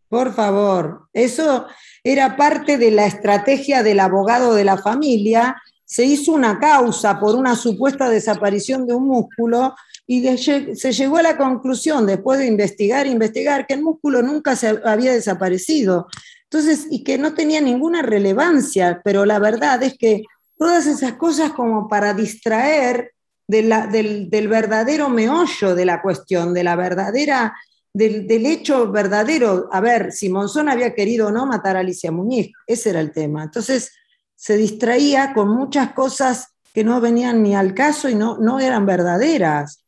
Por 0.08 0.32
favor, 0.32 1.08
eso 1.12 1.66
era 2.04 2.36
parte 2.36 2.78
de 2.78 2.92
la 2.92 3.06
estrategia 3.06 3.84
del 3.84 4.00
abogado 4.00 4.54
de 4.56 4.64
la 4.64 4.78
familia. 4.78 5.62
Se 5.86 6.06
hizo 6.06 6.34
una 6.34 6.60
causa 6.60 7.20
por 7.20 7.36
una 7.36 7.56
supuesta 7.56 8.10
desaparición 8.10 8.88
de 8.88 8.94
un 8.94 9.08
músculo 9.08 9.76
y 10.08 10.38
se 10.38 10.92
llegó 10.92 11.18
a 11.18 11.24
la 11.24 11.38
conclusión, 11.38 12.06
después 12.06 12.40
de 12.40 12.48
investigar, 12.48 13.08
investigar, 13.08 13.66
que 13.66 13.76
el 13.76 13.84
músculo 13.84 14.22
nunca 14.22 14.56
se 14.56 14.80
había 14.84 15.14
desaparecido. 15.14 16.08
Entonces, 16.44 16.88
y 16.90 17.04
que 17.04 17.18
no 17.18 17.34
tenía 17.34 17.62
ninguna 17.62 18.02
relevancia, 18.02 19.02
pero 19.06 19.26
la 19.26 19.40
verdad 19.40 19.82
es 19.84 19.98
que 19.98 20.24
todas 20.58 20.86
esas 20.86 21.14
cosas 21.14 21.54
como 21.54 21.88
para 21.88 22.14
distraer 22.14 23.14
del, 23.48 24.30
del, 24.30 24.48
verdadero 24.48 25.10
meollo 25.10 25.76
de 25.76 25.86
la 25.86 26.02
cuestión, 26.02 26.54
de 26.54 26.64
la 26.64 26.76
verdadera, 26.76 27.54
del, 27.94 28.28
del, 28.28 28.46
hecho 28.46 28.92
verdadero. 28.92 29.70
A 29.72 29.82
ver, 29.82 30.12
si 30.12 30.30
Monzón 30.30 30.70
había 30.70 30.94
querido 30.94 31.28
o 31.28 31.32
no 31.32 31.46
matar 31.46 31.78
a 31.78 31.82
Alicia 31.82 32.12
Muñiz, 32.12 32.52
ese 32.68 32.92
era 32.92 33.00
el 33.00 33.12
tema. 33.12 33.44
Entonces, 33.44 33.92
se 34.36 34.58
distraía 34.58 35.34
con 35.34 35.50
muchas 35.50 35.94
cosas 35.94 36.56
que 36.74 36.84
no 36.84 37.02
venían 37.02 37.44
ni 37.44 37.56
al 37.56 37.74
caso 37.74 38.10
y 38.10 38.16
no, 38.16 38.38
no 38.38 38.60
eran 38.60 38.86
verdaderas. 38.86 39.86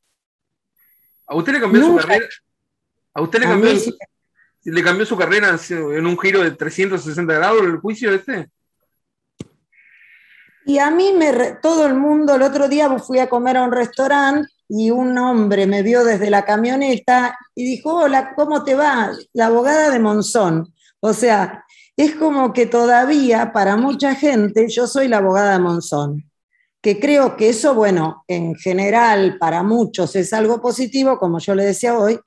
¿A 1.26 1.36
usted 1.36 1.54
le 1.54 1.62
cambió 1.62 1.86
su 1.86 1.95
carrera? 1.95 2.28
¿A 3.14 3.22
usted 3.22 3.39
le 3.39 3.45
cambió, 3.45 3.72
le 4.64 4.84
cambió 4.84 5.06
su 5.06 5.18
carrera 5.18 5.58
en 5.70 6.06
un 6.06 6.20
giro 6.20 6.43
de 6.43 6.51
360 6.51 7.34
grados 7.34 7.64
el 7.64 7.78
juicio 7.78 8.14
este? 8.14 8.49
Y 10.66 10.78
a 10.78 10.89
mí 10.91 11.14
me 11.14 11.58
todo 11.62 11.86
el 11.86 11.95
mundo, 11.95 12.36
el 12.36 12.41
otro 12.41 12.70
día 12.70 12.89
fui 12.99 13.20
a 13.20 13.28
comer 13.28 13.58
a 13.58 13.64
un 13.64 13.72
restaurante 13.72 14.53
y 14.68 14.91
un 14.91 15.18
hombre 15.18 15.68
me 15.68 15.82
vio 15.84 16.03
desde 16.03 16.30
la 16.30 16.45
camioneta 16.45 17.38
y 17.55 17.64
dijo, 17.66 17.93
hola, 17.95 18.34
¿cómo 18.36 18.64
te 18.64 18.76
va? 18.76 19.11
La 19.34 19.47
abogada 19.47 19.89
de 19.89 19.99
Monzón. 19.99 20.74
O 20.99 21.14
sea, 21.14 21.66
es 21.97 22.16
como 22.16 22.53
que 22.53 22.66
todavía 22.66 23.51
para 23.53 23.76
mucha 23.76 24.16
gente 24.16 24.68
yo 24.70 24.88
soy 24.88 25.07
la 25.07 25.18
abogada 25.18 25.53
de 25.53 25.59
Monzón 25.59 26.24
que 26.84 26.99
creo 26.99 27.38
que 27.38 27.47
eso, 27.47 27.74
bueno, 27.74 28.26
en 28.28 28.55
general 28.55 29.38
para 29.39 29.64
muchos 29.64 30.18
es 30.18 30.34
algo 30.34 30.61
positivo, 30.61 31.18
como 31.18 31.39
yo 31.39 31.55
le 31.55 31.64
decía 31.64 31.97
hoy, 31.97 32.20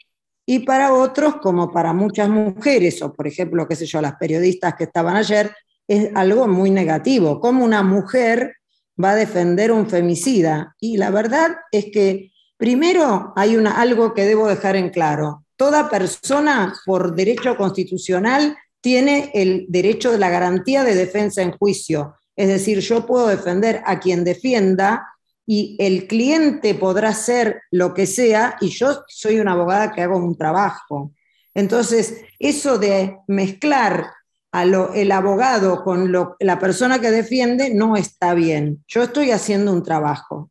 y 0.46 0.60
para 0.60 0.94
otros, 0.94 1.36
como 1.42 1.70
para 1.70 1.92
muchas 1.92 2.30
mujeres, 2.30 3.02
o 3.02 3.12
por 3.12 3.26
ejemplo, 3.26 3.68
qué 3.68 3.76
sé 3.76 3.84
yo, 3.84 4.00
las 4.00 4.14
periodistas 4.14 4.74
que 4.74 4.84
estaban 4.84 5.14
ayer, 5.14 5.54
es 5.86 6.08
algo 6.14 6.48
muy 6.48 6.70
negativo. 6.70 7.38
¿Cómo 7.38 7.66
una 7.66 7.82
mujer 7.82 8.54
va 9.02 9.12
a 9.12 9.16
defender 9.16 9.72
un 9.72 9.88
femicida? 9.88 10.74
Y 10.80 10.96
la 10.96 11.10
verdad 11.10 11.56
es 11.72 11.86
que 11.92 12.32
primero 12.56 13.32
hay 13.36 13.56
una, 13.56 13.80
algo 13.80 14.14
que 14.14 14.24
debo 14.24 14.48
dejar 14.48 14.76
en 14.76 14.90
claro. 14.90 15.44
Toda 15.56 15.88
persona, 15.88 16.74
por 16.84 17.14
derecho 17.14 17.56
constitucional, 17.56 18.56
tiene 18.80 19.30
el 19.34 19.66
derecho 19.68 20.12
de 20.12 20.18
la 20.18 20.30
garantía 20.30 20.84
de 20.84 20.94
defensa 20.94 21.42
en 21.42 21.52
juicio. 21.52 22.14
Es 22.36 22.48
decir, 22.48 22.80
yo 22.80 23.06
puedo 23.06 23.26
defender 23.28 23.82
a 23.86 23.98
quien 23.98 24.22
defienda 24.22 25.08
y 25.46 25.76
el 25.78 26.06
cliente 26.06 26.74
podrá 26.74 27.14
ser 27.14 27.62
lo 27.70 27.94
que 27.94 28.06
sea 28.06 28.56
y 28.60 28.68
yo 28.68 29.04
soy 29.08 29.38
una 29.40 29.52
abogada 29.52 29.92
que 29.92 30.02
hago 30.02 30.18
un 30.18 30.36
trabajo. 30.36 31.12
Entonces, 31.54 32.20
eso 32.38 32.78
de 32.78 33.16
mezclar 33.28 34.10
a 34.56 34.62
el 34.94 35.12
abogado 35.12 35.84
con 35.84 36.10
la 36.40 36.58
persona 36.58 36.98
que 36.98 37.10
defiende 37.10 37.74
no 37.74 37.96
está 37.96 38.32
bien. 38.32 38.82
Yo 38.88 39.02
estoy 39.02 39.30
haciendo 39.30 39.70
un 39.70 39.82
trabajo. 39.82 40.50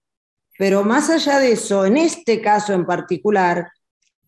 Pero 0.60 0.84
más 0.84 1.10
allá 1.10 1.40
de 1.40 1.54
eso, 1.54 1.86
en 1.86 1.98
este 1.98 2.40
caso 2.40 2.74
en 2.74 2.86
particular, 2.86 3.68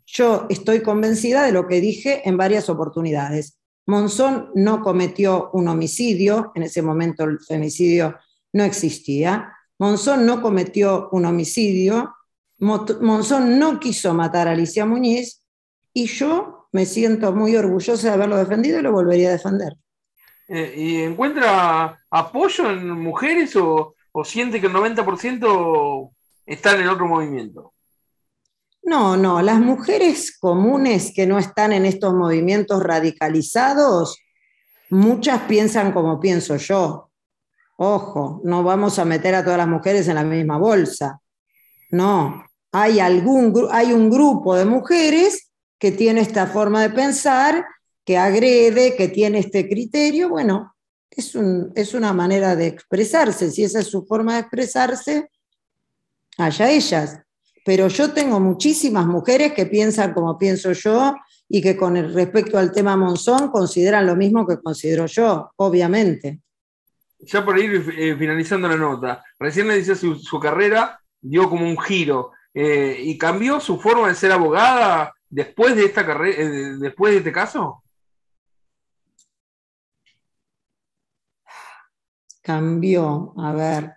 yo 0.07 0.47
estoy 0.49 0.81
convencida 0.81 1.43
de 1.43 1.51
lo 1.51 1.67
que 1.67 1.79
dije 1.79 2.27
en 2.27 2.37
varias 2.37 2.69
oportunidades. 2.69 3.59
Monzón 3.85 4.49
no 4.55 4.81
cometió 4.81 5.51
un 5.53 5.67
homicidio, 5.67 6.51
en 6.55 6.63
ese 6.63 6.81
momento 6.81 7.23
el 7.23 7.39
femicidio 7.39 8.17
no 8.53 8.63
existía. 8.63 9.53
Monzón 9.77 10.25
no 10.25 10.41
cometió 10.41 11.07
un 11.11 11.25
homicidio, 11.25 12.15
Monzón 12.59 13.59
no 13.59 13.79
quiso 13.79 14.13
matar 14.15 14.47
a 14.47 14.51
Alicia 14.51 14.87
Muñiz 14.87 15.43
y 15.93 16.07
yo 16.07 16.66
me 16.77 16.85
siento 16.85 17.33
muy 17.33 17.55
orgullosa 17.55 18.07
de 18.07 18.13
haberlo 18.13 18.37
defendido 18.37 18.77
y 18.77 18.83
lo 18.83 18.91
volvería 18.91 19.29
a 19.29 19.31
defender. 19.31 19.73
Eh, 20.47 20.75
¿Y 20.77 21.01
encuentra 21.01 21.97
apoyo 22.11 22.69
en 22.69 22.91
mujeres 22.91 23.55
o, 23.55 23.95
o 24.11 24.23
siente 24.23 24.61
que 24.61 24.67
el 24.67 24.73
90% 24.73 26.11
están 26.45 26.79
en 26.79 26.87
otro 26.87 27.07
movimiento? 27.07 27.73
No, 28.83 29.17
no, 29.17 29.41
las 29.41 29.59
mujeres 29.59 30.37
comunes 30.37 31.11
que 31.15 31.25
no 31.25 31.39
están 31.39 31.73
en 31.73 31.87
estos 31.87 32.13
movimientos 32.13 32.83
radicalizados, 32.83 34.19
muchas 34.91 35.41
piensan 35.47 35.91
como 35.91 36.19
pienso 36.19 36.57
yo. 36.57 37.09
Ojo, 37.77 38.39
no 38.43 38.61
vamos 38.61 38.99
a 38.99 39.05
meter 39.05 39.33
a 39.33 39.43
todas 39.43 39.57
las 39.57 39.67
mujeres 39.67 40.07
en 40.07 40.15
la 40.15 40.23
misma 40.23 40.59
bolsa. 40.59 41.19
No, 41.89 42.45
hay, 42.71 42.99
algún, 42.99 43.67
hay 43.71 43.93
un 43.93 44.11
grupo 44.11 44.55
de 44.55 44.65
mujeres 44.65 45.46
que 45.79 45.91
tiene 45.91 46.21
esta 46.21 46.47
forma 46.47 46.81
de 46.81 46.89
pensar, 46.89 47.65
que 48.05 48.17
agrede, 48.17 48.95
que 48.95 49.07
tiene 49.09 49.39
este 49.39 49.67
criterio. 49.67 50.29
Bueno, 50.29 50.75
es, 51.09 51.33
es 51.75 51.93
una 51.93 52.13
manera 52.13 52.55
de 52.55 52.67
expresarse. 52.67 53.51
Si 53.51 53.63
esa 53.63 53.79
es 53.79 53.87
su 53.87 54.05
forma 54.05 54.35
de 54.35 54.39
expresarse, 54.41 55.29
allá 56.37 56.71
ellas 56.71 57.19
pero 57.67 57.89
yo 57.89 58.13
tengo 58.13 58.39
muchísimas 58.39 59.05
mujeres 59.05 59.51
que 59.51 59.65
piensan 59.65 60.13
como 60.13 60.37
pienso 60.37 60.71
yo 60.71 61.13
y 61.49 61.61
que 61.61 61.75
con 61.75 61.97
respecto 62.13 62.57
al 62.57 62.71
tema 62.71 62.95
Monzón 62.95 63.49
consideran 63.51 64.05
lo 64.05 64.15
mismo 64.15 64.47
que 64.47 64.61
considero 64.61 65.05
yo, 65.05 65.51
obviamente. 65.57 66.39
Ya 67.19 67.43
por 67.43 67.59
ir 67.59 67.93
eh, 67.97 68.15
finalizando 68.17 68.69
la 68.69 68.77
nota, 68.77 69.21
recién 69.37 69.67
le 69.67 69.75
dice 69.75 69.97
su, 69.97 70.39
carrera 70.39 70.97
dio 71.19 71.49
como 71.49 71.65
un 71.65 71.77
giro 71.77 72.31
eh, 72.53 73.01
y 73.03 73.17
cambió 73.17 73.59
su 73.59 73.77
forma 73.77 74.07
de 74.07 74.15
ser 74.15 74.31
abogada 74.31 75.13
después 75.29 75.75
de 75.75 75.85
esta 75.85 76.05
carrera, 76.05 76.41
eh, 76.41 76.77
después 76.79 77.13
de 77.13 77.17
este 77.19 77.31
caso. 77.31 77.83
Cambió, 82.41 83.33
a 83.37 83.51
ver, 83.53 83.93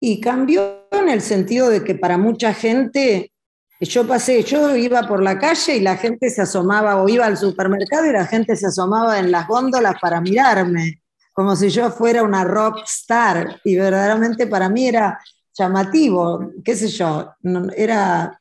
y 0.00 0.20
cambió 0.20 0.88
en 0.90 1.08
el 1.08 1.22
sentido 1.22 1.70
de 1.70 1.84
que 1.84 1.94
para 1.94 2.18
mucha 2.18 2.52
gente 2.52 3.32
yo 3.80 4.06
pasé, 4.06 4.42
yo 4.42 4.76
iba 4.76 5.06
por 5.06 5.22
la 5.22 5.38
calle 5.38 5.76
y 5.76 5.80
la 5.80 5.96
gente 5.96 6.30
se 6.30 6.42
asomaba, 6.42 7.02
o 7.02 7.08
iba 7.08 7.26
al 7.26 7.36
supermercado 7.36 8.06
y 8.06 8.12
la 8.12 8.26
gente 8.26 8.56
se 8.56 8.66
asomaba 8.66 9.18
en 9.18 9.30
las 9.30 9.46
góndolas 9.46 9.96
para 10.00 10.20
mirarme, 10.20 11.02
como 11.32 11.56
si 11.56 11.68
yo 11.70 11.90
fuera 11.90 12.22
una 12.22 12.44
rock 12.44 12.82
star. 12.84 13.60
Y 13.64 13.76
verdaderamente 13.76 14.46
para 14.46 14.68
mí 14.68 14.88
era 14.88 15.18
llamativo, 15.56 16.52
qué 16.64 16.76
sé 16.76 16.88
yo, 16.88 17.34
era, 17.76 18.40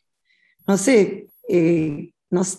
no 0.67 0.77
sé, 0.77 1.27
eh, 1.47 2.12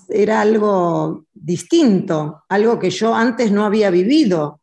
era 0.08 0.40
algo 0.40 1.24
distinto, 1.32 2.44
algo 2.48 2.78
que 2.78 2.90
yo 2.90 3.14
antes 3.14 3.50
no 3.50 3.64
había 3.64 3.90
vivido. 3.90 4.60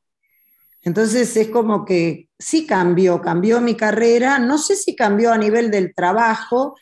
Entonces 0.84 1.36
es 1.38 1.50
como 1.50 1.86
que 1.86 2.30
sí 2.40 2.66
cambió, 2.66 3.22
cambió 3.22 3.62
mi 3.62 3.76
carrera, 3.76 4.40
no 4.40 4.58
sé 4.58 4.76
si 4.76 4.96
cambió 4.96 5.32
a 5.32 5.38
nivel 5.38 5.70
del 5.70 5.94
trabajo, 5.94 6.76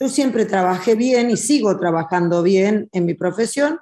yo 0.00 0.08
siempre 0.08 0.44
trabajé 0.44 0.96
bien 0.96 1.30
y 1.30 1.36
sigo 1.36 1.78
trabajando 1.78 2.42
bien 2.42 2.88
en 2.92 3.06
mi 3.06 3.14
profesión, 3.14 3.78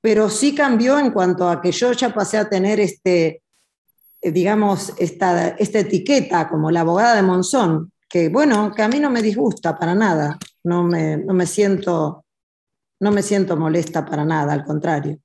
pero 0.00 0.30
sí 0.30 0.54
cambió 0.54 0.98
en 0.98 1.10
cuanto 1.10 1.48
a 1.48 1.60
que 1.60 1.72
yo 1.72 1.92
ya 1.92 2.14
pasé 2.14 2.38
a 2.38 2.48
tener 2.48 2.78
este, 2.78 3.42
eh, 4.20 4.30
digamos, 4.30 4.92
esta, 4.98 5.48
esta 5.48 5.80
etiqueta 5.80 6.48
como 6.48 6.70
la 6.70 6.80
abogada 6.80 7.16
de 7.16 7.22
Monzón, 7.22 7.92
que 8.08 8.28
bueno, 8.28 8.72
que 8.74 8.82
a 8.82 8.88
mí 8.88 9.00
no 9.00 9.10
me 9.10 9.22
disgusta 9.22 9.76
para 9.76 9.94
nada, 9.94 10.38
no 10.62 10.84
me, 10.84 11.16
no 11.16 11.34
me 11.34 11.46
siento, 11.46 12.24
no 13.00 13.12
me 13.12 13.22
siento 13.22 13.56
molesta 13.56 14.04
para 14.04 14.24
nada, 14.24 14.52
al 14.52 14.64
contrario. 14.64 15.18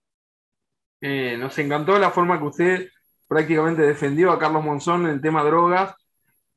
Eh, 1.00 1.36
nos 1.38 1.58
encantó 1.58 1.98
la 1.98 2.12
forma 2.12 2.38
que 2.38 2.46
usted 2.46 2.88
prácticamente 3.28 3.82
defendió 3.82 4.32
a 4.32 4.40
Carlos 4.40 4.64
Monzón 4.64 5.06
en 5.06 5.14
el 5.14 5.22
tema 5.22 5.44
drogas 5.44 5.96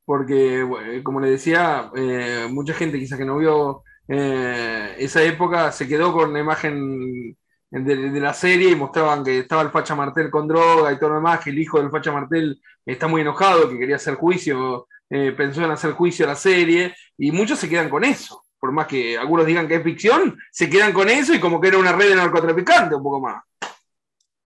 porque, 0.05 1.01
como 1.03 1.19
le 1.19 1.31
decía, 1.31 1.89
eh, 1.95 2.47
mucha 2.51 2.73
gente 2.73 2.99
quizás 2.99 3.17
que 3.17 3.25
no 3.25 3.37
vio 3.37 3.83
eh, 4.07 4.95
esa 4.99 5.23
época 5.23 5.71
se 5.71 5.87
quedó 5.87 6.13
con 6.13 6.31
la 6.31 6.39
imagen 6.39 7.35
de, 7.71 7.95
la 8.19 8.33
serie 8.33 8.69
y 8.69 8.75
mostraban 8.75 9.23
que 9.23 9.39
estaba 9.39 9.63
el 9.63 9.71
Facha 9.71 9.95
Martel 9.95 10.29
con 10.29 10.47
droga 10.47 10.93
y 10.93 10.99
todo 10.99 11.09
lo 11.09 11.15
demás, 11.15 11.43
que 11.43 11.49
el 11.49 11.59
hijo 11.59 11.79
del 11.79 11.89
Facha 11.89 12.11
Martel 12.11 12.61
está 12.85 13.07
muy 13.07 13.21
enojado, 13.21 13.67
que 13.67 13.79
quería 13.79 13.95
hacer 13.95 14.15
juicio, 14.15 14.87
eh, 15.09 15.33
pensó 15.35 15.63
en 15.63 15.71
hacer 15.71 15.93
juicio 15.93 16.25
a 16.25 16.29
la 16.29 16.35
serie, 16.35 16.95
y 17.17 17.31
muchos 17.31 17.59
se 17.59 17.67
quedan 17.67 17.89
con 17.89 18.03
eso. 18.03 18.44
Por 18.65 18.73
más 18.73 18.87
que 18.87 19.15
algunos 19.15 19.45
digan 19.45 19.67
que 19.67 19.75
es 19.75 19.83
ficción, 19.83 20.39
se 20.51 20.67
quedan 20.67 20.91
con 20.91 21.07
eso 21.07 21.35
y 21.35 21.39
como 21.39 21.61
que 21.61 21.67
era 21.67 21.77
una 21.77 21.91
red 21.91 22.09
de 22.09 22.15
narcotraficantes 22.15 22.97
un 22.97 23.03
poco 23.03 23.19
más. 23.19 23.43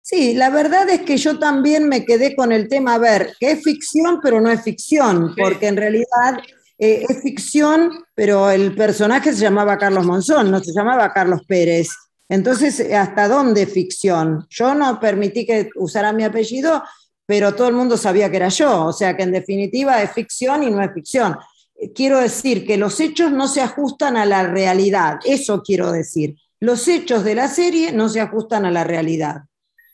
Sí, 0.01 0.35
la 0.35 0.51
verdad 0.51 0.89
es 0.89 1.01
que 1.01 1.17
yo 1.17 1.37
también 1.41 1.89
me 1.89 2.05
quedé 2.05 2.37
con 2.37 2.53
el 2.53 2.69
tema, 2.69 2.95
a 2.95 2.99
ver, 2.99 3.35
que 3.41 3.51
es 3.51 3.65
ficción, 3.65 4.21
pero 4.23 4.41
no 4.41 4.53
es 4.53 4.63
ficción, 4.63 5.35
porque 5.37 5.67
en 5.67 5.77
realidad 5.77 6.39
eh, 6.79 7.05
es 7.09 7.23
ficción, 7.23 8.05
pero 8.15 8.51
el 8.53 8.77
personaje 8.77 9.33
se 9.33 9.41
llamaba 9.41 9.77
Carlos 9.77 10.07
Monzón, 10.07 10.49
no 10.49 10.61
se 10.61 10.73
llamaba 10.73 11.13
Carlos 11.13 11.41
Pérez. 11.49 11.89
Entonces, 12.29 12.89
¿hasta 12.93 13.27
dónde 13.27 13.67
ficción? 13.67 14.47
Yo 14.49 14.77
no 14.77 15.01
permití 15.01 15.45
que 15.45 15.71
usara 15.75 16.13
mi 16.13 16.23
apellido, 16.23 16.85
pero 17.27 17.57
todo 17.57 17.67
el 17.67 17.75
mundo 17.75 17.97
sabía 17.97 18.31
que 18.31 18.37
era 18.37 18.49
yo, 18.49 18.85
o 18.85 18.93
sea 18.93 19.17
que 19.17 19.25
en 19.25 19.33
definitiva 19.33 20.01
es 20.01 20.13
ficción 20.13 20.63
y 20.63 20.71
no 20.71 20.81
es 20.81 20.93
ficción. 20.95 21.37
Quiero 21.95 22.19
decir 22.19 22.67
que 22.67 22.77
los 22.77 23.01
hechos 23.01 23.33
no 23.33 23.49
se 23.49 23.61
ajustan 23.61 24.17
a 24.17 24.27
la 24.27 24.45
realidad, 24.45 25.19
eso 25.25 25.63
quiero 25.63 25.93
decir. 25.93 26.37
Los 26.61 26.89
hechos 26.89 27.25
de 27.25 27.35
la 27.35 27.49
serie 27.49 27.93
no 27.93 28.09
se 28.09 28.21
ajustan 28.21 28.65
a 28.65 28.71
la 28.71 28.85
realidad. 28.85 29.43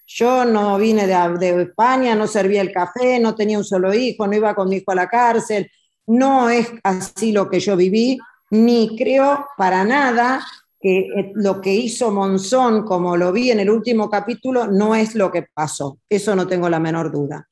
Yo 0.07 0.45
no 0.45 0.77
vine 0.77 1.07
de, 1.07 1.63
España, 1.63 2.15
no 2.15 2.27
servía 2.27 2.61
el 2.61 2.73
café, 2.73 3.21
no 3.21 3.35
tenía 3.35 3.59
un 3.59 3.65
solo 3.65 3.95
hijo, 3.95 4.27
no 4.27 4.35
iba 4.35 4.55
con 4.55 4.69
mi 4.69 4.77
hijo 4.77 4.91
a 4.91 4.97
la 4.97 5.09
cárcel. 5.09 5.71
No 6.07 6.51
es 6.51 6.69
así 6.83 7.31
lo 7.31 7.49
que 7.49 7.61
yo 7.61 7.77
viví, 7.77 8.19
ni 8.51 8.97
creo 8.97 9.47
para 9.57 9.85
nada 9.85 10.45
que 10.81 10.99
eh, 10.99 11.33
lo 11.35 11.61
que 11.61 11.73
hizo 11.73 12.11
Monzón, 12.11 12.85
como 12.85 13.17
lo 13.17 13.33
vi 13.33 13.53
en 13.53 13.61
el 13.61 13.71
último 13.71 14.11
capítulo, 14.11 14.67
no 14.67 14.97
es 14.97 15.15
lo 15.15 15.31
que 15.31 15.47
pasó. 15.55 15.99
Eso 16.09 16.35
no 16.35 16.47
tengo 16.47 16.69
la 16.69 16.81
menor 16.81 17.13
duda. 17.13 17.49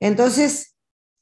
Entonces, 0.00 0.73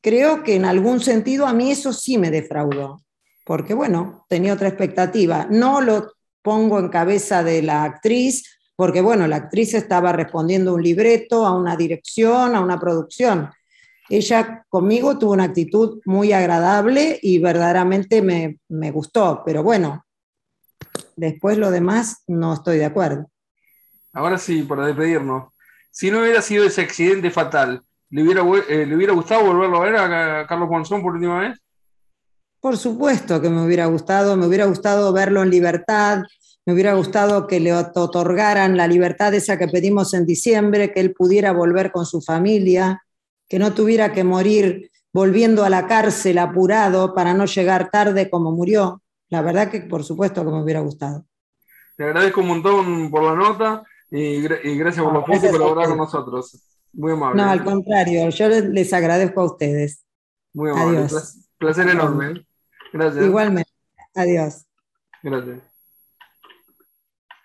creo 0.02 0.42
que 0.42 0.56
en 0.56 0.66
algún 0.66 1.00
sentido 1.00 1.46
a 1.46 1.54
mí 1.54 1.70
eso 1.70 1.92
sí 1.92 2.18
me 2.18 2.30
defraudó, 2.30 3.02
porque 3.46 3.72
bueno, 3.72 4.26
tenía 4.28 4.52
otra 4.52 4.68
expectativa. 4.68 5.46
No 5.48 5.80
lo 5.80 6.12
pongo 6.42 6.78
en 6.78 6.88
cabeza 6.88 7.42
de 7.42 7.62
la 7.62 7.84
actriz, 7.84 8.58
porque 8.76 9.00
bueno, 9.00 9.26
la 9.26 9.36
actriz 9.36 9.74
estaba 9.74 10.12
respondiendo 10.12 10.74
un 10.74 10.82
libreto, 10.82 11.46
a 11.46 11.56
una 11.56 11.76
dirección, 11.76 12.54
a 12.54 12.60
una 12.60 12.78
producción. 12.78 13.50
Ella 14.08 14.66
conmigo 14.68 15.18
tuvo 15.18 15.32
una 15.32 15.44
actitud 15.44 16.00
muy 16.04 16.32
agradable 16.32 17.18
y 17.22 17.38
verdaderamente 17.38 18.20
me, 18.20 18.58
me 18.68 18.90
gustó, 18.90 19.42
pero 19.46 19.62
bueno, 19.62 20.04
después 21.16 21.56
lo 21.56 21.70
demás 21.70 22.22
no 22.26 22.54
estoy 22.54 22.78
de 22.78 22.84
acuerdo. 22.84 23.30
Ahora 24.12 24.36
sí, 24.36 24.64
para 24.64 24.86
despedirnos. 24.86 25.52
Si 25.90 26.10
no 26.10 26.20
hubiera 26.20 26.42
sido 26.42 26.64
ese 26.64 26.80
accidente 26.80 27.30
fatal, 27.30 27.82
¿le 28.12 28.22
hubiera, 28.22 28.42
eh, 28.68 28.86
¿le 28.86 28.94
hubiera 28.94 29.14
gustado 29.14 29.44
volverlo 29.46 29.78
a 29.78 29.84
ver 29.84 29.96
a 29.96 30.46
Carlos 30.46 30.68
Monzón 30.68 31.02
por 31.02 31.14
última 31.14 31.40
vez? 31.40 31.58
Por 32.60 32.76
supuesto 32.76 33.40
que 33.40 33.48
me 33.48 33.64
hubiera 33.64 33.86
gustado, 33.86 34.36
me 34.36 34.46
hubiera 34.46 34.66
gustado 34.66 35.12
verlo 35.12 35.42
en 35.42 35.50
libertad, 35.50 36.22
me 36.66 36.74
hubiera 36.74 36.92
gustado 36.92 37.46
que 37.46 37.58
le 37.58 37.74
otorgaran 37.74 38.76
la 38.76 38.86
libertad 38.86 39.34
esa 39.34 39.58
que 39.58 39.66
pedimos 39.66 40.12
en 40.14 40.26
diciembre, 40.26 40.92
que 40.92 41.00
él 41.00 41.14
pudiera 41.14 41.52
volver 41.52 41.90
con 41.90 42.04
su 42.04 42.20
familia, 42.20 43.02
que 43.48 43.58
no 43.58 43.72
tuviera 43.72 44.12
que 44.12 44.24
morir 44.24 44.90
volviendo 45.12 45.64
a 45.64 45.70
la 45.70 45.86
cárcel 45.86 46.38
apurado 46.38 47.14
para 47.14 47.34
no 47.34 47.46
llegar 47.46 47.90
tarde 47.90 48.28
como 48.30 48.52
murió. 48.52 49.02
La 49.30 49.40
verdad 49.40 49.70
que 49.70 49.80
por 49.80 50.04
supuesto 50.04 50.44
que 50.44 50.50
me 50.50 50.62
hubiera 50.62 50.80
gustado. 50.80 51.24
Te 51.96 52.04
agradezco 52.04 52.42
un 52.42 52.48
montón 52.48 53.10
por 53.10 53.22
la 53.24 53.34
nota 53.34 53.82
y, 54.10 54.42
gracias 54.42 55.02
por 55.02 55.14
los 55.14 55.24
puntos 55.24 55.44
y 55.44 55.48
por 55.48 55.60
colaborar 55.60 55.88
con 55.88 55.98
nosotros. 55.98 56.71
Muy 56.92 57.12
amable. 57.12 57.42
No, 57.42 57.48
al 57.48 57.64
contrario, 57.64 58.28
yo 58.28 58.48
les, 58.48 58.92
agradezco 58.92 59.40
a 59.40 59.44
ustedes. 59.44 60.04
Muy 60.52 60.70
amable. 60.70 60.98
Adiós. 60.98 61.38
Placer 61.58 61.88
enorme. 61.88 62.46
Gracias. 62.92 63.24
Igualmente. 63.24 63.70
Adiós. 64.14 64.66
Gracias. 65.22 65.71